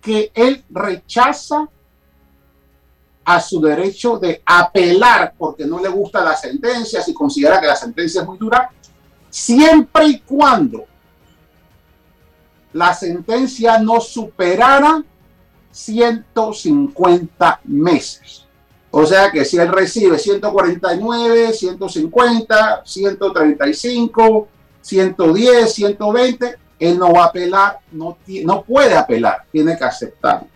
que 0.00 0.30
él 0.34 0.64
rechaza 0.70 1.68
a 3.24 3.40
su 3.40 3.60
derecho 3.60 4.18
de 4.18 4.40
apelar 4.46 5.34
porque 5.36 5.66
no 5.66 5.80
le 5.80 5.88
gusta 5.88 6.22
la 6.22 6.36
sentencia, 6.36 7.02
si 7.02 7.12
considera 7.12 7.60
que 7.60 7.66
la 7.66 7.74
sentencia 7.74 8.20
es 8.20 8.26
muy 8.26 8.38
dura, 8.38 8.70
siempre 9.28 10.06
y 10.06 10.20
cuando 10.20 10.86
la 12.72 12.94
sentencia 12.94 13.78
no 13.78 14.00
superara 14.00 15.02
150 15.72 17.60
meses. 17.64 18.45
O 18.98 19.04
sea 19.04 19.30
que 19.30 19.44
si 19.44 19.58
él 19.58 19.68
recibe 19.68 20.18
149, 20.18 21.52
150, 21.52 22.82
135, 22.82 24.48
110, 24.80 25.74
120, 25.74 26.56
él 26.78 26.98
no 26.98 27.12
va 27.12 27.24
a 27.24 27.26
apelar, 27.26 27.78
no, 27.92 28.16
no 28.42 28.62
puede 28.62 28.96
apelar, 28.96 29.44
tiene 29.52 29.76
que 29.76 29.84
aceptar. 29.84 30.46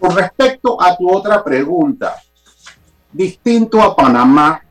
Con 0.00 0.16
respecto 0.16 0.80
a 0.80 0.96
tu 0.96 1.14
otra 1.14 1.44
pregunta, 1.44 2.16
distinto 3.12 3.82
a 3.82 3.94
Panamá, 3.94 4.62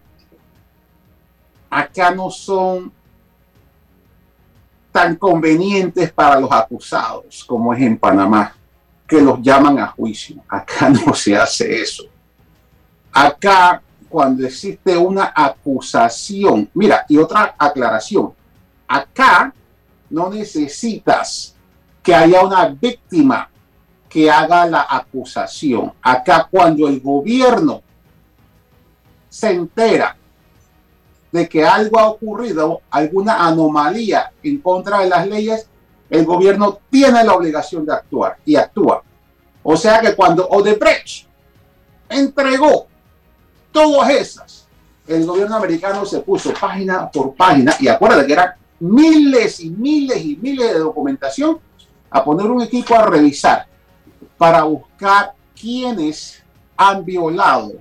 acá 1.69 2.09
no 2.09 2.31
son 2.31 2.91
tan 4.91 5.15
convenientes 5.15 6.11
para 6.11 6.39
los 6.39 6.51
acusados 6.51 7.43
como 7.43 7.71
es 7.71 7.83
en 7.83 7.99
Panamá, 7.99 8.55
que 9.13 9.21
los 9.21 9.43
llaman 9.43 9.77
a 9.77 9.85
juicio. 9.89 10.37
Acá 10.49 10.89
no 11.05 11.13
se 11.13 11.37
hace 11.37 11.83
eso. 11.83 12.03
Acá, 13.11 13.79
cuando 14.09 14.43
existe 14.43 14.97
una 14.97 15.31
acusación, 15.35 16.67
mira, 16.73 17.05
y 17.07 17.19
otra 17.19 17.53
aclaración, 17.55 18.33
acá 18.87 19.53
no 20.09 20.31
necesitas 20.31 21.53
que 22.01 22.15
haya 22.15 22.43
una 22.43 22.65
víctima 22.69 23.51
que 24.09 24.31
haga 24.31 24.65
la 24.65 24.87
acusación. 24.89 25.93
Acá 26.01 26.47
cuando 26.49 26.87
el 26.87 26.99
gobierno 26.99 27.83
se 29.29 29.51
entera 29.51 30.17
de 31.31 31.47
que 31.47 31.63
algo 31.63 31.99
ha 31.99 32.07
ocurrido, 32.07 32.81
alguna 32.89 33.45
anomalía 33.45 34.31
en 34.41 34.57
contra 34.57 35.01
de 35.01 35.09
las 35.09 35.27
leyes, 35.27 35.69
el 36.13 36.25
gobierno 36.25 36.79
tiene 36.91 37.23
la 37.23 37.33
obligación 37.33 37.87
de 37.87 37.93
actuar 37.93 38.37
y 38.45 38.55
actúa. 38.55 39.01
O 39.63 39.75
sea 39.75 39.99
que 39.99 40.15
cuando 40.15 40.47
Odebrecht 40.47 41.25
entregó 42.07 42.85
todas 43.71 44.11
esas, 44.11 44.67
el 45.07 45.25
gobierno 45.25 45.55
americano 45.55 46.05
se 46.05 46.19
puso 46.19 46.53
página 46.53 47.09
por 47.09 47.33
página 47.33 47.75
y 47.79 47.87
acuérdate 47.87 48.27
que 48.27 48.33
eran 48.33 48.53
miles 48.79 49.59
y 49.61 49.71
miles 49.71 50.23
y 50.23 50.37
miles 50.39 50.73
de 50.73 50.79
documentación 50.79 51.57
a 52.11 52.23
poner 52.23 52.45
un 52.45 52.61
equipo 52.61 52.93
a 52.93 53.07
revisar 53.07 53.65
para 54.37 54.61
buscar 54.65 55.33
quienes 55.59 56.43
han 56.77 57.03
violado 57.03 57.71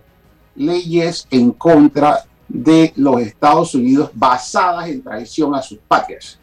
leyes 0.55 1.27
en 1.31 1.53
contra 1.53 2.25
de 2.49 2.95
los 2.97 3.21
Estados 3.21 3.75
Unidos 3.75 4.11
basadas 4.15 4.89
en 4.89 5.03
traición 5.03 5.55
a 5.55 5.61
sus 5.61 5.77
patrias. 5.87 6.39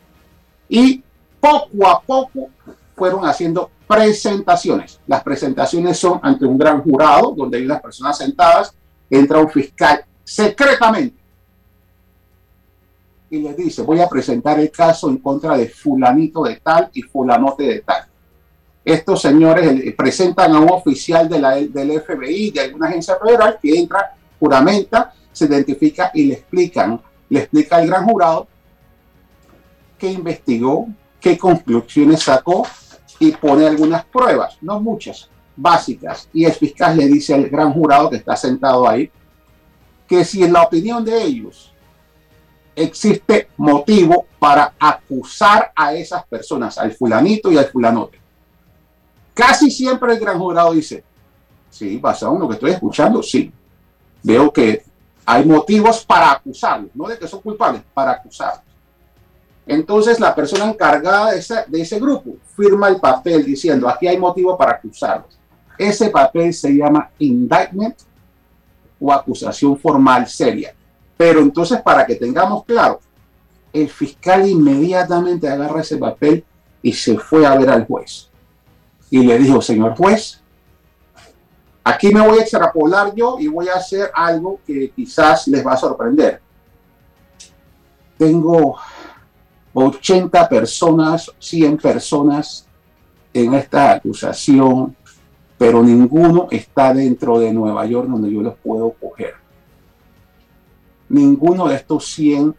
Y 0.67 1.03
poco 1.39 1.87
a 1.87 2.01
poco 2.01 2.49
fueron 2.95 3.25
haciendo 3.25 3.69
presentaciones. 3.87 4.99
Las 5.07 5.23
presentaciones 5.23 5.97
son 5.97 6.19
ante 6.21 6.45
un 6.45 6.57
gran 6.57 6.81
jurado 6.81 7.33
donde 7.35 7.57
hay 7.57 7.65
unas 7.65 7.81
personas 7.81 8.17
sentadas, 8.17 8.73
entra 9.09 9.39
un 9.39 9.49
fiscal 9.49 10.03
secretamente 10.23 11.19
y 13.29 13.39
les 13.39 13.55
dice, 13.55 13.81
voy 13.83 13.99
a 13.99 14.09
presentar 14.09 14.59
el 14.59 14.71
caso 14.71 15.09
en 15.09 15.17
contra 15.17 15.55
de 15.55 15.69
fulanito 15.69 16.43
de 16.43 16.55
tal 16.57 16.89
y 16.93 17.03
fulanote 17.03 17.63
de 17.63 17.79
tal. 17.81 18.05
Estos 18.83 19.21
señores 19.21 19.93
presentan 19.95 20.55
a 20.55 20.59
un 20.59 20.71
oficial 20.71 21.29
de 21.29 21.39
la, 21.39 21.55
del 21.55 22.01
FBI, 22.01 22.51
de 22.51 22.61
alguna 22.61 22.87
agencia 22.87 23.17
federal, 23.17 23.59
que 23.61 23.77
entra, 23.77 24.15
juramenta, 24.39 25.13
se 25.31 25.45
identifica 25.45 26.11
y 26.13 26.25
le 26.25 26.33
explican, 26.35 26.99
le 27.29 27.39
explica 27.39 27.75
al 27.75 27.87
gran 27.87 28.05
jurado 28.05 28.47
qué 29.97 30.11
investigó, 30.11 30.87
qué 31.19 31.37
conclusiones 31.37 32.23
sacó 32.23 32.65
y 33.19 33.31
pone 33.31 33.67
algunas 33.67 34.05
pruebas, 34.05 34.57
no 34.61 34.79
muchas, 34.79 35.29
básicas. 35.55 36.29
Y 36.33 36.45
el 36.45 36.53
fiscal 36.53 36.97
le 36.97 37.07
dice 37.07 37.33
al 37.33 37.49
gran 37.49 37.73
jurado 37.73 38.09
que 38.09 38.17
está 38.17 38.35
sentado 38.35 38.87
ahí, 38.87 39.11
que 40.07 40.23
si 40.25 40.43
en 40.43 40.53
la 40.53 40.63
opinión 40.63 41.03
de 41.03 41.21
ellos 41.21 41.73
existe 42.75 43.49
motivo 43.57 44.25
para 44.39 44.73
acusar 44.79 45.71
a 45.75 45.93
esas 45.93 46.25
personas, 46.25 46.77
al 46.77 46.93
fulanito 46.93 47.51
y 47.51 47.57
al 47.57 47.65
fulanote. 47.65 48.19
Casi 49.33 49.69
siempre 49.69 50.13
el 50.13 50.19
gran 50.19 50.39
jurado 50.39 50.73
dice, 50.73 51.03
sí, 51.69 51.97
basado 51.97 52.35
en 52.35 52.47
que 52.47 52.53
estoy 52.53 52.71
escuchando, 52.71 53.21
sí. 53.21 53.51
Veo 54.23 54.51
que 54.51 54.83
hay 55.25 55.45
motivos 55.45 56.05
para 56.05 56.31
acusarlos, 56.31 56.91
no 56.95 57.07
de 57.07 57.17
que 57.17 57.27
son 57.27 57.41
culpables, 57.41 57.81
para 57.93 58.11
acusarlos. 58.11 58.68
Entonces 59.69 60.19
la 60.19 60.33
persona 60.33 60.65
encargada 60.67 61.31
de 61.31 61.81
ese, 61.81 61.99
grupo 61.99 62.37
firma 62.55 62.87
el 62.87 62.99
papel 62.99 63.45
diciendo, 63.45 63.87
aquí 63.87 64.07
hay 64.07 64.17
motivo 64.17 64.57
para 64.57 64.71
acusarlos. 64.71 65.37
Ese 65.77 66.09
papel 66.09 66.51
se 66.55 66.75
llama 66.75 67.11
indictment 67.19 67.95
o 68.99 69.13
acusación 69.13 69.77
formal 69.77 70.27
seria. 70.27 70.73
Pero 71.15 71.41
entonces, 71.41 71.79
para 71.83 72.03
que 72.03 72.15
tengamos 72.15 72.65
claro, 72.65 72.99
el 73.71 73.87
fiscal 73.87 74.49
inmediatamente 74.49 75.47
agarra 75.47 75.81
ese 75.81 75.97
papel 75.97 76.43
y 76.81 76.91
se 76.91 77.15
fue 77.19 77.45
a 77.45 77.55
ver 77.55 77.69
al 77.69 77.85
juez. 77.85 78.27
Y 79.11 79.19
le 79.19 79.37
dijo, 79.37 79.61
señor 79.61 79.95
juez, 79.95 80.41
aquí 81.83 82.11
me 82.11 82.27
voy 82.27 82.39
a 82.39 82.41
extrapolar 82.41 83.13
yo 83.13 83.37
y 83.39 83.47
voy 83.47 83.67
a 83.69 83.75
hacer 83.75 84.09
algo 84.15 84.61
que 84.65 84.89
quizás 84.95 85.47
les 85.47 85.63
va 85.63 85.73
a 85.73 85.77
sorprender. 85.77 86.41
Tengo 88.17 88.75
80 89.85 90.49
personas, 90.49 91.31
100 91.39 91.77
personas 91.77 92.67
en 93.33 93.53
esta 93.53 93.91
acusación, 93.93 94.95
pero 95.57 95.83
ninguno 95.83 96.47
está 96.51 96.93
dentro 96.93 97.39
de 97.39 97.53
Nueva 97.53 97.85
York 97.85 98.07
donde 98.07 98.31
yo 98.31 98.41
los 98.41 98.55
puedo 98.55 98.91
coger 98.91 99.39
ninguno 101.09 101.67
de 101.67 101.75
estos 101.75 102.05
100, 102.13 102.55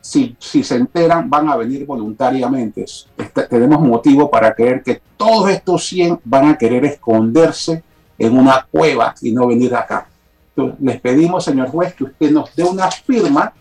si, 0.00 0.36
si 0.38 0.62
se 0.62 0.76
enteran, 0.76 1.30
van 1.30 1.48
a 1.48 1.56
venir 1.56 1.86
voluntariamente. 1.86 2.82
Este, 2.82 3.42
tenemos 3.48 3.80
motivo 3.80 4.30
para 4.30 4.54
creer 4.54 4.82
que 4.82 5.00
todos 5.16 5.50
estos 5.50 5.86
100 5.86 6.20
van 6.24 6.50
a 6.50 6.58
querer 6.58 6.84
esconderse 6.84 7.82
en 8.18 8.36
una 8.36 8.66
cueva 8.70 9.14
y 9.22 9.32
no 9.32 9.46
venir 9.46 9.74
acá. 9.74 10.08
Entonces, 10.50 10.80
les 10.80 11.00
pedimos, 11.00 11.44
señor 11.44 11.68
juez, 11.68 11.94
que 11.94 12.04
usted 12.04 12.30
nos 12.30 12.54
dé 12.54 12.64
una 12.64 12.90
firma 12.90 13.52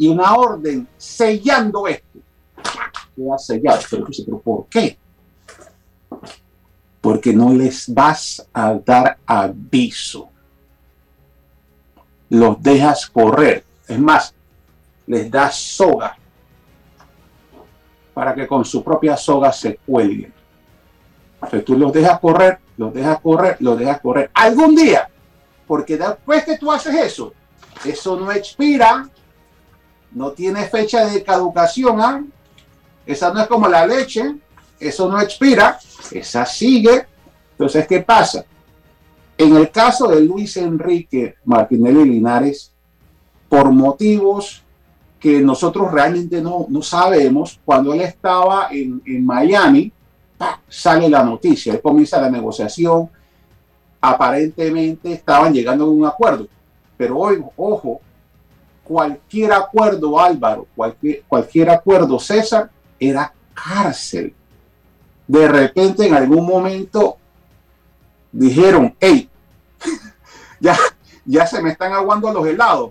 y 0.00 0.08
una 0.08 0.34
orden 0.34 0.88
sellando 0.96 1.86
esto. 1.86 2.18
Queda 3.14 3.36
sellado. 3.36 3.80
Pero, 3.90 4.38
¿por 4.40 4.66
qué? 4.66 4.98
Porque 7.02 7.34
no 7.34 7.52
les 7.52 7.92
vas 7.92 8.48
a 8.52 8.74
dar 8.74 9.18
aviso. 9.26 10.30
Los 12.30 12.62
dejas 12.62 13.06
correr. 13.10 13.62
Es 13.86 13.98
más, 13.98 14.34
les 15.06 15.30
das 15.30 15.54
soga 15.54 16.16
para 18.14 18.34
que 18.34 18.46
con 18.46 18.64
su 18.64 18.82
propia 18.82 19.18
soga 19.18 19.52
se 19.52 19.76
cuelguen. 19.76 20.32
Entonces 21.34 21.64
tú 21.64 21.76
los 21.76 21.92
dejas 21.92 22.18
correr, 22.20 22.58
los 22.78 22.94
dejas 22.94 23.20
correr, 23.20 23.56
los 23.60 23.78
dejas 23.78 24.00
correr. 24.00 24.30
Algún 24.32 24.74
día 24.74 25.10
porque 25.66 25.96
después 25.96 26.44
que 26.44 26.58
tú 26.58 26.72
haces 26.72 26.94
eso, 26.94 27.32
eso 27.84 28.18
no 28.18 28.32
expira, 28.32 29.08
no 30.12 30.32
tiene 30.32 30.64
fecha 30.64 31.06
de 31.06 31.22
caducación, 31.22 32.00
¿ah? 32.00 32.24
esa 33.06 33.32
no 33.32 33.40
es 33.40 33.46
como 33.46 33.68
la 33.68 33.86
leche, 33.86 34.36
eso 34.78 35.08
no 35.08 35.20
expira, 35.20 35.78
esa 36.10 36.46
sigue. 36.46 37.06
Entonces, 37.52 37.86
¿qué 37.86 38.00
pasa? 38.00 38.44
En 39.36 39.56
el 39.56 39.70
caso 39.70 40.08
de 40.08 40.20
Luis 40.20 40.56
Enrique 40.56 41.36
Martinelli 41.44 42.04
Linares, 42.04 42.72
por 43.48 43.70
motivos 43.70 44.62
que 45.18 45.40
nosotros 45.40 45.92
realmente 45.92 46.40
no, 46.40 46.66
no 46.68 46.82
sabemos, 46.82 47.60
cuando 47.64 47.92
él 47.92 48.00
estaba 48.00 48.68
en, 48.70 49.02
en 49.04 49.24
Miami, 49.24 49.92
sale 50.68 51.08
la 51.10 51.22
noticia, 51.22 51.74
él 51.74 51.82
comienza 51.82 52.20
la 52.20 52.30
negociación, 52.30 53.10
aparentemente 54.00 55.12
estaban 55.12 55.52
llegando 55.52 55.84
a 55.84 55.90
un 55.90 56.06
acuerdo. 56.06 56.46
Pero 56.96 57.18
hoy, 57.18 57.42
ojo, 57.56 58.00
cualquier 58.90 59.52
acuerdo, 59.52 60.18
Álvaro, 60.18 60.66
cualquier, 60.74 61.22
cualquier 61.28 61.70
acuerdo, 61.70 62.18
César, 62.18 62.68
era 62.98 63.32
cárcel. 63.54 64.34
De 65.28 65.46
repente, 65.46 66.08
en 66.08 66.14
algún 66.14 66.44
momento, 66.44 67.16
dijeron, 68.32 68.92
hey, 68.98 69.30
ya, 70.60 70.76
ya 71.24 71.46
se 71.46 71.62
me 71.62 71.70
están 71.70 71.92
aguando 71.92 72.32
los 72.32 72.44
helados, 72.44 72.90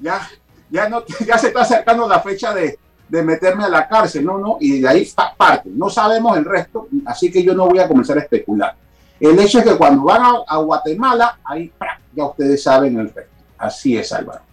ya, 0.00 0.28
ya, 0.68 0.88
no, 0.88 1.04
ya 1.24 1.38
se 1.38 1.46
está 1.46 1.60
acercando 1.60 2.08
la 2.08 2.18
fecha 2.18 2.52
de, 2.52 2.76
de 3.08 3.22
meterme 3.22 3.62
a 3.62 3.68
la 3.68 3.86
cárcel, 3.86 4.24
no, 4.24 4.38
no, 4.38 4.56
y 4.58 4.80
de 4.80 4.88
ahí 4.88 5.08
parte. 5.36 5.70
No 5.72 5.88
sabemos 5.88 6.36
el 6.36 6.46
resto, 6.46 6.88
así 7.06 7.30
que 7.30 7.44
yo 7.44 7.54
no 7.54 7.68
voy 7.68 7.78
a 7.78 7.86
comenzar 7.86 8.18
a 8.18 8.22
especular. 8.22 8.74
El 9.20 9.38
hecho 9.38 9.60
es 9.60 9.64
que 9.64 9.76
cuando 9.76 10.02
van 10.02 10.22
a, 10.48 10.56
Guatemala, 10.56 11.38
ahí 11.44 11.72
ya 12.12 12.24
ustedes 12.24 12.60
saben 12.60 12.98
el 12.98 13.14
resto. 13.14 13.32
Así 13.56 13.96
es, 13.96 14.12
Álvaro. 14.12 14.47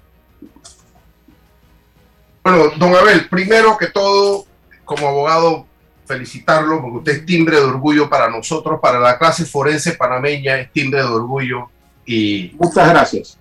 Bueno, 2.46 2.70
don 2.78 2.96
Abel, 2.96 3.28
primero 3.28 3.76
que 3.76 3.88
todo, 3.88 4.46
como 4.84 5.08
abogado, 5.08 5.66
felicitarlo 6.06 6.80
porque 6.80 6.98
usted 7.00 7.12
es 7.14 7.26
timbre 7.26 7.56
de 7.56 7.64
orgullo 7.64 8.08
para 8.08 8.30
nosotros, 8.30 8.80
para 8.80 9.00
la 9.00 9.18
clase 9.18 9.46
forense 9.46 9.94
panameña, 9.94 10.60
es 10.60 10.72
timbre 10.72 11.00
de 11.00 11.08
orgullo. 11.08 11.72
Y 12.06 12.56
Muchas 12.60 12.88
gracias. 12.88 13.40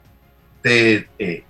Eh, 0.62 1.44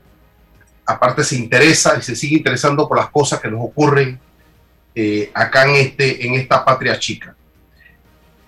aparte 0.84 1.22
se 1.22 1.36
interesa 1.36 1.96
y 1.96 2.02
se 2.02 2.16
sigue 2.16 2.38
interesando 2.38 2.88
por 2.88 2.98
las 2.98 3.10
cosas 3.10 3.38
que 3.38 3.48
nos 3.48 3.60
ocurren 3.62 4.18
eh, 4.92 5.30
acá 5.32 5.64
en, 5.66 5.76
este, 5.76 6.26
en 6.26 6.34
esta 6.34 6.64
patria 6.64 6.98
chica. 6.98 7.36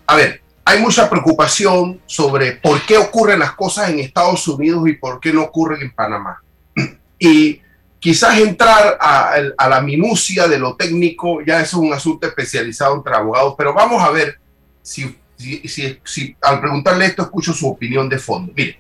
A 0.04 0.16
ver, 0.16 0.42
hay 0.64 0.80
mucha 0.80 1.08
preocupación 1.08 2.00
sobre 2.06 2.56
por 2.56 2.84
qué 2.84 2.98
ocurren 2.98 3.38
las 3.38 3.52
cosas 3.52 3.88
en 3.88 4.00
Estados 4.00 4.48
Unidos 4.48 4.88
y 4.88 4.94
por 4.94 5.20
qué 5.20 5.32
no 5.32 5.42
ocurren 5.42 5.80
en 5.82 5.92
Panamá. 5.92 6.42
Y 7.20 7.62
quizás 8.06 8.38
entrar 8.38 8.96
a, 9.00 9.66
la 9.68 9.80
minucia 9.80 10.46
de 10.46 10.60
lo 10.60 10.76
técnico 10.76 11.40
ya 11.44 11.60
es 11.60 11.74
un 11.74 11.92
asunto 11.92 12.24
especializado 12.28 12.94
entre 12.94 13.12
abogados, 13.12 13.56
pero 13.58 13.74
vamos 13.74 14.00
a 14.00 14.10
ver 14.10 14.38
si, 14.80 15.18
si, 15.34 16.36
al 16.40 16.60
preguntarle 16.60 17.06
esto 17.06 17.22
escucho 17.22 17.52
su 17.52 17.68
opinión 17.68 18.08
de 18.08 18.20
fondo. 18.20 18.52
Mire, 18.54 18.78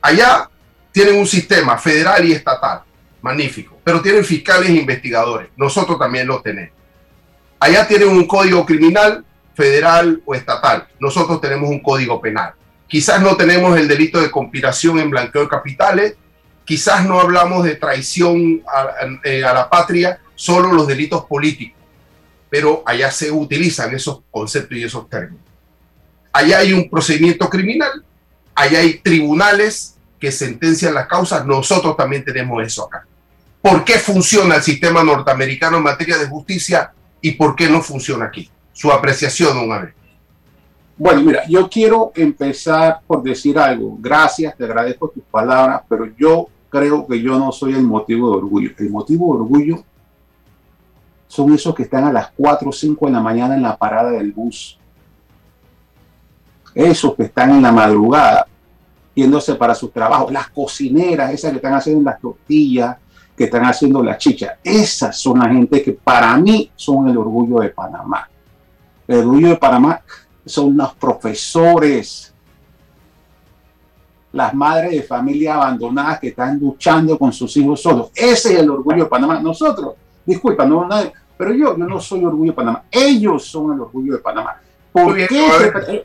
allá 0.00 0.48
tienen 0.90 1.18
un 1.18 1.26
sistema 1.26 1.76
federal 1.76 2.24
y 2.24 2.32
estatal, 2.32 2.80
magnífico, 3.20 3.78
pero 3.84 4.00
tienen 4.00 4.24
fiscales 4.24 4.70
e 4.70 4.76
investigadores, 4.76 5.50
nosotros 5.54 5.98
también 5.98 6.28
lo 6.28 6.40
tenemos. 6.40 6.72
Allá 7.58 7.86
tienen 7.86 8.08
un 8.08 8.26
código 8.26 8.64
criminal 8.64 9.22
federal 9.54 10.22
o 10.24 10.34
estatal. 10.34 10.88
Nosotros 10.98 11.38
tenemos 11.42 11.68
un 11.68 11.80
código 11.80 12.22
penal. 12.22 12.54
Quizás 12.88 13.20
no 13.20 13.36
tenemos 13.36 13.78
el 13.78 13.86
delito 13.86 14.18
de 14.18 14.30
conspiración 14.30 14.98
en 14.98 15.10
blanqueo 15.10 15.42
de 15.42 15.48
capitales, 15.48 16.16
quizás 16.70 17.04
no 17.04 17.18
hablamos 17.18 17.64
de 17.64 17.74
traición 17.74 18.62
a, 18.64 18.94
eh, 19.24 19.40
la 19.40 19.68
patria, 19.68 20.20
solo 20.36 20.72
los 20.72 20.86
delitos 20.86 21.24
políticos, 21.24 21.76
pero 22.48 22.84
allá 22.86 23.10
se 23.10 23.28
utilizan 23.28 23.92
esos 23.92 24.20
conceptos 24.30 24.78
y 24.78 24.84
esos 24.84 25.10
términos. 25.10 25.44
Allá 26.32 26.58
hay 26.58 26.72
un 26.72 26.88
procedimiento 26.88 27.50
criminal, 27.50 28.04
allá 28.54 28.78
hay 28.78 28.98
tribunales 28.98 29.96
que 30.20 30.30
sentencian 30.30 30.94
las 30.94 31.08
causas, 31.08 31.44
nosotros 31.44 31.96
también 31.96 32.24
tenemos 32.24 32.64
eso 32.64 32.86
acá. 32.86 33.04
¿Por 33.60 33.84
qué 33.84 33.94
funciona 33.94 34.54
el 34.54 34.62
sistema 34.62 35.02
norteamericano 35.02 35.78
en 35.78 35.82
materia 35.82 36.18
de 36.18 36.28
justicia 36.28 36.92
y 37.20 37.32
por 37.32 37.56
qué 37.56 37.68
no 37.68 37.82
funciona 37.82 38.26
aquí? 38.26 38.48
su 38.72 38.92
apreciación, 38.92 39.56
don 39.56 39.72
Abel. 39.72 39.92
Bueno, 40.96 41.22
mira, 41.22 41.42
yo 41.48 41.68
quiero 41.68 42.12
empezar 42.14 43.00
por 43.04 43.24
decir 43.24 43.58
algo. 43.58 43.98
Gracias, 43.98 44.56
te 44.56 44.64
agradezco 44.64 45.08
tus 45.08 45.24
palabras, 45.24 45.82
pero 45.88 46.06
yo 46.16 46.48
creo 46.70 47.06
que 47.06 47.20
yo 47.20 47.38
no 47.38 47.52
soy 47.52 47.74
el 47.74 47.82
motivo 47.82 48.30
de 48.30 48.36
orgullo. 48.38 48.70
El 48.78 48.90
motivo 48.90 49.34
de 49.34 49.40
orgullo 49.40 49.84
son 51.28 51.52
esos 51.52 51.74
que 51.74 51.82
están 51.82 52.04
a 52.04 52.12
las 52.12 52.30
4 52.36 52.68
o 52.68 52.72
5 52.72 53.06
de 53.06 53.12
la 53.12 53.20
mañana 53.20 53.54
en 53.54 53.62
la 53.62 53.76
parada 53.76 54.12
del 54.12 54.32
bus. 54.32 54.78
Esos 56.74 57.14
que 57.14 57.24
están 57.24 57.50
en 57.50 57.62
la 57.62 57.72
madrugada 57.72 58.46
yéndose 59.14 59.54
para 59.56 59.74
su 59.74 59.88
trabajo. 59.88 60.30
Las 60.30 60.48
cocineras, 60.48 61.32
esas 61.32 61.50
que 61.50 61.56
están 61.56 61.74
haciendo 61.74 62.02
las 62.02 62.20
tortillas, 62.20 62.96
que 63.36 63.44
están 63.44 63.64
haciendo 63.64 64.02
la 64.02 64.16
chicha. 64.16 64.58
Esas 64.64 65.18
son 65.18 65.38
la 65.40 65.48
gente 65.48 65.82
que 65.82 65.92
para 65.92 66.36
mí 66.36 66.70
son 66.74 67.08
el 67.08 67.18
orgullo 67.18 67.60
de 67.60 67.68
Panamá 67.68 68.30
el 69.10 69.18
orgullo 69.20 69.48
de 69.48 69.56
Panamá 69.56 70.02
son 70.46 70.76
los 70.76 70.94
profesores, 70.94 72.29
las 74.32 74.54
madres 74.54 74.92
de 74.92 75.02
familia 75.02 75.54
abandonadas 75.54 76.20
que 76.20 76.28
están 76.28 76.58
luchando 76.58 77.18
con 77.18 77.32
sus 77.32 77.56
hijos 77.56 77.82
solos. 77.82 78.10
Ese 78.14 78.54
es 78.54 78.60
el 78.60 78.70
orgullo 78.70 79.04
de 79.04 79.10
Panamá. 79.10 79.40
Nosotros, 79.40 79.94
disculpa, 80.24 80.64
no, 80.64 80.86
nadie, 80.86 81.12
pero 81.36 81.52
yo, 81.52 81.76
yo 81.76 81.84
no 81.84 82.00
soy 82.00 82.24
orgullo 82.24 82.52
de 82.52 82.56
Panamá. 82.56 82.84
Ellos 82.90 83.46
son 83.46 83.74
el 83.74 83.80
orgullo 83.80 84.14
de 84.14 84.18
Panamá. 84.18 84.60
¿Por 84.92 85.16
qué? 85.26 86.04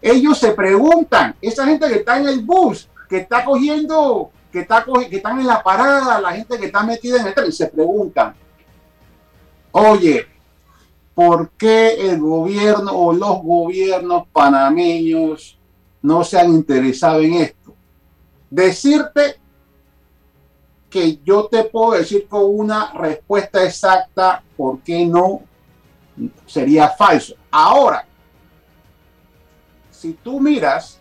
ellos 0.00 0.38
se 0.38 0.52
preguntan, 0.52 1.34
esa 1.40 1.66
gente 1.66 1.88
que 1.88 1.96
está 1.96 2.18
en 2.18 2.28
el 2.28 2.40
bus, 2.40 2.88
que 3.08 3.18
está 3.18 3.44
cogiendo, 3.44 4.30
que, 4.52 4.60
está 4.60 4.84
que 5.10 5.16
están 5.16 5.40
en 5.40 5.46
la 5.46 5.62
parada, 5.62 6.20
la 6.20 6.32
gente 6.32 6.58
que 6.58 6.66
está 6.66 6.84
metida 6.84 7.20
en 7.20 7.26
el 7.26 7.34
tren, 7.34 7.52
se 7.52 7.66
preguntan, 7.66 8.34
oye, 9.72 10.26
¿por 11.14 11.50
qué 11.50 12.10
el 12.10 12.20
gobierno 12.20 12.92
o 12.92 13.12
los 13.12 13.42
gobiernos 13.42 14.28
panameños 14.32 15.58
no 16.00 16.22
se 16.22 16.38
han 16.38 16.50
interesado 16.50 17.20
en 17.20 17.34
esto? 17.34 17.57
Decirte 18.50 19.40
que 20.88 21.18
yo 21.24 21.46
te 21.46 21.64
puedo 21.64 21.92
decir 21.92 22.26
con 22.28 22.42
una 22.44 22.92
respuesta 22.92 23.62
exacta 23.62 24.42
por 24.56 24.80
qué 24.80 25.04
no 25.04 25.42
sería 26.46 26.88
falso. 26.88 27.34
Ahora, 27.50 28.06
si 29.90 30.14
tú 30.14 30.40
miras, 30.40 30.98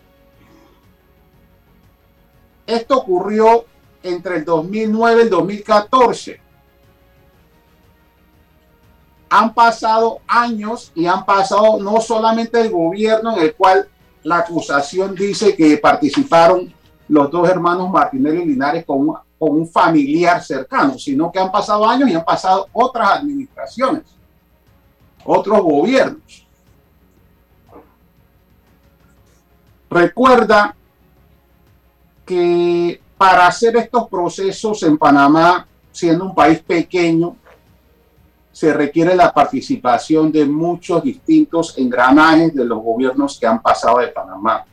esto 2.66 2.98
ocurrió 2.98 3.66
entre 4.04 4.38
el 4.38 4.46
2009 4.46 5.20
y 5.20 5.24
el 5.24 5.30
2014 5.30 6.42
han 9.30 9.54
pasado 9.54 10.22
años 10.28 10.92
y 10.96 11.06
han 11.06 11.26
pasado 11.26 11.80
no 11.80 12.00
solamente 12.00 12.62
el 12.62 12.72
gobierno 12.72 13.36
en 13.36 13.44
el 13.44 13.56
cual 13.56 13.90
la 14.24 14.38
acusación 14.40 15.16
dice 15.16 15.56
que 15.56 15.78
participaron 15.78 16.74
los 17.08 17.32
dos 17.32 17.48
hermanos 17.50 17.90
Martinelli 17.90 18.46
Linares 18.46 18.86
con, 18.86 19.08
con 19.38 19.52
un 19.52 19.68
familiar 19.68 20.44
cercano, 20.44 20.98
sino 20.98 21.32
que 21.32 21.40
han 21.40 21.52
pasado 21.52 21.88
años 21.88 22.10
y 22.10 22.16
han 22.16 22.26
pasado 22.26 22.68
otras 22.74 23.20
administraciones, 23.20 24.04
otros 25.24 25.62
gobiernos. 25.62 26.46
Recuerda 29.90 30.76
que 32.26 33.02
para 33.18 33.48
hacer 33.48 33.78
estos 33.78 34.08
procesos 34.10 34.84
en 34.84 34.98
Panamá, 34.98 35.66
siendo 35.92 36.26
un 36.26 36.36
país 36.36 36.60
pequeño, 36.60 37.36
se 38.52 38.74
requiere 38.74 39.16
la 39.16 39.32
participación 39.34 40.32
de 40.32 40.46
muchos 40.46 41.04
distintos 41.04 41.78
engranajes 41.78 42.54
de 42.54 42.66
los 42.66 42.82
gobiernos 42.84 43.40
que 43.40 43.48
han 43.48 43.62
pasado 43.62 44.00
de 44.00 44.08
Panamá. 44.08 44.66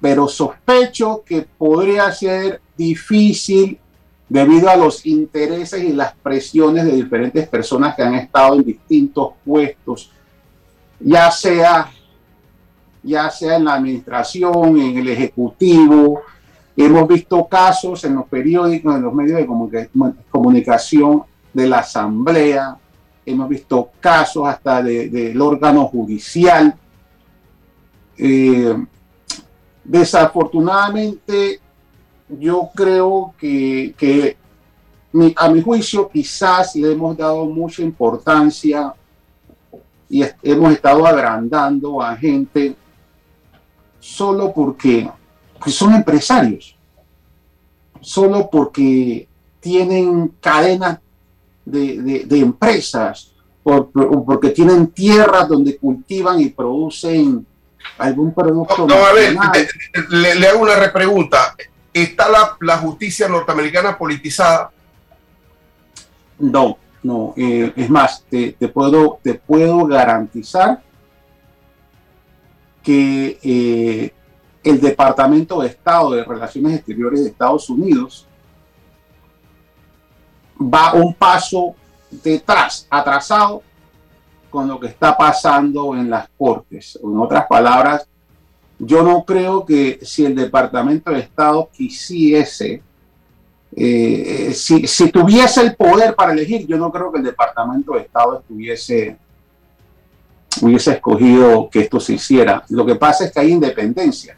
Pero 0.00 0.28
sospecho 0.28 1.22
que 1.24 1.46
podría 1.56 2.12
ser 2.12 2.60
difícil 2.76 3.78
debido 4.28 4.68
a 4.68 4.76
los 4.76 5.04
intereses 5.06 5.82
y 5.82 5.92
las 5.92 6.14
presiones 6.14 6.84
de 6.84 6.92
diferentes 6.92 7.48
personas 7.48 7.94
que 7.94 8.02
han 8.02 8.14
estado 8.14 8.56
en 8.56 8.64
distintos 8.64 9.32
puestos, 9.44 10.10
ya 11.00 11.30
sea, 11.30 11.90
ya 13.02 13.30
sea 13.30 13.56
en 13.56 13.64
la 13.64 13.74
administración, 13.74 14.78
en 14.78 14.98
el 14.98 15.08
ejecutivo. 15.08 16.22
Hemos 16.76 17.06
visto 17.06 17.46
casos 17.46 18.04
en 18.04 18.16
los 18.16 18.26
periódicos, 18.26 18.96
en 18.96 19.02
los 19.02 19.14
medios 19.14 19.38
de 19.38 19.46
comunicación 20.30 21.22
de 21.52 21.68
la 21.68 21.78
asamblea, 21.78 22.76
hemos 23.26 23.48
visto 23.48 23.90
casos 24.00 24.46
hasta 24.46 24.82
del 24.82 25.40
órgano 25.40 25.86
judicial. 25.86 26.74
Eh, 28.16 28.76
desafortunadamente, 29.84 31.60
yo 32.28 32.70
creo 32.74 33.34
que, 33.38 34.36
a 35.36 35.48
mi 35.48 35.62
juicio 35.62 36.08
quizás 36.08 36.74
le 36.74 36.92
hemos 36.92 37.16
dado 37.16 37.44
mucha 37.46 37.82
importancia 37.82 38.92
y 40.08 40.24
hemos 40.42 40.72
estado 40.72 41.06
agrandando 41.06 42.02
a 42.02 42.16
gente 42.16 42.74
solo 44.00 44.52
porque 44.52 45.08
son 45.66 45.94
empresarios, 45.94 46.76
solo 48.00 48.48
porque 48.50 49.28
tienen 49.60 50.28
cadenas 50.40 50.98
de, 51.64 52.26
empresas, 52.30 53.32
porque 53.62 54.50
tienen 54.50 54.88
tierras 54.88 55.48
donde 55.48 55.76
cultivan 55.78 56.40
y 56.40 56.50
producen 56.50 57.46
algún 57.98 58.34
producto. 58.34 58.86
No, 58.86 58.94
a 58.94 59.12
ver, 59.12 59.36
le, 60.10 60.48
hago 60.48 60.60
una 60.62 60.76
repregunta. 60.76 61.54
¿Está 61.92 62.26
la, 62.60 62.78
justicia 62.78 63.28
norteamericana 63.28 63.96
politizada? 63.96 64.70
No, 66.38 66.76
no. 67.02 67.34
Eh, 67.36 67.72
es 67.76 67.88
más, 67.88 68.24
te, 68.28 68.52
puedo, 68.68 69.20
te 69.22 69.34
puedo 69.34 69.86
garantizar 69.86 70.82
que 72.82 73.38
eh, 73.42 74.12
el 74.62 74.80
Departamento 74.80 75.60
de 75.62 75.68
Estado 75.68 76.12
de 76.12 76.24
Relaciones 76.24 76.76
Exteriores 76.76 77.22
de 77.22 77.30
Estados 77.30 77.70
Unidos 77.70 78.26
va 80.60 80.94
un 80.94 81.14
paso 81.14 81.74
detrás, 82.10 82.86
atrasado 82.90 83.62
con 84.54 84.68
lo 84.68 84.78
que 84.78 84.86
está 84.86 85.16
pasando 85.16 85.96
en 85.96 86.08
las 86.08 86.28
cortes. 86.38 86.96
En 87.02 87.18
otras 87.18 87.44
palabras, 87.48 88.06
yo 88.78 89.02
no 89.02 89.24
creo 89.24 89.66
que 89.66 89.98
si 90.00 90.24
el 90.24 90.36
Departamento 90.36 91.10
de 91.10 91.18
Estado 91.18 91.68
quisiese, 91.72 92.80
eh, 93.74 94.52
si, 94.54 94.86
si, 94.86 95.10
tuviese 95.10 95.60
el 95.60 95.74
poder 95.74 96.14
para 96.14 96.32
elegir, 96.32 96.68
yo 96.68 96.78
no 96.78 96.92
creo 96.92 97.10
que 97.10 97.18
el 97.18 97.24
Departamento 97.24 97.94
de 97.94 98.02
Estado 98.02 98.38
estuviese, 98.38 99.16
hubiese 100.62 100.92
escogido 100.92 101.68
que 101.68 101.80
esto 101.80 101.98
se 101.98 102.12
hiciera. 102.12 102.62
Lo 102.68 102.86
que 102.86 102.94
pasa 102.94 103.24
es 103.24 103.32
que 103.32 103.40
hay 103.40 103.50
independencia. 103.50 104.36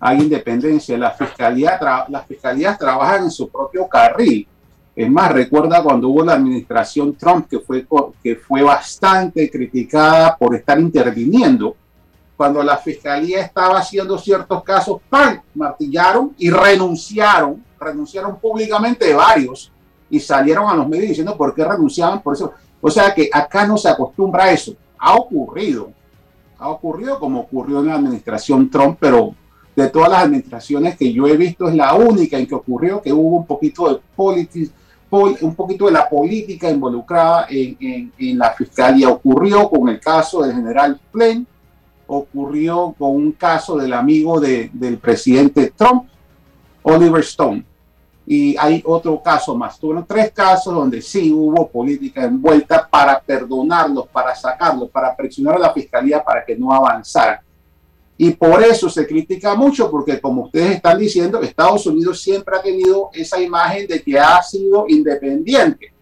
Hay 0.00 0.20
independencia. 0.20 0.96
La 0.96 1.10
fiscalía 1.10 1.78
las 2.08 2.26
fiscalías 2.26 2.78
trabajan 2.78 3.24
en 3.24 3.30
su 3.30 3.50
propio 3.50 3.86
carril 3.86 4.48
es 4.98 5.08
más, 5.08 5.30
recuerda 5.30 5.80
cuando 5.80 6.08
hubo 6.08 6.24
la 6.24 6.32
administración 6.32 7.14
Trump, 7.14 7.46
que 7.48 7.60
fue, 7.60 7.86
que 8.20 8.34
fue 8.34 8.62
bastante 8.62 9.48
criticada 9.48 10.36
por 10.36 10.56
estar 10.56 10.76
interviniendo. 10.80 11.76
Cuando 12.36 12.64
la 12.64 12.78
fiscalía 12.78 13.42
estaba 13.42 13.78
haciendo 13.78 14.18
ciertos 14.18 14.60
casos, 14.64 15.00
¡pam! 15.08 15.40
martillaron 15.54 16.34
y 16.36 16.50
renunciaron, 16.50 17.64
renunciaron 17.78 18.40
públicamente 18.40 19.14
varios 19.14 19.70
y 20.10 20.18
salieron 20.18 20.68
a 20.68 20.74
los 20.74 20.88
medios 20.88 21.10
diciendo 21.10 21.36
por 21.36 21.54
qué 21.54 21.64
renunciaban 21.64 22.20
por 22.20 22.34
eso. 22.34 22.54
O 22.80 22.90
sea 22.90 23.14
que 23.14 23.30
acá 23.32 23.68
no 23.68 23.76
se 23.76 23.88
acostumbra 23.88 24.46
a 24.46 24.50
eso. 24.50 24.74
Ha 24.98 25.14
ocurrido, 25.14 25.92
ha 26.58 26.70
ocurrido 26.70 27.20
como 27.20 27.42
ocurrió 27.42 27.78
en 27.78 27.86
la 27.86 27.94
administración 27.94 28.68
Trump, 28.68 28.96
pero 28.98 29.32
de 29.76 29.88
todas 29.90 30.10
las 30.10 30.24
administraciones 30.24 30.96
que 30.96 31.12
yo 31.12 31.28
he 31.28 31.36
visto 31.36 31.68
es 31.68 31.76
la 31.76 31.94
única 31.94 32.36
en 32.36 32.48
que 32.48 32.56
ocurrió 32.56 33.00
que 33.00 33.12
hubo 33.12 33.36
un 33.36 33.46
poquito 33.46 33.88
de 33.88 34.00
politics 34.16 34.72
un 35.10 35.54
poquito 35.54 35.86
de 35.86 35.92
la 35.92 36.08
política 36.08 36.70
involucrada 36.70 37.46
en, 37.48 38.38
la 38.38 38.52
fiscalía. 38.52 39.08
Ocurrió 39.08 39.68
con 39.68 39.88
el 39.88 40.00
caso 40.00 40.42
del 40.42 40.54
general 40.54 41.00
Flynn, 41.10 41.46
ocurrió 42.06 42.94
con 42.98 43.16
un 43.16 43.32
caso 43.32 43.76
del 43.76 43.92
amigo 43.92 44.40
del 44.40 44.98
presidente 44.98 45.72
Trump, 45.76 46.04
Oliver 46.82 47.20
Stone. 47.22 47.64
Y 48.26 48.54
hay 48.58 48.82
otro 48.84 49.22
caso 49.22 49.56
más. 49.56 49.78
Tuvieron 49.78 50.04
tres 50.06 50.30
casos 50.32 50.74
donde 50.74 51.00
sí 51.00 51.32
hubo 51.32 51.66
política 51.68 52.24
envuelta 52.24 52.86
para 52.86 53.18
perdonarlos, 53.18 54.06
para 54.08 54.34
sacarlos, 54.34 54.90
para 54.90 55.16
presionar 55.16 55.56
a 55.56 55.60
la 55.60 55.72
fiscalía 55.72 56.22
para 56.22 56.44
que 56.44 56.54
no 56.54 56.70
avanzara. 56.70 57.42
Y 58.20 58.32
por 58.32 58.64
eso 58.64 58.90
se 58.90 59.06
critica 59.06 59.54
mucho, 59.54 59.88
porque 59.88 60.20
como 60.20 60.46
ustedes 60.46 60.74
están 60.74 60.98
diciendo, 60.98 61.40
Estados 61.40 61.86
Unidos 61.86 62.20
siempre 62.20 62.56
ha 62.56 62.60
tenido 62.60 63.10
esa 63.12 63.40
imagen 63.40 63.86
de 63.86 64.02
que 64.02 64.18
ha 64.18 64.42
sido 64.42 64.86
independiente. 64.88 65.92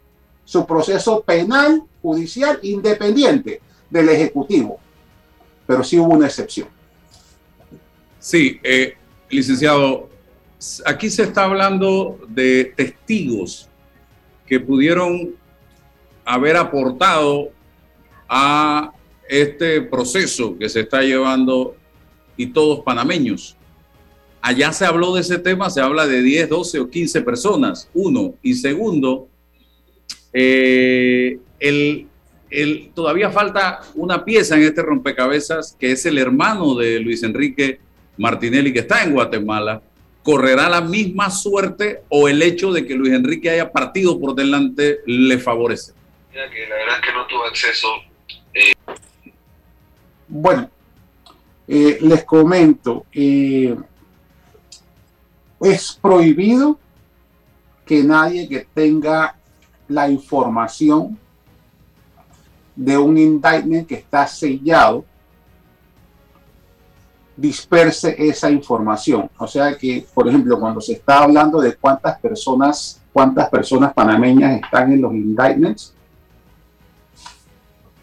Su 0.42 0.66
proceso 0.66 1.20
penal, 1.20 1.82
judicial, 2.00 2.58
independiente 2.62 3.60
del 3.90 4.08
Ejecutivo. 4.08 4.80
Pero 5.66 5.84
sí 5.84 5.98
hubo 5.98 6.14
una 6.14 6.26
excepción. 6.26 6.68
Sí, 8.18 8.58
eh, 8.62 8.96
licenciado, 9.28 10.08
aquí 10.86 11.10
se 11.10 11.24
está 11.24 11.44
hablando 11.44 12.18
de 12.28 12.72
testigos 12.74 13.68
que 14.46 14.58
pudieron 14.58 15.34
haber 16.24 16.56
aportado 16.56 17.50
a 18.26 18.90
este 19.28 19.82
proceso 19.82 20.56
que 20.58 20.68
se 20.68 20.80
está 20.80 21.02
llevando 21.02 21.75
y 22.36 22.46
todos 22.46 22.80
panameños. 22.80 23.56
Allá 24.40 24.72
se 24.72 24.84
habló 24.84 25.14
de 25.14 25.22
ese 25.22 25.38
tema, 25.38 25.70
se 25.70 25.80
habla 25.80 26.06
de 26.06 26.22
10, 26.22 26.48
12 26.48 26.80
o 26.80 26.90
15 26.90 27.22
personas, 27.22 27.90
uno. 27.94 28.34
Y 28.42 28.54
segundo, 28.54 29.28
eh, 30.32 31.38
el, 31.58 32.06
el, 32.50 32.90
todavía 32.94 33.30
falta 33.30 33.80
una 33.94 34.24
pieza 34.24 34.56
en 34.56 34.62
este 34.62 34.82
rompecabezas, 34.82 35.76
que 35.78 35.92
es 35.92 36.06
el 36.06 36.18
hermano 36.18 36.74
de 36.76 37.00
Luis 37.00 37.22
Enrique 37.22 37.80
Martinelli, 38.18 38.72
que 38.72 38.80
está 38.80 39.02
en 39.02 39.14
Guatemala. 39.14 39.82
¿Correrá 40.22 40.68
la 40.68 40.80
misma 40.80 41.30
suerte 41.30 42.02
o 42.08 42.28
el 42.28 42.42
hecho 42.42 42.72
de 42.72 42.84
que 42.84 42.94
Luis 42.94 43.12
Enrique 43.12 43.50
haya 43.50 43.72
partido 43.72 44.18
por 44.20 44.34
delante 44.34 44.98
le 45.06 45.38
favorece? 45.38 45.92
Mira 46.32 46.50
que 46.50 46.68
la 46.68 46.76
verdad 46.76 46.96
es 47.00 47.06
que 47.06 47.12
no 47.12 47.26
tuvo 47.26 47.44
acceso. 47.44 47.88
Eh. 48.54 48.72
Bueno, 50.28 50.68
eh, 51.68 51.98
les 52.00 52.24
comento, 52.24 53.06
eh, 53.12 53.76
es 55.60 55.98
prohibido 56.00 56.78
que 57.84 58.02
nadie 58.02 58.48
que 58.48 58.66
tenga 58.72 59.36
la 59.88 60.08
información 60.08 61.18
de 62.74 62.98
un 62.98 63.16
indictment 63.16 63.86
que 63.86 63.94
está 63.94 64.26
sellado 64.26 65.04
disperse 67.36 68.14
esa 68.18 68.50
información. 68.50 69.30
O 69.38 69.46
sea 69.46 69.76
que, 69.76 70.06
por 70.14 70.28
ejemplo, 70.28 70.58
cuando 70.58 70.80
se 70.80 70.94
está 70.94 71.22
hablando 71.22 71.60
de 71.60 71.74
cuántas 71.74 72.18
personas, 72.18 73.00
cuántas 73.12 73.48
personas 73.50 73.92
panameñas 73.92 74.62
están 74.62 74.92
en 74.92 75.02
los 75.02 75.12
indictments, 75.12 75.95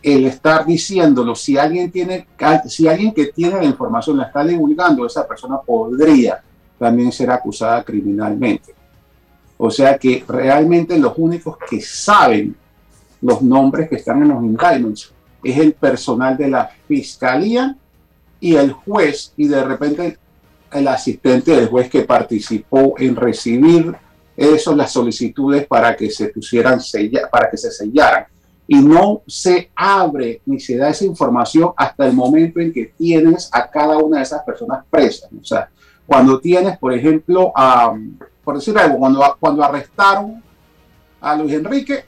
el 0.03 0.25
estar 0.25 0.65
diciéndolo, 0.65 1.33
si 1.33 1.57
alguien 1.57 1.89
tiene, 1.89 2.27
si 2.67 2.87
alguien 2.89 3.13
que 3.13 3.27
tiene 3.27 3.55
la 3.55 3.63
información 3.63 4.17
la 4.17 4.25
está 4.25 4.43
divulgando, 4.43 5.05
esa 5.05 5.25
persona 5.25 5.59
podría 5.61 6.43
también 6.77 7.11
ser 7.13 7.31
acusada 7.31 7.81
criminalmente. 7.83 8.75
O 9.57 9.71
sea 9.71 9.97
que 9.97 10.25
realmente 10.27 10.99
los 10.99 11.13
únicos 11.15 11.57
que 11.69 11.79
saben 11.79 12.53
los 13.21 13.41
nombres 13.41 13.87
que 13.87 13.95
están 13.95 14.21
en 14.21 14.27
los 14.27 14.43
indictments 14.43 15.13
es 15.41 15.57
el 15.57 15.73
personal 15.73 16.35
de 16.35 16.49
la 16.49 16.69
fiscalía 16.85 17.77
y 18.41 18.55
el 18.55 18.73
juez 18.73 19.31
y 19.37 19.47
de 19.47 19.63
repente 19.63 20.17
el 20.73 20.87
asistente 20.89 21.55
del 21.55 21.69
juez 21.69 21.89
que 21.89 22.01
participó 22.01 22.95
en 22.97 23.15
recibir 23.15 23.95
eso, 24.35 24.75
las 24.75 24.91
solicitudes 24.91 25.65
para 25.65 25.95
que 25.95 26.09
se 26.09 26.27
pusieran 26.27 26.79
para 27.31 27.49
que 27.49 27.57
se 27.57 27.71
sellaran 27.71 28.25
y 28.67 28.79
no 28.79 29.21
se 29.27 29.71
abre 29.75 30.41
ni 30.45 30.59
se 30.59 30.77
da 30.77 30.89
esa 30.89 31.05
información 31.05 31.71
hasta 31.75 32.05
el 32.05 32.13
momento 32.13 32.59
en 32.59 32.71
que 32.71 32.93
tienes 32.97 33.49
a 33.51 33.69
cada 33.69 33.97
una 33.97 34.17
de 34.17 34.23
esas 34.23 34.43
personas 34.43 34.83
presas. 34.89 35.29
O 35.39 35.43
sea, 35.43 35.69
Cuando 36.05 36.39
tienes, 36.39 36.77
por 36.77 36.93
ejemplo, 36.93 37.53
por 38.43 38.55
decir 38.55 38.77
algo, 38.77 38.97
cuando, 38.97 39.37
cuando 39.39 39.63
arrestaron 39.63 40.43
a 41.21 41.35
Luis 41.35 41.53
Enrique, 41.53 42.05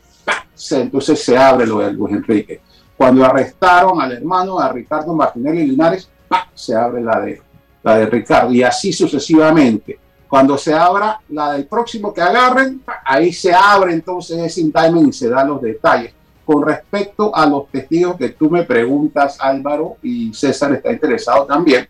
entonces 0.71 1.23
se 1.23 1.37
abre 1.37 1.65
lo 1.65 1.79
de 1.79 1.91
Luis 1.91 2.13
Enrique. 2.13 2.61
Cuando 2.97 3.25
arrestaron 3.25 4.01
al 4.01 4.13
hermano, 4.13 4.59
a 4.59 4.71
Ricardo 4.71 5.13
Martinelli 5.13 5.67
Linares, 5.67 6.09
se 6.53 6.75
abre 6.75 7.01
la 7.01 7.19
de, 7.19 7.41
la 7.83 7.97
de 7.97 8.05
Ricardo. 8.05 8.53
Y 8.53 8.63
así 8.63 8.93
sucesivamente. 8.93 9.99
Cuando 10.27 10.57
se 10.57 10.73
abra 10.73 11.19
la 11.29 11.53
del 11.53 11.65
próximo 11.67 12.13
que 12.13 12.21
agarren, 12.21 12.81
ahí 13.05 13.31
se 13.31 13.53
abre 13.53 13.93
entonces 13.93 14.37
ese 14.39 14.61
indictment 14.61 15.09
y 15.09 15.13
se 15.13 15.29
dan 15.29 15.47
los 15.47 15.61
detalles. 15.61 16.13
Con 16.45 16.63
respecto 16.63 17.35
a 17.35 17.45
los 17.47 17.67
testigos 17.69 18.17
que 18.17 18.29
tú 18.29 18.49
me 18.49 18.63
preguntas, 18.63 19.37
Álvaro, 19.39 19.97
y 20.03 20.31
César 20.33 20.73
está 20.73 20.91
interesado 20.91 21.45
también, 21.45 21.89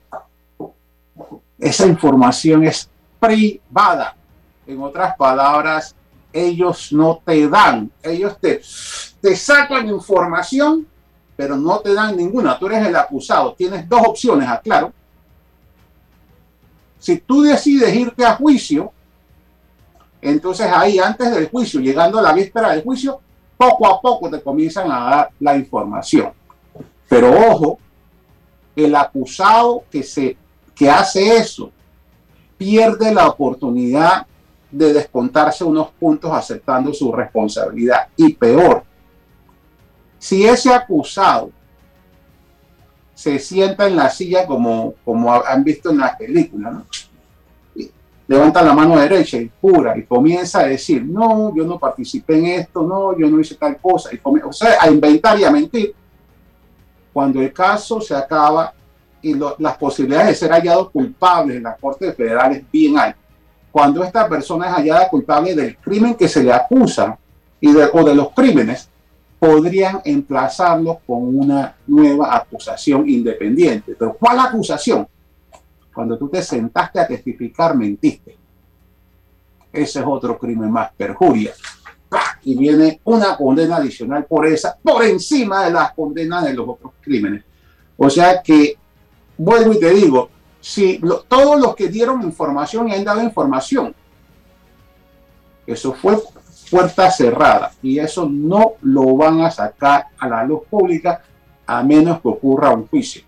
esa 1.59 1.85
información 1.85 2.63
es 2.63 2.89
privada. 3.19 4.15
En 4.65 4.81
otras 4.81 5.15
palabras, 5.17 5.93
ellos 6.31 6.91
no 6.91 7.21
te 7.23 7.47
dan, 7.49 7.91
ellos 8.01 8.37
te, 8.39 8.61
te 9.21 9.35
sacan 9.35 9.87
información, 9.87 10.87
pero 11.35 11.57
no 11.57 11.79
te 11.79 11.93
dan 11.93 12.15
ninguna. 12.15 12.57
Tú 12.57 12.67
eres 12.67 12.87
el 12.87 12.95
acusado, 12.95 13.53
tienes 13.53 13.87
dos 13.87 14.01
opciones, 14.05 14.47
aclaro. 14.47 14.93
Si 16.97 17.17
tú 17.17 17.43
decides 17.43 17.93
irte 17.93 18.25
a 18.25 18.35
juicio, 18.35 18.91
entonces 20.21 20.67
ahí 20.73 20.97
antes 20.97 21.29
del 21.33 21.49
juicio, 21.49 21.79
llegando 21.79 22.19
a 22.19 22.21
la 22.21 22.33
víspera 22.33 22.71
del 22.71 22.83
juicio, 22.83 23.21
poco 23.57 23.87
a 23.87 24.01
poco 24.01 24.29
te 24.29 24.41
comienzan 24.41 24.91
a 24.91 24.99
dar 24.99 25.29
la 25.39 25.55
información. 25.55 26.31
Pero 27.07 27.31
ojo, 27.51 27.79
el 28.75 28.95
acusado 28.95 29.83
que, 29.89 30.03
se, 30.03 30.37
que 30.73 30.89
hace 30.89 31.37
eso 31.37 31.71
pierde 32.57 33.13
la 33.13 33.27
oportunidad 33.27 34.25
de 34.71 34.93
descontarse 34.93 35.63
unos 35.63 35.89
puntos 35.91 36.31
aceptando 36.31 36.93
su 36.93 37.11
responsabilidad. 37.11 38.07
Y 38.17 38.33
peor, 38.33 38.83
si 40.17 40.45
ese 40.45 40.73
acusado 40.73 41.51
se 43.13 43.39
sienta 43.39 43.87
en 43.87 43.95
la 43.95 44.09
silla 44.09 44.45
como, 44.45 44.95
como 45.05 45.31
han 45.31 45.63
visto 45.63 45.91
en 45.91 45.99
la 45.99 46.17
película, 46.17 46.83
levanta 48.27 48.61
la 48.61 48.73
mano 48.73 48.97
derecha 48.97 49.37
y 49.37 49.51
jura 49.61 49.97
y 49.97 50.03
comienza 50.03 50.61
a 50.61 50.67
decir, 50.67 51.03
no, 51.05 51.55
yo 51.55 51.65
no 51.65 51.77
participé 51.77 52.37
en 52.39 52.45
esto, 52.45 52.83
no, 52.83 53.17
yo 53.17 53.29
no 53.29 53.39
hice 53.39 53.55
tal 53.55 53.77
cosa, 53.77 54.09
y 54.13 54.19
o 54.23 54.53
sea, 54.53 54.77
a 54.81 54.89
inventar 54.89 55.39
y 55.39 55.43
a 55.43 55.51
mentir. 55.51 55.93
Cuando 57.13 57.41
el 57.41 57.53
caso 57.53 58.01
se 58.01 58.15
acaba 58.15 58.73
y 59.21 59.35
las 59.59 59.77
posibilidades 59.77 60.27
de 60.27 60.35
ser 60.35 60.51
hallado 60.51 60.89
culpable 60.89 61.55
en 61.55 61.63
la 61.63 61.75
Corte 61.75 62.11
Federal 62.13 62.51
es 62.51 62.71
bien 62.71 62.97
alta 62.97 63.25
cuando 63.75 64.05
esta 64.05 64.29
persona 64.29 64.67
es 64.67 64.73
hallada 64.73 65.09
culpable 65.09 65.53
del 65.53 65.75
crimen 65.75 66.15
que 66.15 66.29
se 66.29 66.41
le 66.41 66.53
acusa 66.53 67.19
y 67.59 67.73
de, 67.73 67.89
o 67.91 68.05
de 68.05 68.15
los 68.15 68.29
crímenes, 68.29 68.89
podrían 69.37 69.99
emplazarlo 70.05 71.01
con 71.05 71.37
una 71.37 71.75
nueva 71.85 72.37
acusación 72.37 73.09
independiente. 73.09 73.93
Pero 73.99 74.13
¿cuál 74.13 74.39
acusación? 74.39 75.05
Cuando 75.95 76.17
tú 76.17 76.27
te 76.27 76.43
sentaste 76.43 76.99
a 76.99 77.07
testificar, 77.07 77.75
mentiste. 77.75 78.37
Ese 79.71 79.99
es 79.99 80.05
otro 80.05 80.37
crimen 80.37 80.69
más, 80.69 80.91
perjuria. 80.93 81.53
Y 82.43 82.57
viene 82.57 82.99
una 83.05 83.37
condena 83.37 83.77
adicional 83.77 84.25
por 84.25 84.45
esa, 84.45 84.77
por 84.77 85.03
encima 85.05 85.65
de 85.65 85.71
las 85.71 85.93
condenas 85.93 86.43
de 86.43 86.53
los 86.53 86.67
otros 86.67 86.91
crímenes. 87.01 87.45
O 87.95 88.09
sea 88.09 88.41
que, 88.41 88.77
vuelvo 89.37 89.73
y 89.73 89.79
te 89.79 89.89
digo, 89.91 90.29
si 90.59 90.99
todos 91.29 91.59
los 91.59 91.75
que 91.75 91.87
dieron 91.87 92.21
información 92.21 92.89
y 92.89 92.93
han 92.93 93.05
dado 93.05 93.23
información, 93.23 93.95
eso 95.65 95.93
fue 95.93 96.21
puerta 96.69 97.09
cerrada 97.09 97.71
y 97.81 97.99
eso 97.99 98.27
no 98.29 98.73
lo 98.81 99.15
van 99.15 99.41
a 99.41 99.51
sacar 99.51 100.07
a 100.17 100.27
la 100.27 100.43
luz 100.43 100.61
pública 100.69 101.23
a 101.65 101.83
menos 101.83 102.21
que 102.21 102.27
ocurra 102.27 102.71
un 102.71 102.87
juicio. 102.87 103.23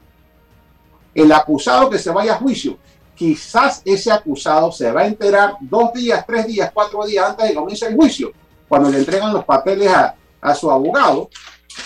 El 1.18 1.32
acusado 1.32 1.90
que 1.90 1.98
se 1.98 2.12
vaya 2.12 2.36
a 2.36 2.38
juicio, 2.38 2.78
quizás 3.16 3.82
ese 3.84 4.12
acusado 4.12 4.72
se 4.72 4.92
va 4.92 5.02
a 5.02 5.08
enterar 5.08 5.56
dos 5.60 5.92
días, 5.92 6.24
tres 6.28 6.46
días, 6.46 6.70
cuatro 6.72 7.04
días 7.08 7.32
antes 7.32 7.48
de 7.48 7.56
que 7.56 7.86
el 7.88 7.96
juicio, 7.96 8.32
cuando 8.68 8.92
le 8.92 9.00
entregan 9.00 9.34
los 9.34 9.44
papeles 9.44 9.92
a, 9.92 10.14
a 10.40 10.54
su 10.54 10.70
abogado 10.70 11.28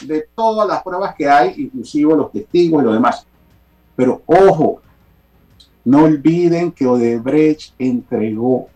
de 0.02 0.28
todas 0.36 0.68
las 0.68 0.84
pruebas 0.84 1.16
que 1.16 1.30
hay, 1.30 1.54
inclusive 1.60 2.14
los 2.14 2.30
testigos 2.30 2.84
y 2.84 2.86
lo 2.86 2.92
demás. 2.92 3.26
Pero 3.96 4.22
ojo, 4.26 4.82
no 5.86 6.04
olviden 6.04 6.74
que 6.74 6.86
Odebrecht 6.86 7.74
entregó 7.80 8.68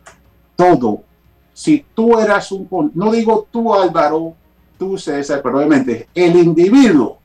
todo. 0.55 1.03
Si 1.51 1.85
tú 1.93 2.17
eras 2.17 2.49
un, 2.53 2.91
no 2.93 3.11
digo 3.11 3.45
tú 3.51 3.73
Álvaro, 3.73 4.35
tú 4.79 4.97
César, 4.97 5.41
pero 5.43 5.57
obviamente 5.57 6.07
el 6.15 6.37
individuo 6.37 7.19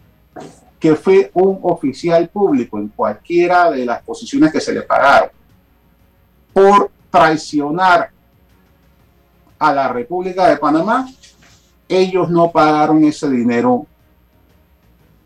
que 0.81 0.97
fue 0.97 1.31
un 1.35 1.61
oficial 1.62 2.28
público 2.31 2.78
en 2.78 2.89
cualquiera 2.89 3.70
de 3.70 3.85
las 3.85 4.03
posiciones 4.03 4.51
que 4.51 4.61
se 4.61 4.72
le 4.72 4.83
pagaron 4.83 5.28
por 6.53 6.91
traicionar 7.11 8.11
a 9.59 9.74
la 9.74 9.89
República 9.89 10.49
de 10.49 10.57
Panamá, 10.57 11.07
ellos 11.87 12.31
no 12.31 12.51
pagaron 12.51 13.05
ese 13.05 13.28
dinero 13.28 13.87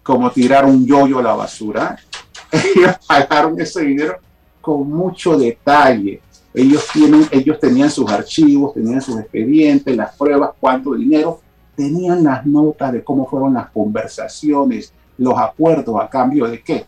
como 0.03 0.31
tirar 0.31 0.65
un 0.65 0.85
yoyo 0.85 1.21
a 1.21 1.23
la 1.23 1.35
basura. 1.35 1.97
Ellos 2.53 2.97
pagaron 3.07 3.59
ese 3.61 3.83
dinero 3.83 4.19
con 4.61 4.89
mucho 4.91 5.37
detalle. 5.37 6.21
Ellos, 6.53 6.87
tienen, 6.93 7.27
ellos 7.31 7.59
tenían 7.59 7.91
sus 7.91 8.11
archivos, 8.11 8.75
tenían 8.75 9.01
sus 9.01 9.19
expedientes, 9.19 9.97
las 9.97 10.15
pruebas, 10.15 10.51
cuánto 10.61 10.95
dinero, 10.95 11.41
tenían 11.75 12.23
las 12.23 12.47
notas 12.47 12.93
de 12.93 13.03
cómo 13.03 13.27
fueron 13.27 13.55
las 13.55 13.71
conversaciones, 13.71 14.93
los 15.19 15.39
acuerdos 15.39 16.01
a 16.01 16.09
cambio 16.09 16.47
de 16.47 16.63
qué. 16.63 16.87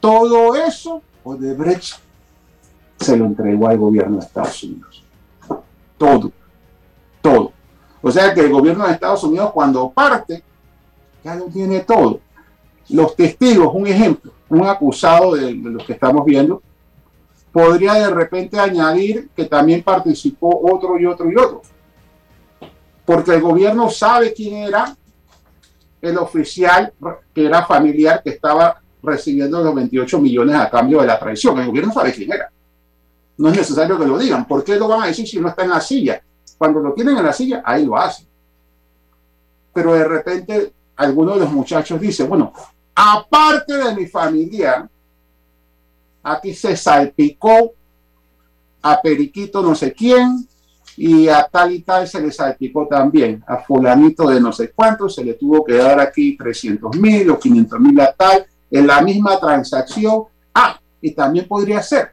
Todo 0.00 0.54
eso 0.54 1.02
Odebrecht 1.24 1.98
se 3.00 3.16
lo 3.16 3.24
entregó 3.24 3.68
al 3.68 3.78
gobierno 3.78 4.18
de 4.18 4.26
Estados 4.26 4.62
Unidos. 4.62 5.02
Todo, 5.98 6.30
todo. 7.20 7.52
O 8.02 8.10
sea 8.10 8.34
que 8.34 8.40
el 8.40 8.50
gobierno 8.50 8.86
de 8.86 8.92
Estados 8.92 9.24
Unidos 9.24 9.50
cuando 9.52 9.90
parte, 9.90 10.42
ya 11.24 11.34
lo 11.34 11.46
tiene 11.46 11.80
todo. 11.80 12.20
Los 12.90 13.16
testigos, 13.16 13.74
un 13.74 13.86
ejemplo, 13.86 14.32
un 14.50 14.66
acusado 14.66 15.34
de, 15.34 15.54
los 15.54 15.84
que 15.84 15.94
estamos 15.94 16.24
viendo, 16.24 16.62
podría 17.50 17.94
de 17.94 18.10
repente 18.10 18.58
añadir 18.58 19.30
que 19.34 19.46
también 19.46 19.82
participó 19.82 20.60
otro 20.70 20.98
y 20.98 21.06
otro 21.06 21.30
y 21.30 21.36
otro. 21.36 21.62
Porque 23.06 23.34
el 23.34 23.40
gobierno 23.40 23.88
sabe 23.88 24.34
quién 24.34 24.56
era 24.64 24.94
el 26.06 26.18
oficial 26.18 26.92
que 27.34 27.46
era 27.46 27.64
familiar 27.64 28.22
que 28.22 28.30
estaba 28.30 28.80
recibiendo 29.02 29.62
los 29.62 29.74
28 29.74 30.18
millones 30.20 30.56
a 30.56 30.70
cambio 30.70 31.00
de 31.00 31.06
la 31.06 31.18
traición. 31.18 31.58
El 31.58 31.66
gobierno 31.66 31.92
sabe 31.92 32.12
quién 32.12 32.32
era. 32.32 32.50
No 33.36 33.48
es 33.48 33.56
necesario 33.56 33.98
que 33.98 34.06
lo 34.06 34.18
digan. 34.18 34.46
¿Por 34.46 34.64
qué 34.64 34.76
lo 34.76 34.88
van 34.88 35.02
a 35.02 35.06
decir 35.06 35.26
si 35.26 35.40
no 35.40 35.48
está 35.48 35.64
en 35.64 35.70
la 35.70 35.80
silla? 35.80 36.22
Cuando 36.56 36.80
lo 36.80 36.92
tienen 36.92 37.16
en 37.16 37.24
la 37.24 37.32
silla, 37.32 37.62
ahí 37.64 37.84
lo 37.84 37.96
hacen. 37.96 38.26
Pero 39.72 39.94
de 39.94 40.04
repente 40.04 40.72
alguno 40.96 41.34
de 41.34 41.40
los 41.40 41.50
muchachos 41.50 42.00
dice, 42.00 42.24
bueno, 42.24 42.52
aparte 42.94 43.76
de 43.76 43.94
mi 43.94 44.06
familia, 44.06 44.88
aquí 46.22 46.54
se 46.54 46.76
salpicó 46.76 47.72
a 48.82 49.00
Periquito 49.00 49.62
no 49.62 49.74
sé 49.74 49.92
quién 49.92 50.46
y 50.96 51.28
a 51.28 51.48
tal 51.50 51.72
y 51.72 51.80
tal 51.80 52.06
se 52.06 52.20
le 52.20 52.30
salpicó 52.30 52.86
también, 52.86 53.42
a 53.46 53.58
fulanito 53.58 54.28
de 54.28 54.40
no 54.40 54.52
sé 54.52 54.70
cuánto 54.70 55.08
se 55.08 55.24
le 55.24 55.34
tuvo 55.34 55.64
que 55.64 55.74
dar 55.74 55.98
aquí 55.98 56.36
300 56.36 56.96
mil 56.96 57.30
o 57.30 57.38
500 57.38 57.80
mil 57.80 58.00
a 58.00 58.12
tal 58.12 58.46
en 58.70 58.86
la 58.86 59.00
misma 59.02 59.38
transacción. 59.38 60.24
Ah, 60.54 60.78
y 61.00 61.10
también 61.12 61.46
podría 61.48 61.82
ser. 61.82 62.12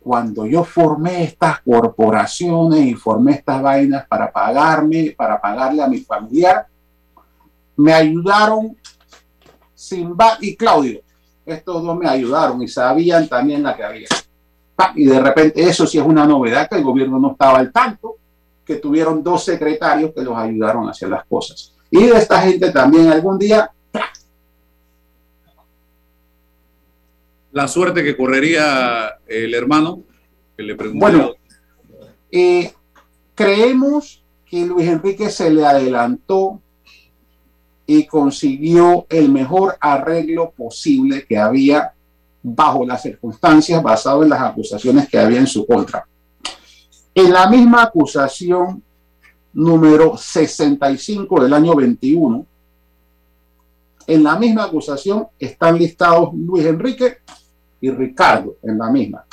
Cuando 0.00 0.46
yo 0.46 0.64
formé 0.64 1.24
estas 1.24 1.60
corporaciones 1.60 2.86
y 2.86 2.94
formé 2.94 3.32
estas 3.32 3.62
vainas 3.62 4.06
para 4.06 4.30
pagarme, 4.30 5.14
para 5.16 5.40
pagarle 5.40 5.82
a 5.82 5.88
mi 5.88 5.98
familiar, 5.98 6.66
me 7.76 7.92
ayudaron 7.92 8.76
Simba 9.74 10.38
y 10.40 10.56
Claudio. 10.56 11.00
Estos 11.44 11.82
dos 11.82 11.96
me 11.96 12.08
ayudaron 12.08 12.62
y 12.62 12.68
sabían 12.68 13.28
también 13.28 13.62
la 13.62 13.76
que 13.76 13.84
había. 13.84 14.08
Y 14.96 15.06
de 15.06 15.20
repente 15.20 15.62
eso 15.62 15.86
sí 15.86 15.98
es 15.98 16.04
una 16.04 16.26
novedad 16.26 16.68
que 16.68 16.76
el 16.76 16.82
gobierno 16.82 17.18
no 17.18 17.32
estaba 17.32 17.58
al 17.58 17.72
tanto, 17.72 18.16
que 18.64 18.76
tuvieron 18.76 19.22
dos 19.22 19.44
secretarios 19.44 20.12
que 20.14 20.22
los 20.22 20.36
ayudaron 20.36 20.88
a 20.88 20.90
hacer 20.90 21.08
las 21.08 21.24
cosas. 21.26 21.74
Y 21.90 22.04
de 22.04 22.16
esta 22.16 22.40
gente 22.40 22.70
también 22.70 23.08
algún 23.08 23.38
día... 23.38 23.70
La 27.52 27.68
suerte 27.68 28.02
que 28.02 28.16
correría 28.16 29.18
el 29.28 29.54
hermano, 29.54 30.02
que 30.56 30.64
le 30.64 30.74
preguntó. 30.74 31.06
Bueno, 31.06 31.34
eh, 32.32 32.72
creemos 33.34 34.24
que 34.44 34.66
Luis 34.66 34.88
Enrique 34.88 35.30
se 35.30 35.50
le 35.50 35.64
adelantó 35.64 36.60
y 37.86 38.06
consiguió 38.06 39.06
el 39.08 39.30
mejor 39.30 39.76
arreglo 39.80 40.50
posible 40.50 41.26
que 41.26 41.38
había 41.38 41.93
bajo 42.46 42.84
las 42.84 43.00
circunstancias, 43.00 43.82
basado 43.82 44.22
en 44.22 44.28
las 44.28 44.42
acusaciones 44.42 45.08
que 45.08 45.18
había 45.18 45.40
en 45.40 45.46
su 45.46 45.66
contra. 45.66 46.06
En 47.14 47.32
la 47.32 47.48
misma 47.48 47.84
acusación 47.84 48.82
número 49.54 50.18
65 50.18 51.42
del 51.42 51.54
año 51.54 51.74
21, 51.74 52.46
en 54.06 54.22
la 54.22 54.36
misma 54.36 54.64
acusación 54.64 55.26
están 55.38 55.78
listados 55.78 56.34
Luis 56.34 56.66
Enrique 56.66 57.18
y 57.80 57.90
Ricardo, 57.90 58.56
en 58.62 58.76
la 58.76 58.90
misma. 58.90 59.24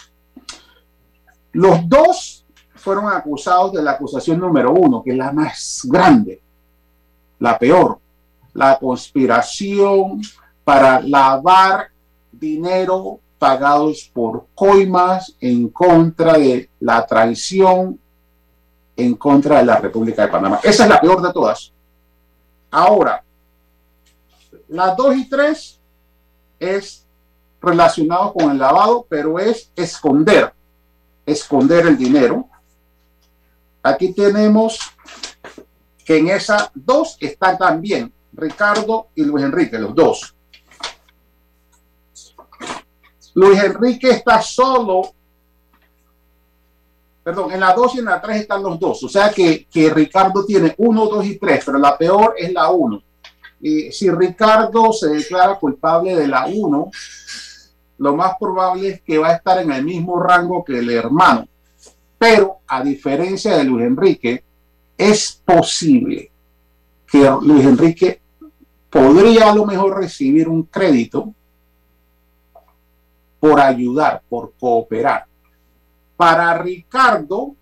Los 1.51 1.89
dos 1.89 2.45
fueron 2.76 3.09
acusados 3.09 3.74
de 3.74 3.84
la 3.84 3.91
acusación 3.91 4.39
número 4.39 4.72
uno, 4.72 5.03
que 5.03 5.12
es 5.12 5.18
la 5.18 5.34
más 5.34 5.82
grande, 5.84 6.41
la 7.39 7.59
peor, 7.59 7.99
la 8.53 8.80
conspiración 8.80 10.22
para 10.64 11.01
lavar 11.01 11.91
dinero 12.42 13.20
pagados 13.38 14.10
por 14.14 14.48
coimas 14.54 15.36
en 15.39 15.70
contra 15.70 16.34
de 16.38 16.70
la 16.80 17.06
traición 17.06 17.98
en 18.98 19.16
contra 19.16 19.60
de 19.60 19.66
la 19.66 19.78
República 19.78 20.24
de 20.24 20.28
Panamá. 20.28 20.60
Esa 20.62 20.84
es 20.84 20.89
la 20.89 21.00
peor 21.00 21.22
de 21.22 21.32
todas. 21.32 21.72
Ahora, 22.70 23.24
las 24.68 24.96
dos 24.98 25.16
y 25.16 25.30
tres 25.30 25.80
es 26.60 27.06
relacionado 27.62 28.34
con 28.34 28.52
el 28.52 28.58
lavado, 28.58 29.06
pero 29.08 29.39
es 29.39 29.72
esconder, 29.76 30.54
esconder 31.26 31.88
el 31.88 31.98
dinero. 31.98 32.48
Aquí 33.84 34.14
tenemos 34.14 34.80
que 36.06 36.18
en 36.18 36.30
esas 36.30 36.70
dos 36.74 37.18
están 37.20 37.58
también 37.58 38.12
Ricardo 38.34 39.08
y 39.16 39.24
Luis 39.24 39.46
Enrique, 39.46 39.78
los 39.78 39.96
dos. 39.96 40.36
Luis 43.34 43.64
Enrique 43.64 44.10
está 44.10 44.42
solo, 44.42 45.14
perdón, 47.24 47.52
en 47.52 47.60
la 47.60 47.74
2 47.74 47.96
y 47.96 48.00
en 48.00 48.06
la 48.06 48.22
3 48.22 48.42
están 48.42 48.64
los 48.64 48.80
dos. 48.80 49.04
O 49.04 49.10
sea 49.10 49.32
que, 49.32 49.66
que 49.66 49.90
Ricardo 49.90 50.46
tiene 50.46 50.74
1, 50.78 51.06
2 51.06 51.26
y 51.26 51.38
3, 51.38 51.64
pero 51.66 51.78
la 51.78 51.98
peor 51.98 52.36
es 52.38 52.52
la 52.52 52.70
1. 52.70 53.04
Y 53.62 53.92
si 53.92 54.10
Ricardo 54.10 54.92
se 54.92 55.10
declara 55.10 55.56
culpable 55.56 56.16
de 56.16 56.28
la 56.28 56.48
1, 56.48 56.92
lo 58.00 58.16
más 58.16 58.34
probable 58.40 58.90
es 58.90 59.02
que 59.02 59.20
va 59.20 59.30
a 59.30 59.36
estar 59.36 59.60
en 59.60 59.72
el 59.72 59.86
mismo 59.86 60.20
rango 60.20 60.64
que 60.66 60.80
el 60.80 60.90
hermano. 60.90 61.48
Pero 62.18 62.58
a 62.68 62.84
diferencia 62.84 63.58
de 63.58 63.64
Luis 63.64 63.86
Enrique, 63.86 64.44
es 64.98 65.42
posible 65.46 66.32
que 67.08 67.30
Luis 67.42 67.66
Enrique 67.66 68.22
podría 68.90 69.52
a 69.52 69.56
lo 69.56 69.66
mejor 69.66 69.98
recibir 69.98 70.48
un 70.48 70.64
crédito 70.64 71.34
por 73.42 73.60
ayudar, 73.60 74.22
por 74.30 74.54
cooperar. 74.60 75.26
Para 76.16 76.56
Ricardo, 76.60 77.56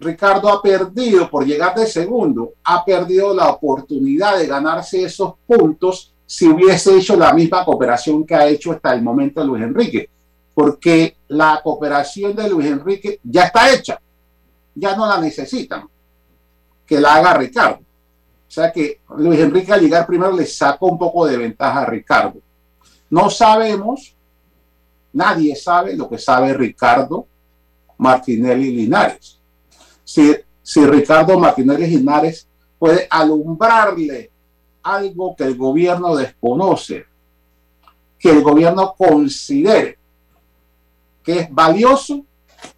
Ricardo 0.00 0.48
ha 0.48 0.62
perdido 0.62 1.30
por 1.30 1.44
llegar 1.44 1.74
de 1.74 1.86
segundo, 1.86 2.54
ha 2.64 2.82
perdido 2.82 3.34
la 3.34 3.50
oportunidad 3.50 4.38
de 4.38 4.46
ganarse 4.46 5.04
esos 5.04 5.34
puntos 5.46 6.14
si 6.24 6.48
hubiese 6.48 6.96
hecho 6.96 7.16
la 7.16 7.34
misma 7.34 7.66
cooperación 7.66 8.24
que 8.24 8.34
ha 8.34 8.46
hecho 8.46 8.72
hasta 8.72 8.94
el 8.94 9.02
momento 9.02 9.44
Luis 9.44 9.62
Enrique, 9.62 10.08
porque 10.54 11.18
la 11.28 11.60
cooperación 11.62 12.34
de 12.34 12.48
Luis 12.48 12.66
Enrique 12.66 13.20
ya 13.22 13.44
está 13.44 13.74
hecha, 13.74 14.00
ya 14.74 14.96
no 14.96 15.06
la 15.06 15.20
necesitan, 15.20 15.86
que 16.86 16.98
la 16.98 17.16
haga 17.16 17.34
Ricardo. 17.34 17.80
O 18.48 18.50
sea 18.54 18.72
que 18.72 19.00
Luis 19.18 19.38
Enrique 19.38 19.70
al 19.70 19.82
llegar 19.82 20.06
primero 20.06 20.32
le 20.32 20.46
sacó 20.46 20.86
un 20.86 20.98
poco 20.98 21.26
de 21.26 21.36
ventaja 21.36 21.82
a 21.82 21.86
Ricardo. 21.86 22.40
No 23.10 23.28
sabemos, 23.30 24.13
nadie 25.14 25.56
sabe 25.56 25.96
lo 25.96 26.08
que 26.08 26.18
sabe 26.18 26.52
Ricardo 26.52 27.26
Martinelli 27.98 28.70
Linares. 28.70 29.40
Si, 30.04 30.34
si 30.62 30.84
Ricardo 30.86 31.38
Martinelli 31.38 31.86
Linares 31.86 32.46
puede 32.78 33.06
alumbrarle 33.08 34.30
algo 34.82 35.34
que 35.34 35.44
el 35.44 35.56
gobierno 35.56 36.14
desconoce, 36.14 37.06
que 38.18 38.30
el 38.30 38.42
gobierno 38.42 38.94
considere 38.96 39.98
que 41.22 41.40
es 41.40 41.54
valioso, 41.54 42.24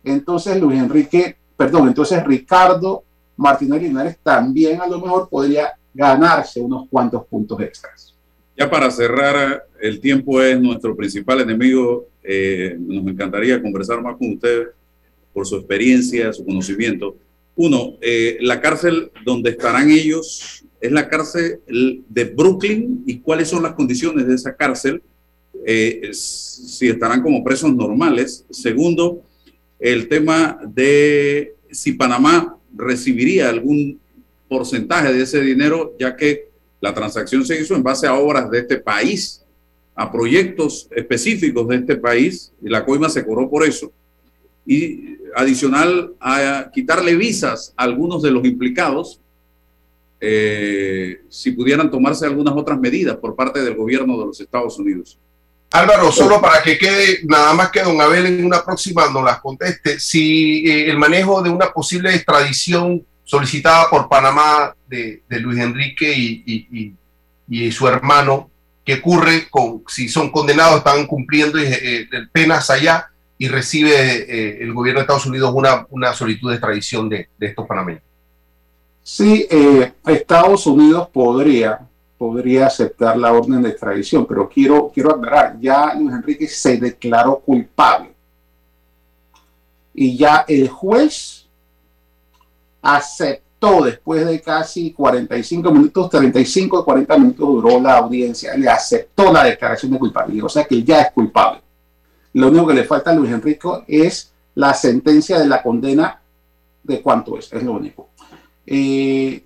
entonces 0.04 0.60
Luis 0.60 0.78
Enrique, 0.78 1.36
perdón, 1.56 1.88
entonces 1.88 2.24
Ricardo 2.24 3.02
Martinelli 3.36 3.88
Linares 3.88 4.18
también 4.22 4.80
a 4.80 4.86
lo 4.86 5.00
mejor 5.00 5.28
podría 5.28 5.72
ganarse 5.92 6.60
unos 6.60 6.88
cuantos 6.88 7.26
puntos 7.26 7.60
extras. 7.60 8.14
Ya 8.56 8.70
para 8.70 8.90
cerrar, 8.90 9.66
el 9.80 10.00
tiempo 10.00 10.40
es 10.40 10.58
nuestro 10.58 10.96
principal 10.96 11.40
enemigo. 11.40 12.06
Eh, 12.28 12.76
nos 12.78 13.06
encantaría 13.06 13.62
conversar 13.62 14.02
más 14.02 14.16
con 14.16 14.32
usted 14.32 14.66
por 15.32 15.46
su 15.46 15.56
experiencia, 15.56 16.32
su 16.32 16.44
conocimiento. 16.44 17.16
Uno, 17.54 17.94
eh, 18.00 18.38
la 18.40 18.60
cárcel 18.60 19.10
donde 19.24 19.50
estarán 19.50 19.90
ellos 19.90 20.64
es 20.80 20.92
la 20.92 21.08
cárcel 21.08 21.60
de 22.08 22.24
Brooklyn 22.24 23.04
y 23.06 23.18
cuáles 23.18 23.48
son 23.48 23.62
las 23.62 23.74
condiciones 23.74 24.26
de 24.26 24.34
esa 24.34 24.54
cárcel, 24.56 25.02
eh, 25.64 26.10
si 26.12 26.88
estarán 26.88 27.22
como 27.22 27.44
presos 27.44 27.74
normales. 27.74 28.44
Segundo, 28.50 29.22
el 29.78 30.08
tema 30.08 30.58
de 30.66 31.54
si 31.70 31.92
Panamá 31.92 32.58
recibiría 32.74 33.48
algún 33.48 34.00
porcentaje 34.48 35.12
de 35.12 35.22
ese 35.22 35.40
dinero, 35.40 35.94
ya 35.98 36.16
que 36.16 36.48
la 36.80 36.92
transacción 36.92 37.44
se 37.44 37.60
hizo 37.60 37.74
en 37.74 37.82
base 37.82 38.06
a 38.06 38.14
obras 38.14 38.50
de 38.50 38.58
este 38.60 38.78
país, 38.78 39.42
a 39.96 40.12
proyectos 40.12 40.88
específicos 40.94 41.66
de 41.68 41.76
este 41.76 41.96
país, 41.96 42.52
y 42.62 42.68
la 42.68 42.84
coima 42.84 43.08
se 43.08 43.24
cobró 43.24 43.48
por 43.48 43.64
eso. 43.64 43.90
Y 44.66 45.16
adicional 45.34 46.12
a 46.20 46.70
quitarle 46.72 47.16
visas 47.16 47.72
a 47.76 47.84
algunos 47.84 48.22
de 48.22 48.30
los 48.30 48.44
implicados, 48.44 49.20
eh, 50.20 51.20
si 51.28 51.52
pudieran 51.52 51.90
tomarse 51.90 52.26
algunas 52.26 52.54
otras 52.54 52.78
medidas 52.78 53.16
por 53.16 53.34
parte 53.34 53.62
del 53.62 53.74
gobierno 53.74 54.18
de 54.18 54.26
los 54.26 54.40
Estados 54.40 54.78
Unidos. 54.78 55.18
Álvaro, 55.72 56.12
solo 56.12 56.40
para 56.40 56.62
que 56.62 56.78
quede, 56.78 57.20
nada 57.24 57.52
más 57.52 57.70
que 57.70 57.82
don 57.82 58.00
Abel 58.00 58.26
en 58.26 58.44
una 58.44 58.64
próxima 58.64 59.10
nos 59.10 59.24
las 59.24 59.40
conteste, 59.40 59.98
si 59.98 60.66
eh, 60.66 60.90
el 60.90 60.98
manejo 60.98 61.42
de 61.42 61.50
una 61.50 61.72
posible 61.72 62.14
extradición 62.14 63.04
solicitada 63.24 63.90
por 63.90 64.08
Panamá 64.08 64.74
de, 64.86 65.22
Luis 65.28 65.58
Enrique 65.58 66.14
y, 66.16 67.70
su 67.72 67.88
hermano, 67.88 68.50
¿qué 68.86 68.94
ocurre 68.94 69.48
con 69.50 69.82
si 69.88 70.08
son 70.08 70.30
condenados, 70.30 70.78
están 70.78 71.06
cumpliendo 71.08 71.58
eh, 71.58 72.02
eh, 72.02 72.08
penas 72.32 72.70
allá 72.70 73.10
y 73.36 73.48
recibe 73.48 73.90
eh, 73.92 74.62
el 74.62 74.72
gobierno 74.72 75.00
de 75.00 75.02
Estados 75.02 75.26
Unidos 75.26 75.50
una, 75.52 75.84
una 75.90 76.14
solicitud 76.14 76.50
de 76.50 76.54
extradición 76.54 77.08
de, 77.08 77.28
estos 77.40 77.66
panameños? 77.66 78.02
Sí, 79.02 79.46
Estados 80.06 80.66
Unidos 80.66 81.08
podría, 81.12 81.80
podría 82.16 82.66
aceptar 82.66 83.16
la 83.16 83.32
orden 83.32 83.62
de 83.62 83.70
extradición, 83.70 84.24
pero 84.24 84.48
quiero, 84.48 84.90
quiero 84.92 85.14
aclarar, 85.14 85.56
ya 85.60 85.94
Luis 85.94 86.12
Enrique 86.12 86.48
se 86.48 86.76
declaró 86.76 87.38
culpable 87.40 88.10
y 89.94 90.16
ya 90.16 90.44
el 90.48 90.68
juez 90.68 91.46
aceptó 92.82 93.45
después 93.84 94.26
de 94.26 94.40
casi 94.40 94.92
45 94.92 95.72
minutos, 95.72 96.10
35 96.10 96.78
o 96.78 96.84
40 96.84 97.18
minutos 97.18 97.46
duró 97.46 97.80
la 97.80 97.98
audiencia, 97.98 98.56
le 98.56 98.68
aceptó 98.68 99.32
la 99.32 99.44
declaración 99.44 99.92
de 99.92 99.98
culpabilidad, 99.98 100.46
o 100.46 100.48
sea 100.48 100.64
que 100.64 100.82
ya 100.82 101.02
es 101.02 101.12
culpable. 101.12 101.60
Lo 102.34 102.48
único 102.48 102.66
que 102.66 102.74
le 102.74 102.84
falta 102.84 103.10
a 103.10 103.14
Luis 103.14 103.32
Enrico 103.32 103.84
es 103.88 104.32
la 104.54 104.74
sentencia 104.74 105.38
de 105.38 105.46
la 105.46 105.62
condena 105.62 106.20
de 106.82 107.00
cuánto 107.00 107.38
es, 107.38 107.52
es 107.52 107.62
lo 107.62 107.72
único. 107.72 108.10
Eh, 108.66 109.42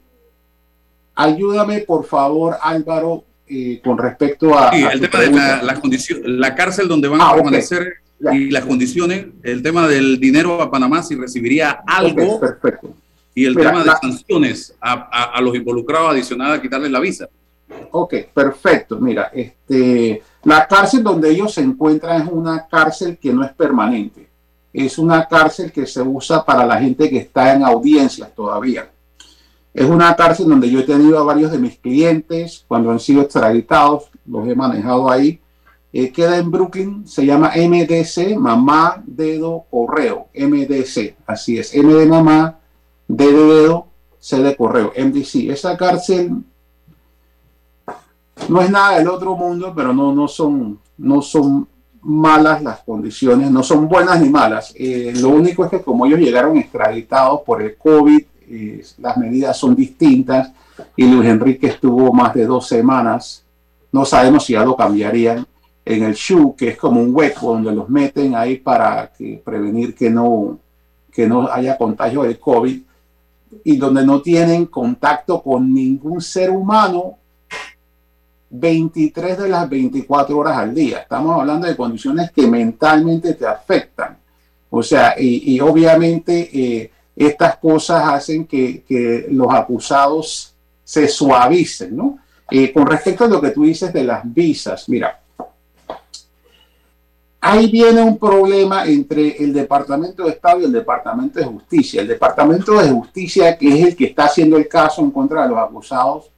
ayúdame, 1.15 1.81
por 1.81 2.05
favor, 2.05 2.57
Álvaro, 2.61 3.25
eh, 3.47 3.81
con 3.83 3.97
respecto 3.97 4.59
a... 4.59 4.71
el 4.71 5.01
tema 5.09 5.57
de 5.57 5.63
la, 5.63 5.81
condición, 5.81 6.21
la 6.25 6.55
cárcel 6.55 6.89
donde 6.89 7.09
van 7.09 7.21
a 7.21 7.31
ah, 7.31 7.35
permanecer 7.35 7.95
y 8.33 8.51
las 8.51 8.67
condiciones, 8.67 9.27
el 9.43 9.63
tema 9.63 9.89
del 9.89 10.21
dinero 10.21 10.61
a 10.61 10.71
Panamá, 10.71 11.03
si 11.03 11.15
recibiría 11.15 11.81
algo. 11.87 12.39
perfecto 12.39 12.95
y 13.41 13.47
el 13.47 13.57
tema 13.57 13.83
de 13.83 13.91
sanciones 14.03 14.77
a, 14.79 15.33
a, 15.35 15.41
los 15.41 15.55
involucrados 15.55 16.11
adicionadas 16.11 16.59
a 16.59 16.61
quitarles 16.61 16.91
la 16.91 17.01
visa. 17.01 17.27
Ok, 17.91 18.15
perfecto. 18.35 18.99
Mira, 19.01 19.31
este, 19.33 20.23
la 20.45 20.69
cárcel 20.69 21.03
donde 21.03 21.31
ellos 21.31 21.55
se 21.55 21.63
encuentran 21.63 22.21
es 22.21 22.29
una 22.31 22.69
cárcel 22.69 23.17
que 23.17 23.33
no 23.33 23.43
es 23.43 23.53
permanente. 23.53 24.29
Es 24.75 24.99
una 24.99 25.27
cárcel 25.27 25.73
que 25.73 25.87
se 25.87 26.03
usa 26.03 26.45
para 26.45 26.67
la 26.67 26.79
gente 26.79 27.09
que 27.09 27.17
está 27.17 27.55
en 27.55 27.65
audiencias 27.65 28.31
todavía. 28.35 28.91
Es 29.73 29.87
una 29.87 30.15
cárcel 30.15 30.47
donde 30.47 30.69
yo 30.69 30.81
he 30.81 30.85
tenido 30.85 31.19
a 31.19 31.25
varios 31.25 31.51
de 31.51 31.59
mis 31.59 31.79
clientes 31.79 32.67
cuando 32.69 32.91
han 32.91 33.01
sido 33.01 33.23
extraditados, 33.23 34.11
los 34.27 34.47
he 34.47 34.55
manejado 34.55 35.11
ahí. 35.11 35.41
Eh, 35.95 36.13
queda 36.13 36.37
en 36.37 36.51
Brooklyn, 36.51 37.09
se 37.09 37.25
llama 37.25 37.53
MDC, 37.57 38.37
Mamá 38.37 39.03
Dedo 39.07 39.65
Correo, 39.71 40.29
MDC, 40.35 41.17
así 41.27 41.59
es, 41.59 41.75
M 41.75 41.95
de 41.95 42.05
Mamá, 42.05 42.60
de 43.17 43.33
dedo, 43.33 43.87
C 44.19 44.41
de 44.41 44.57
correo, 44.57 44.93
MDC. 44.97 45.51
Esa 45.51 45.77
cárcel 45.77 46.31
no 48.49 48.61
es 48.61 48.71
nada 48.71 48.99
del 48.99 49.09
otro 49.09 49.37
mundo, 49.37 49.73
pero 49.75 49.93
no, 49.93 50.15
no 50.15 50.29
son, 50.29 50.79
no 50.99 51.21
son 51.21 51.67
malas 52.03 52.63
las 52.63 52.81
condiciones, 52.81 53.51
no 53.51 53.63
son 53.63 53.89
buenas 53.89 54.21
ni 54.21 54.29
malas. 54.29 54.73
Eh, 54.77 55.13
lo 55.17 55.31
único 55.31 55.65
es 55.65 55.71
que 55.71 55.83
como 55.83 56.07
ellos 56.07 56.21
llegaron 56.21 56.57
extraditados 56.57 57.41
por 57.43 57.63
el 57.63 57.77
COVID, 57.77 58.23
eh, 58.49 58.85
las 58.99 59.17
medidas 59.17 59.57
son 59.57 59.75
distintas 59.75 60.53
y 60.97 61.07
Luis 61.07 61.29
Enrique 61.29 61.67
estuvo 61.67 62.13
más 62.13 62.35
de 62.35 62.47
dos 62.47 62.69
semanas. 62.69 63.45
No 63.91 64.05
sabemos 64.05 64.45
si 64.45 64.53
ya 64.53 64.65
lo 64.65 64.77
cambiarían 64.77 65.45
en 65.85 66.05
el 66.05 66.15
SHU, 66.15 66.55
que 66.55 66.69
es 66.69 66.77
como 66.77 67.03
un 67.03 67.15
hueco 67.15 67.55
donde 67.55 67.73
los 67.73 67.89
meten 67.89 68.37
ahí 68.37 68.57
para 68.57 69.11
prevenir 69.45 69.97
que 69.97 70.09
no, 70.11 70.59
que 71.11 71.27
no 71.27 71.51
haya 71.51 71.77
contagio 71.77 72.23
del 72.23 72.39
COVID 72.39 72.83
y 73.65 73.77
donde 73.77 74.05
no 74.05 74.23
tienen 74.23 74.67
contacto 74.67 75.43
con 75.43 75.73
ningún 75.73 76.21
ser 76.21 76.51
humano 76.51 77.17
23 78.51 79.39
de 79.39 79.49
las 79.49 79.69
24 79.69 80.37
horas 80.37 80.57
al 80.59 80.75
día. 80.75 80.99
Estamos 80.99 81.39
hablando 81.39 81.67
de 81.67 81.77
condiciones 81.77 82.31
que 82.33 82.47
mentalmente 82.47 83.35
te 83.35 83.47
afectan. 83.47 84.19
O 84.71 84.83
sea, 84.83 85.15
y, 85.19 85.59
obviamente 85.61 86.49
eh, 86.53 86.91
estas 87.17 87.57
cosas 87.59 88.05
hacen 88.07 88.47
que, 88.47 89.27
los 89.31 89.53
acusados 89.53 90.55
se 90.85 91.07
suavicen, 91.09 91.97
¿no? 91.97 92.19
Eh, 92.51 92.73
con 92.73 92.87
respecto 92.87 93.25
a 93.25 93.29
lo 93.29 93.41
que 93.41 93.51
tú 93.51 93.65
dices 93.65 93.93
de 93.93 94.03
las 94.03 94.23
visas, 94.25 94.89
mira, 94.89 95.20
ahí 97.41 97.71
viene 97.71 98.03
un 98.03 98.19
problema 98.19 98.85
entre 98.85 99.37
el 99.43 99.53
Departamento 99.53 100.25
de 100.25 100.31
Estado 100.31 100.61
y 100.61 100.65
el 100.65 100.73
Departamento 100.73 101.39
de 101.39 101.47
Justicia. 101.47 102.03
El 102.03 102.09
Departamento 102.09 102.73
de 102.81 102.91
Justicia, 102.91 103.57
que 103.57 103.69
es 103.69 103.87
el 103.89 103.97
que 103.97 104.07
está 104.07 104.25
haciendo 104.25 104.57
el 104.57 104.69
caso 104.69 105.01
en 105.01 105.11
contra 105.11 105.43
de 105.43 105.49
los 105.49 105.59
acusados, 105.59 106.31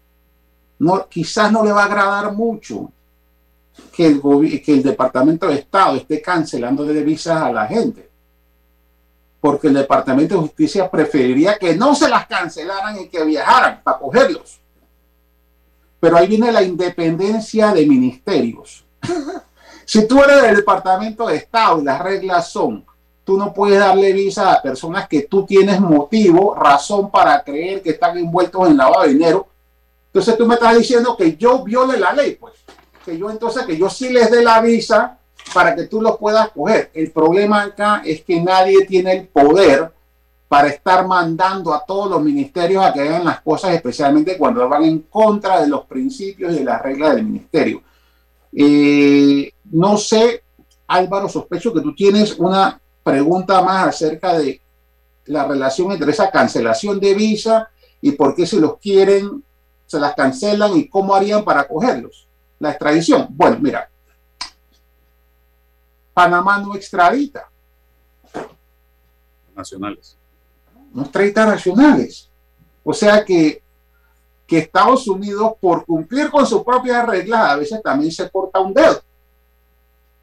quizás 1.08 1.50
no 1.50 1.64
le 1.64 1.72
va 1.72 1.82
a 1.82 1.86
agradar 1.86 2.32
mucho 2.32 2.90
que 3.92 4.06
el, 4.06 4.62
que 4.62 4.72
el 4.72 4.82
Departamento 4.82 5.48
de 5.48 5.54
Estado 5.54 5.96
esté 5.96 6.22
cancelando 6.22 6.84
de 6.84 7.02
visas 7.02 7.42
a 7.42 7.52
la 7.52 7.66
gente. 7.66 8.08
Porque 9.40 9.68
el 9.68 9.74
Departamento 9.74 10.36
de 10.36 10.42
Justicia 10.42 10.88
preferiría 10.88 11.58
que 11.58 11.74
no 11.74 11.96
se 11.96 12.08
las 12.08 12.26
cancelaran 12.26 13.00
y 13.00 13.08
que 13.08 13.24
viajaran 13.24 13.80
para 13.82 13.98
cogerlos. 13.98 14.60
Pero 15.98 16.16
ahí 16.16 16.28
viene 16.28 16.52
la 16.52 16.62
independencia 16.62 17.72
de 17.72 17.86
ministerios. 17.86 18.84
si 19.92 20.08
tú 20.08 20.22
eres 20.22 20.40
del 20.40 20.56
Departamento 20.56 21.26
de 21.26 21.36
Estado 21.36 21.78
y 21.78 21.84
las 21.84 22.00
reglas 22.00 22.48
son, 22.48 22.82
tú 23.24 23.36
no 23.36 23.52
puedes 23.52 23.78
darle 23.78 24.14
visa 24.14 24.50
a 24.50 24.62
personas 24.62 25.06
que 25.06 25.24
tú 25.24 25.44
tienes 25.44 25.80
motivo, 25.80 26.54
razón 26.54 27.10
para 27.10 27.44
creer 27.44 27.82
que 27.82 27.90
están 27.90 28.16
envueltos 28.16 28.68
en 28.68 28.78
lavado 28.78 29.02
de 29.02 29.10
dinero, 29.10 29.46
entonces 30.06 30.38
tú 30.38 30.46
me 30.46 30.54
estás 30.54 30.78
diciendo 30.78 31.14
que 31.14 31.36
yo 31.36 31.62
viole 31.62 31.98
la 31.98 32.14
ley, 32.14 32.36
pues. 32.40 32.54
Que 33.04 33.18
yo 33.18 33.30
entonces, 33.30 33.66
que 33.66 33.76
yo 33.76 33.90
sí 33.90 34.08
les 34.08 34.30
dé 34.30 34.42
la 34.42 34.62
visa 34.62 35.18
para 35.52 35.74
que 35.74 35.82
tú 35.82 36.00
lo 36.00 36.16
puedas 36.16 36.48
coger. 36.52 36.90
El 36.94 37.10
problema 37.10 37.60
acá 37.64 38.00
es 38.02 38.22
que 38.22 38.40
nadie 38.40 38.86
tiene 38.86 39.12
el 39.12 39.28
poder 39.28 39.92
para 40.48 40.68
estar 40.68 41.06
mandando 41.06 41.74
a 41.74 41.84
todos 41.84 42.08
los 42.08 42.22
ministerios 42.22 42.82
a 42.82 42.94
que 42.94 43.00
hagan 43.00 43.26
las 43.26 43.42
cosas, 43.42 43.74
especialmente 43.74 44.38
cuando 44.38 44.66
van 44.66 44.84
en 44.84 45.00
contra 45.00 45.60
de 45.60 45.68
los 45.68 45.84
principios 45.84 46.54
y 46.54 46.60
de 46.60 46.64
las 46.64 46.80
reglas 46.80 47.14
del 47.14 47.24
ministerio. 47.24 47.82
Eh, 48.54 49.51
no 49.72 49.96
sé, 49.96 50.44
Álvaro, 50.86 51.28
sospecho 51.28 51.72
que 51.74 51.80
tú 51.80 51.94
tienes 51.94 52.38
una 52.38 52.80
pregunta 53.02 53.60
más 53.62 53.88
acerca 53.88 54.38
de 54.38 54.60
la 55.26 55.44
relación 55.46 55.92
entre 55.92 56.12
esa 56.12 56.30
cancelación 56.30 57.00
de 57.00 57.14
visa 57.14 57.68
y 58.00 58.12
por 58.12 58.34
qué 58.34 58.46
se 58.46 58.60
los 58.60 58.78
quieren 58.78 59.42
se 59.92 60.00
las 60.00 60.14
cancelan 60.14 60.74
y 60.74 60.88
cómo 60.88 61.14
harían 61.14 61.44
para 61.44 61.68
cogerlos. 61.68 62.26
La 62.58 62.70
extradición. 62.70 63.26
Bueno, 63.28 63.58
mira, 63.60 63.90
Panamá 66.14 66.58
no 66.60 66.74
extradita. 66.74 67.50
Nacionales. 69.54 70.16
No 70.94 71.02
extradita 71.02 71.44
nacionales. 71.44 72.30
O 72.82 72.94
sea 72.94 73.22
que, 73.22 73.62
que 74.46 74.60
Estados 74.60 75.06
Unidos, 75.08 75.52
por 75.60 75.84
cumplir 75.84 76.30
con 76.30 76.46
sus 76.46 76.62
propias 76.62 77.06
reglas, 77.06 77.50
a 77.50 77.56
veces 77.56 77.82
también 77.82 78.12
se 78.12 78.30
corta 78.30 78.60
un 78.60 78.72
dedo. 78.72 79.02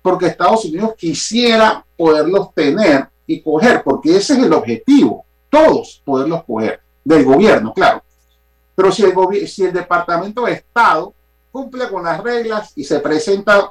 Porque 0.02 0.28
Estados 0.28 0.66
Unidos 0.66 0.94
quisiera 0.98 1.86
poderlos 1.98 2.54
tener 2.54 3.08
y 3.28 3.42
coger, 3.42 3.84
porque 3.84 4.18
ese 4.18 4.34
es 4.34 4.40
el 4.40 4.54
objetivo, 4.54 5.26
todos 5.50 6.02
poderlos 6.04 6.44
coger, 6.46 6.82
del 7.04 7.26
gobierno, 7.26 7.74
claro. 7.74 8.02
Pero 8.76 8.92
si 8.92 9.04
el, 9.04 9.48
si 9.48 9.66
el 9.66 9.74
Departamento 9.74 10.46
de 10.46 10.54
Estado 10.54 11.14
cumple 11.52 11.90
con 11.90 12.04
las 12.04 12.22
reglas 12.24 12.72
y 12.76 12.84
se 12.84 13.00
presenta 13.00 13.70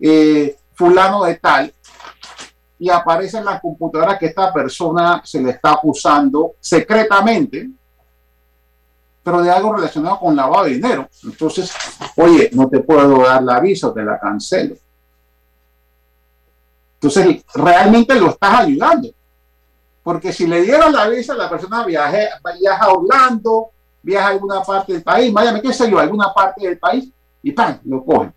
eh, 0.00 0.56
fulano 0.74 1.24
de 1.24 1.36
tal 1.36 1.72
y 2.78 2.90
aparece 2.90 3.38
en 3.38 3.44
la 3.44 3.60
computadora 3.60 4.18
que 4.18 4.26
esta 4.26 4.52
persona 4.52 5.20
se 5.24 5.42
le 5.42 5.50
está 5.50 5.72
acusando 5.72 6.54
secretamente, 6.60 7.68
pero 9.22 9.42
de 9.42 9.50
algo 9.50 9.74
relacionado 9.74 10.20
con 10.20 10.36
lavado 10.36 10.64
de 10.64 10.74
dinero. 10.74 11.08
Entonces, 11.24 11.72
oye, 12.16 12.50
no 12.52 12.68
te 12.68 12.80
puedo 12.80 13.24
dar 13.24 13.42
la 13.42 13.60
visa, 13.60 13.92
te 13.92 14.02
la 14.02 14.18
cancelo. 14.18 14.76
Entonces, 17.00 17.44
realmente 17.54 18.14
lo 18.18 18.30
estás 18.30 18.60
ayudando. 18.60 19.08
Porque 20.02 20.32
si 20.32 20.46
le 20.46 20.62
dieron 20.62 20.92
la 20.92 21.08
visa, 21.08 21.34
la 21.34 21.48
persona 21.48 21.84
viaja, 21.84 22.18
viaja 22.58 22.84
a 22.84 22.92
Orlando, 22.92 23.68
viaja 24.02 24.28
a 24.28 24.30
alguna 24.30 24.62
parte 24.62 24.94
del 24.94 25.02
país, 25.02 25.32
Miami, 25.32 25.60
qué 25.60 25.72
sé 25.72 25.90
yo, 25.90 25.98
a 25.98 26.02
alguna 26.02 26.32
parte 26.34 26.66
del 26.66 26.78
país, 26.78 27.08
y 27.42 27.52
¡pam! 27.52 27.78
lo 27.84 28.04
cogen. 28.04 28.32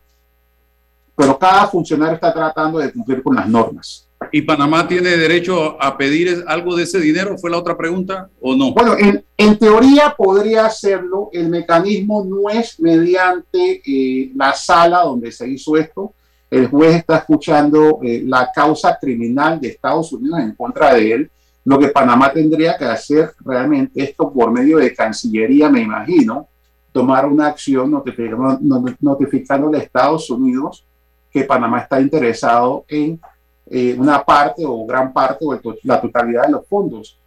Pero 1.15 1.37
cada 1.39 1.67
funcionario 1.67 2.15
está 2.15 2.33
tratando 2.33 2.77
de 2.77 2.91
cumplir 2.91 3.23
con 3.23 3.35
las 3.35 3.47
normas. 3.47 4.07
¿Y 4.31 4.43
Panamá 4.43 4.87
tiene 4.87 5.17
derecho 5.17 5.81
a 5.81 5.97
pedir 5.97 6.43
algo 6.47 6.75
de 6.75 6.83
ese 6.83 6.99
dinero? 6.99 7.37
¿Fue 7.37 7.49
la 7.49 7.57
otra 7.57 7.75
pregunta 7.75 8.29
o 8.39 8.55
no? 8.55 8.71
Bueno, 8.73 8.95
en, 9.37 9.57
teoría 9.57 10.13
podría 10.15 10.67
hacerlo. 10.67 11.29
El 11.33 11.49
mecanismo 11.49 12.23
no 12.23 12.49
es 12.49 12.79
mediante 12.79 13.81
eh, 13.85 14.31
la 14.35 14.53
sala 14.53 15.01
donde 15.01 15.31
se 15.31 15.49
hizo 15.49 15.75
esto. 15.75 16.13
El 16.51 16.67
juez 16.67 16.97
está 16.97 17.17
escuchando 17.17 17.99
eh, 18.03 18.21
la 18.25 18.51
causa 18.53 18.97
criminal 18.99 19.59
de 19.59 19.69
Estados 19.69 20.13
Unidos 20.13 20.39
en 20.41 20.53
contra 20.53 20.93
de 20.93 21.11
él 21.11 21.31
lo 21.63 21.77
que 21.77 21.89
Panamá 21.89 22.31
tendría 22.33 22.77
que 22.77 22.85
hacer 22.85 23.33
realmente 23.45 24.03
esto 24.03 24.31
por 24.31 24.51
medio 24.51 24.77
de 24.77 24.93
Cancillería, 24.93 25.69
me 25.69 25.81
imagino, 25.81 26.47
tomar 26.91 27.25
una 27.25 27.47
acción 27.47 27.91
notificando, 27.91 29.69
a 29.71 29.77
Estados 29.77 30.29
Unidos 30.29 30.85
que 31.29 31.43
Panamá 31.43 31.79
está 31.79 32.01
interesado 32.01 32.83
en 32.87 33.19
eh, 33.67 33.95
una 33.97 34.23
parte 34.23 34.65
o 34.65 34.85
gran 34.85 35.13
parte 35.13 35.45
o 35.45 35.57
la 35.83 36.01
totalidad 36.01 36.45
de 36.47 36.51
los 36.51 36.67
fondos. 36.67 37.17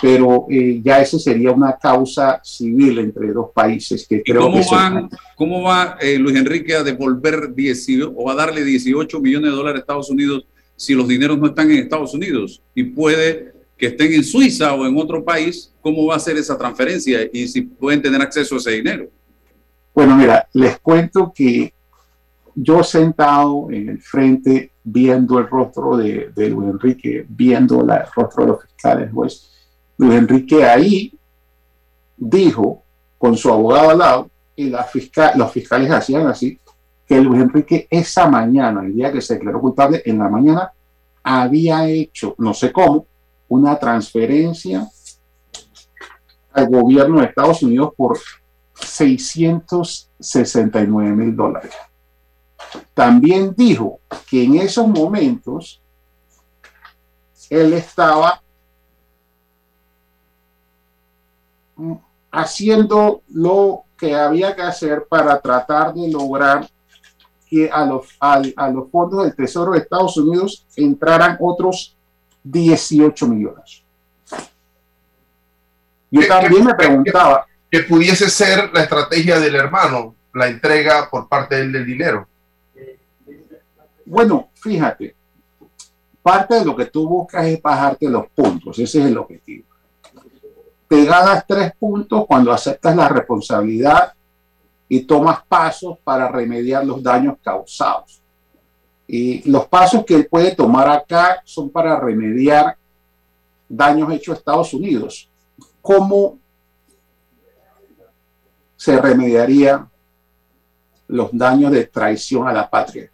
Pero 0.00 0.46
eh, 0.48 0.80
ya 0.82 1.00
eso 1.00 1.18
sería 1.18 1.50
una 1.50 1.76
causa 1.76 2.40
civil 2.42 2.98
entre 2.98 3.32
dos 3.32 3.50
países 3.52 4.06
que 4.08 4.22
creo 4.22 4.42
cómo 4.42 4.60
que 4.60 5.16
¿Cómo 5.36 5.62
va 5.62 5.98
eh, 6.00 6.18
Luis 6.18 6.36
Enrique 6.36 6.74
a 6.74 6.82
devolver 6.82 7.54
18 7.54 8.12
o 8.16 8.30
a 8.30 8.34
darle 8.34 8.64
18 8.64 9.20
millones 9.20 9.50
de 9.50 9.56
dólares 9.56 9.78
a 9.78 9.80
Estados 9.80 10.10
Unidos 10.10 10.46
si 10.76 10.94
los 10.94 11.06
dineros 11.06 11.38
no 11.38 11.48
están 11.48 11.70
en 11.70 11.78
Estados 11.78 12.14
Unidos? 12.14 12.62
Y 12.74 12.84
puede 12.84 13.52
que 13.76 13.86
estén 13.86 14.12
en 14.12 14.24
Suiza 14.24 14.74
o 14.74 14.86
en 14.86 14.96
otro 14.96 15.24
país, 15.24 15.72
¿cómo 15.80 16.06
va 16.06 16.16
a 16.16 16.20
ser 16.20 16.36
esa 16.36 16.56
transferencia 16.56 17.20
y 17.32 17.48
si 17.48 17.62
pueden 17.62 18.02
tener 18.02 18.20
acceso 18.20 18.54
a 18.54 18.58
ese 18.58 18.72
dinero? 18.72 19.08
Bueno, 19.94 20.16
mira, 20.16 20.46
les 20.52 20.78
cuento 20.78 21.32
que 21.34 21.72
yo 22.54 22.82
sentado 22.82 23.70
en 23.70 23.88
el 23.88 24.00
frente 24.00 24.72
viendo 24.84 25.38
el 25.38 25.48
rostro 25.48 25.96
de, 25.96 26.30
Luis 26.36 26.70
Enrique, 26.70 27.24
viendo 27.28 27.80
el 27.80 27.90
rostro 28.14 28.44
de 28.44 28.50
los 28.50 28.62
fiscales, 28.62 29.10
pues 29.12 29.50
Luis 30.00 30.14
Enrique 30.14 30.64
ahí 30.64 31.12
dijo 32.16 32.82
con 33.18 33.36
su 33.36 33.52
abogado 33.52 33.90
al 33.90 33.98
lado 33.98 34.30
y 34.56 34.70
los 34.70 35.52
fiscales 35.52 35.90
hacían 35.90 36.26
así, 36.26 36.58
que 37.06 37.20
Luis 37.20 37.42
Enrique 37.42 37.86
esa 37.90 38.26
mañana, 38.26 38.80
el 38.80 38.94
día 38.94 39.12
que 39.12 39.20
se 39.20 39.34
declaró 39.34 39.60
culpable, 39.60 40.00
en 40.06 40.18
la 40.18 40.30
mañana 40.30 40.72
había 41.22 41.86
hecho, 41.86 42.34
no 42.38 42.54
sé 42.54 42.72
cómo, 42.72 43.04
una 43.48 43.78
transferencia 43.78 44.88
al 46.54 46.70
gobierno 46.70 47.20
de 47.20 47.26
Estados 47.26 47.62
Unidos 47.62 47.92
por 47.94 48.18
669 48.72 51.10
mil 51.10 51.36
dólares. 51.36 51.74
También 52.94 53.52
dijo 53.54 54.00
que 54.30 54.44
en 54.44 54.54
esos 54.54 54.88
momentos 54.88 55.82
él 57.50 57.74
estaba 57.74 58.40
haciendo 62.30 63.22
lo 63.28 63.84
que 63.96 64.14
había 64.14 64.54
que 64.54 64.62
hacer 64.62 65.06
para 65.08 65.40
tratar 65.40 65.92
de 65.94 66.10
lograr 66.10 66.68
que 67.48 67.68
a 67.70 67.84
los, 67.84 68.06
a 68.20 68.70
los 68.70 68.90
fondos 68.90 69.24
del 69.24 69.34
Tesoro 69.34 69.72
de 69.72 69.78
Estados 69.78 70.16
Unidos 70.16 70.64
entraran 70.76 71.36
otros 71.40 71.96
18 72.44 73.26
millones. 73.26 73.82
Yo 76.10 76.26
también 76.26 76.64
me 76.64 76.74
preguntaba. 76.74 77.46
Que 77.70 77.80
pudiese 77.80 78.28
ser 78.28 78.70
la 78.72 78.82
estrategia 78.82 79.38
del 79.38 79.54
hermano, 79.54 80.16
la 80.34 80.48
entrega 80.48 81.08
por 81.08 81.28
parte 81.28 81.56
del 81.56 81.86
dinero. 81.86 82.26
Bueno, 84.04 84.48
fíjate, 84.54 85.14
parte 86.20 86.56
de 86.56 86.64
lo 86.64 86.74
que 86.74 86.86
tú 86.86 87.08
buscas 87.08 87.46
es 87.46 87.62
bajarte 87.62 88.08
los 88.08 88.26
puntos, 88.30 88.76
ese 88.78 89.00
es 89.00 89.06
el 89.06 89.18
objetivo. 89.18 89.69
Te 90.90 91.04
ganas 91.04 91.44
tres 91.46 91.72
puntos 91.78 92.26
cuando 92.26 92.50
aceptas 92.50 92.96
la 92.96 93.08
responsabilidad 93.08 94.12
y 94.88 95.02
tomas 95.02 95.38
pasos 95.46 95.96
para 96.02 96.26
remediar 96.26 96.84
los 96.84 97.00
daños 97.00 97.36
causados. 97.40 98.20
Y 99.06 99.48
los 99.48 99.68
pasos 99.68 100.04
que 100.04 100.16
él 100.16 100.26
puede 100.26 100.52
tomar 100.52 100.90
acá 100.90 101.42
son 101.44 101.70
para 101.70 102.00
remediar 102.00 102.76
daños 103.68 104.12
hechos 104.12 104.34
a 104.34 104.38
Estados 104.38 104.74
Unidos. 104.74 105.30
¿Cómo 105.80 106.40
se 108.76 109.00
remediaría 109.00 109.86
los 111.06 111.30
daños 111.30 111.70
de 111.70 111.84
traición 111.86 112.48
a 112.48 112.52
la 112.52 112.68
patria? 112.68 113.12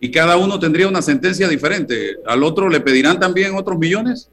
Y 0.00 0.10
cada 0.10 0.36
uno 0.36 0.58
tendría 0.58 0.88
una 0.88 1.02
sentencia 1.02 1.46
diferente. 1.46 2.16
¿Al 2.26 2.42
otro 2.42 2.68
le 2.68 2.80
pedirán 2.80 3.20
también 3.20 3.54
otros 3.54 3.78
millones? 3.78 4.28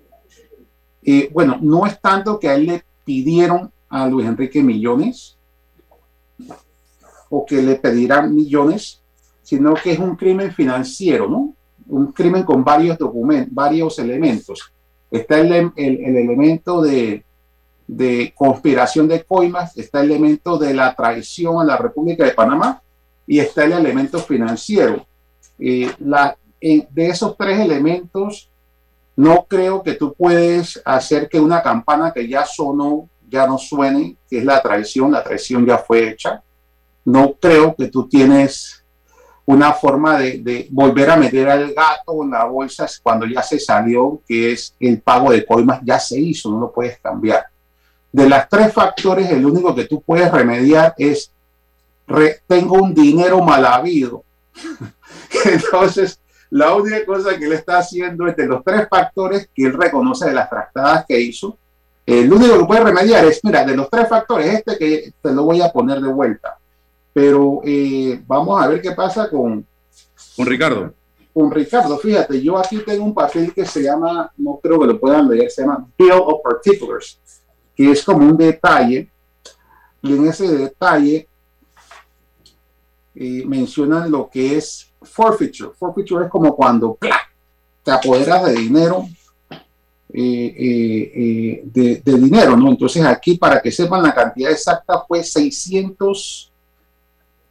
Y 1.04 1.28
bueno, 1.28 1.58
no 1.62 1.86
es 1.86 2.00
tanto 2.00 2.40
que 2.40 2.50
a 2.50 2.56
él 2.56 2.66
le 2.66 2.84
pidieron 3.04 3.72
a 3.90 4.08
Luis 4.08 4.26
Enrique 4.26 4.64
millones 4.64 5.38
o 7.30 7.46
que 7.46 7.62
le 7.62 7.76
pedirán 7.76 8.34
millones, 8.34 9.02
sino 9.42 9.74
que 9.74 9.92
es 9.92 10.00
un 10.00 10.16
crimen 10.16 10.52
financiero, 10.52 11.28
¿no? 11.28 11.54
Un 11.88 12.12
crimen 12.12 12.44
con 12.44 12.64
varios 12.64 12.98
documentos, 12.98 13.54
varios 13.54 14.00
elementos. 14.00 14.72
Está 15.12 15.40
el, 15.40 15.72
el, 15.76 16.16
elemento 16.16 16.82
de, 16.82 17.24
de, 17.88 18.34
conspiración 18.36 19.08
de 19.08 19.24
coimas, 19.24 19.78
está 19.78 20.02
el 20.02 20.12
elemento 20.12 20.58
de 20.58 20.74
la 20.74 20.96
traición 20.96 21.60
a 21.60 21.66
la 21.66 21.78
República 21.78 22.24
de 22.24 22.32
Panamá 22.32 22.82
y 23.28 23.40
está 23.40 23.66
el 23.66 23.74
elemento 23.74 24.20
financiero. 24.20 25.06
Eh, 25.60 25.92
la, 26.00 26.38
de 26.62 27.08
esos 27.08 27.36
tres 27.38 27.60
elementos, 27.60 28.50
no 29.16 29.46
creo 29.48 29.84
que 29.84 29.94
tú 29.94 30.14
puedes 30.14 30.82
hacer 30.86 31.30
que 31.30 31.40
una 31.40 31.62
campana 31.62 32.12
que 32.12 32.28
ya 32.28 32.46
sonó, 32.46 33.10
ya 33.30 33.46
no 33.46 33.58
suene, 33.58 34.18
que 34.30 34.40
es 34.40 34.46
la 34.46 34.62
traición, 34.62 35.12
la 35.12 35.24
traición 35.24 35.66
ya 35.66 35.78
fue 35.78 36.10
hecha. 36.10 36.42
No 37.06 37.34
creo 37.34 37.76
que 37.76 37.88
tú 37.88 38.08
tienes 38.08 38.84
una 39.46 39.74
forma 39.74 40.18
de, 40.18 40.68
volver 40.72 41.10
a 41.10 41.18
meter 41.18 41.50
al 41.50 41.74
gato 41.74 42.24
en 42.24 42.32
la 42.32 42.46
bolsa 42.46 42.88
cuando 43.02 43.26
ya 43.26 43.44
se 43.44 43.60
salió, 43.60 44.22
que 44.28 44.54
es 44.54 44.76
el 44.80 45.02
pago 45.02 45.32
de 45.32 45.46
coimas, 45.46 45.82
ya 45.84 46.00
se 46.00 46.20
hizo, 46.20 46.50
no 46.50 46.60
lo 46.60 46.72
puedes 46.72 47.00
cambiar. 47.00 47.46
De 48.12 48.30
las 48.30 48.48
tres 48.48 48.72
factores, 48.72 49.30
el 49.30 49.46
único 49.46 49.76
que 49.76 49.86
tú 49.86 50.02
puedes 50.02 50.32
remediar 50.32 50.94
es, 50.98 51.32
tengo 52.48 52.76
un 52.76 52.94
dinero 52.94 53.42
mal 53.42 53.66
habido. 53.66 54.24
Entonces, 55.46 56.20
la 56.54 56.76
única 56.76 57.04
cosa 57.04 57.36
que 57.36 57.46
él 57.46 57.54
está 57.54 57.80
haciendo 57.80 58.28
es 58.28 58.36
de 58.38 58.46
los 58.46 58.64
tres 58.64 58.88
factores 58.88 59.50
que 59.56 59.66
él 59.66 59.74
reconoce 59.74 60.28
de 60.28 60.36
las 60.36 60.48
tractadas 60.48 61.04
que 61.08 61.20
hizo, 61.20 61.58
el 62.06 62.32
único 62.32 62.60
que 62.60 62.66
puede 62.66 62.84
remediar 62.84 63.26
es, 63.26 63.40
mira, 63.44 63.66
de 63.66 63.76
los 63.76 63.90
tres 63.90 64.08
factores, 64.08 64.54
este 64.54 64.78
que 64.78 65.14
te 65.20 65.32
lo 65.32 65.46
voy 65.46 65.62
a 65.62 65.72
poner 65.72 66.00
de 66.00 66.14
vuelta. 66.14 66.60
Pero 67.12 67.62
eh, 67.64 68.22
vamos 68.28 68.62
a 68.62 68.68
ver 68.68 68.84
qué 68.84 68.92
pasa 68.92 69.32
con... 69.32 69.66
Con 70.36 70.46
Ricardo. 70.46 70.94
Con 71.34 71.50
Ricardo, 71.50 71.98
fíjate, 71.98 72.40
yo 72.40 72.56
aquí 72.60 72.84
tengo 72.86 73.04
un 73.04 73.16
papel 73.16 73.52
que 73.52 73.66
se 73.66 73.82
llama, 73.82 74.32
no 74.38 74.60
creo 74.62 74.80
que 74.80 74.88
lo 74.88 75.00
puedan 75.00 75.28
leer, 75.28 75.50
se 75.50 75.64
llama 75.64 75.88
Bill 75.98 76.12
of 76.12 76.44
Particulars, 76.44 77.20
que 77.76 77.90
es 77.90 78.04
como 78.04 78.28
un 78.28 78.38
detalle, 78.38 79.10
y 80.04 80.14
en 80.16 80.28
ese 80.28 80.56
detalle 80.56 81.28
eh, 83.16 83.44
mencionan 83.44 84.12
lo 84.12 84.30
que 84.30 84.58
es 84.58 84.93
forfeiture. 85.04 85.72
Forfeiture 85.78 86.26
es 86.26 86.32
como 86.32 86.56
cuando 86.56 86.98
te 87.84 87.92
apoderas 87.92 88.46
de 88.46 88.54
dinero, 88.54 89.08
eh, 90.14 91.64
de, 91.66 92.02
de, 92.04 92.18
dinero, 92.18 92.56
¿no? 92.56 92.70
Entonces 92.70 93.04
aquí, 93.04 93.38
para 93.38 93.62
que 93.62 93.72
sepan 93.72 94.04
la 94.04 94.14
cantidad 94.14 94.52
exacta, 94.52 95.04
fue 95.08 95.24
600 95.24 96.52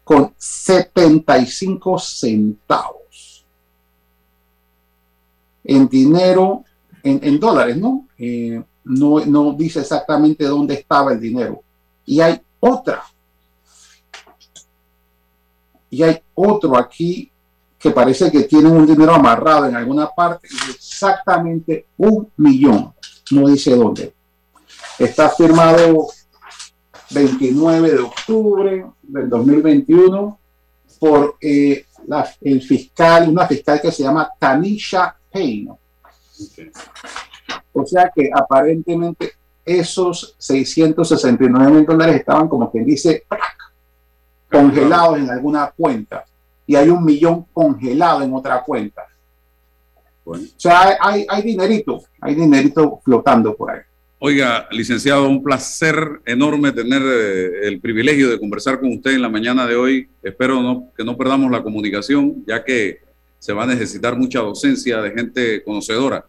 con 0.03 0.33
75 0.37 1.99
centavos. 1.99 3.45
En 5.63 5.87
dinero, 5.87 6.65
en, 7.03 7.39
dólares, 7.39 7.77
¿no? 7.77 8.07
Eh, 8.17 8.61
¿no? 8.85 9.25
No 9.25 9.53
dice 9.53 9.81
exactamente 9.81 10.45
dónde 10.45 10.75
estaba 10.75 11.13
el 11.13 11.19
dinero. 11.19 11.61
Y 12.05 12.19
hay 12.19 12.41
otra. 12.59 13.03
Y 15.89 16.01
hay 16.03 16.21
otro 16.35 16.77
aquí 16.77 17.29
que 17.77 17.91
parece 17.91 18.31
que 18.31 18.43
tiene 18.43 18.69
un 18.69 18.85
dinero 18.85 19.13
amarrado 19.13 19.65
en 19.65 19.75
alguna 19.75 20.07
parte, 20.07 20.47
exactamente 20.69 21.87
un 21.97 22.31
millón 22.37 22.93
no 23.31 23.47
dice 23.47 23.75
dónde. 23.75 24.13
Está 24.97 25.29
firmado 25.29 26.07
29 27.11 27.91
de 27.91 27.99
octubre 27.99 28.85
del 29.01 29.29
2021 29.29 30.39
por 30.99 31.37
eh, 31.41 31.85
el 32.41 32.61
fiscal, 32.61 33.29
una 33.29 33.47
fiscal 33.47 33.81
que 33.81 33.91
se 33.91 34.03
llama 34.03 34.29
Tanisha 34.39 35.15
Payne. 35.31 35.71
O 37.73 37.85
sea 37.85 38.11
que 38.15 38.29
aparentemente 38.33 39.33
esos 39.65 40.35
669 40.37 41.71
mil 41.71 41.85
dólares 41.85 42.17
estaban 42.17 42.47
como 42.47 42.71
quien 42.71 42.85
dice 42.85 43.23
congelados 44.51 45.17
en 45.17 45.29
alguna 45.29 45.73
cuenta 45.75 46.25
y 46.67 46.75
hay 46.75 46.89
un 46.89 47.03
millón 47.03 47.45
congelado 47.51 48.21
en 48.21 48.33
otra 48.33 48.63
cuenta. 48.63 49.03
O 50.25 50.37
sea, 50.55 50.97
hay, 51.01 51.25
hay 51.27 51.41
dinerito, 51.41 52.01
hay 52.21 52.35
dinerito 52.35 53.01
flotando 53.03 53.55
por 53.55 53.71
ahí. 53.71 53.79
Oiga, 54.19 54.69
licenciado, 54.71 55.27
un 55.27 55.43
placer 55.43 56.21
enorme 56.25 56.71
tener 56.71 57.01
eh, 57.01 57.67
el 57.67 57.81
privilegio 57.81 58.29
de 58.29 58.39
conversar 58.39 58.79
con 58.79 58.93
usted 58.93 59.11
en 59.11 59.21
la 59.21 59.27
mañana 59.27 59.67
de 59.67 59.75
hoy. 59.75 60.09
Espero 60.21 60.61
no, 60.61 60.91
que 60.95 61.03
no 61.03 61.17
perdamos 61.17 61.51
la 61.51 61.61
comunicación, 61.61 62.41
ya 62.47 62.63
que 62.63 62.99
se 63.37 63.51
va 63.51 63.63
a 63.63 63.67
necesitar 63.67 64.17
mucha 64.17 64.39
docencia 64.39 65.01
de 65.01 65.11
gente 65.11 65.63
conocedora 65.63 66.25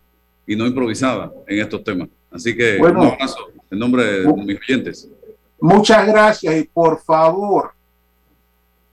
y 0.47 0.57
no 0.57 0.67
improvisada 0.67 1.33
en 1.47 1.61
estos 1.61 1.83
temas. 1.83 2.09
Así 2.31 2.57
que 2.57 2.79
un 2.79 2.97
abrazo 2.97 3.39
en 3.71 3.79
nombre 3.79 4.05
de 4.05 4.33
mis 4.33 4.59
oyentes. 4.61 5.09
Muchas 5.61 6.07
gracias 6.07 6.57
y 6.57 6.65
por 6.65 7.01
favor, 7.01 7.73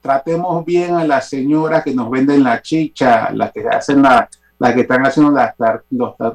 tratemos 0.01 0.63
bien 0.65 0.95
a 0.95 1.05
las 1.05 1.29
señoras 1.29 1.83
que 1.83 1.93
nos 1.93 2.09
venden 2.09 2.43
la 2.43 2.61
chicha, 2.61 3.31
las 3.31 3.51
que 3.51 3.67
hacen 3.67 4.01
la 4.01 4.29
las 4.61 4.75
que 4.75 4.81
están 4.81 5.03
haciendo 5.03 5.31
las, 5.31 5.55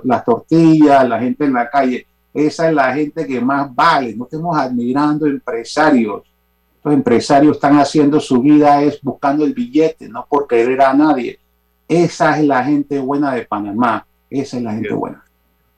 las 0.02 0.24
tortillas, 0.24 1.09
la 1.09 1.20
gente 1.20 1.44
en 1.44 1.52
la 1.52 1.70
calle. 1.70 2.09
Esa 2.34 2.68
es 2.68 2.74
la 2.74 2.93
gente 2.93 3.24
que 3.24 3.40
más 3.40 3.72
vale. 3.72 4.16
No 4.16 4.24
estemos 4.24 4.59
admirando 4.59 5.26
empresarios. 5.26 6.22
Los 6.82 6.93
empresarios 6.93 7.55
están 7.55 7.78
haciendo 7.78 8.18
su 8.18 8.43
vida 8.43 8.82
es 8.82 9.01
buscando 9.01 9.44
el 9.44 9.55
billete, 9.55 10.09
no 10.09 10.26
por 10.28 10.48
querer 10.48 10.80
a 10.82 10.93
nadie. 10.93 11.38
Esa 11.86 12.36
es 12.36 12.44
la 12.44 12.64
gente 12.64 12.98
buena 12.98 13.32
de 13.32 13.44
Panamá. 13.44 14.05
Esa 14.31 14.57
es 14.57 14.62
la 14.62 14.73
gente 14.73 14.93
buena. 14.93 15.24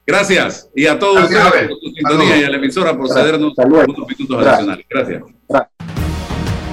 Gracias. 0.06 0.70
Y 0.74 0.86
a 0.86 0.98
todos 0.98 1.24
ustedes 1.24 1.68
por 1.68 1.80
su 1.80 1.90
sintonía 1.90 2.38
y 2.38 2.44
a 2.44 2.50
la 2.50 2.56
emisora 2.56 2.96
por 2.96 3.08
cedernos 3.08 3.52
unos 3.56 4.08
minutos 4.08 4.46
adicionales. 4.46 4.86
Gracias. 4.88 5.22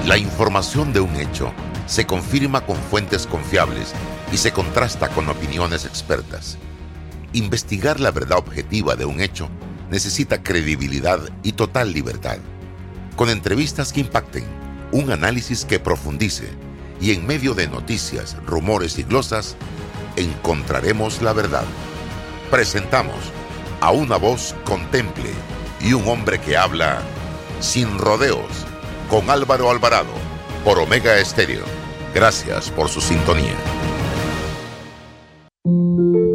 La 0.06 0.16
información 0.16 0.92
de 0.92 1.00
un 1.00 1.14
hecho 1.16 1.52
se 1.86 2.06
confirma 2.06 2.64
con 2.64 2.76
fuentes 2.76 3.26
confiables 3.26 3.92
y 4.32 4.38
se 4.38 4.52
contrasta 4.52 5.08
con 5.08 5.28
opiniones 5.28 5.84
expertas. 5.84 6.58
Investigar 7.32 8.00
la 8.00 8.10
verdad 8.10 8.38
objetiva 8.38 8.96
de 8.96 9.04
un 9.04 9.20
hecho 9.20 9.48
necesita 9.90 10.42
credibilidad 10.42 11.20
y 11.42 11.52
total 11.52 11.92
libertad. 11.92 12.38
Con 13.16 13.28
entrevistas 13.28 13.92
que 13.92 14.00
impacten, 14.00 14.44
un 14.92 15.10
análisis 15.10 15.64
que 15.64 15.78
profundice 15.78 16.48
y 17.00 17.12
en 17.12 17.26
medio 17.26 17.54
de 17.54 17.68
noticias, 17.68 18.36
rumores 18.46 18.98
y 18.98 19.02
glosas, 19.02 19.56
encontraremos 20.16 21.22
la 21.22 21.32
verdad. 21.32 21.64
Presentamos 22.50 23.16
a 23.80 23.90
una 23.92 24.16
voz 24.16 24.54
contemple 24.64 25.30
y 25.80 25.92
un 25.92 26.08
hombre 26.08 26.40
que 26.40 26.56
habla 26.56 27.02
sin 27.60 27.98
rodeos 27.98 28.66
con 29.08 29.30
Álvaro 29.30 29.70
Alvarado 29.70 30.12
por 30.64 30.78
Omega 30.78 31.18
Estéreo. 31.18 31.64
Gracias 32.14 32.70
por 32.70 32.88
su 32.88 33.00
sintonía. 33.00 33.54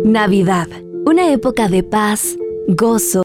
Navidad, 0.05 0.67
una 1.05 1.31
época 1.31 1.67
de 1.67 1.83
paz, 1.83 2.37
gozo 2.67 3.19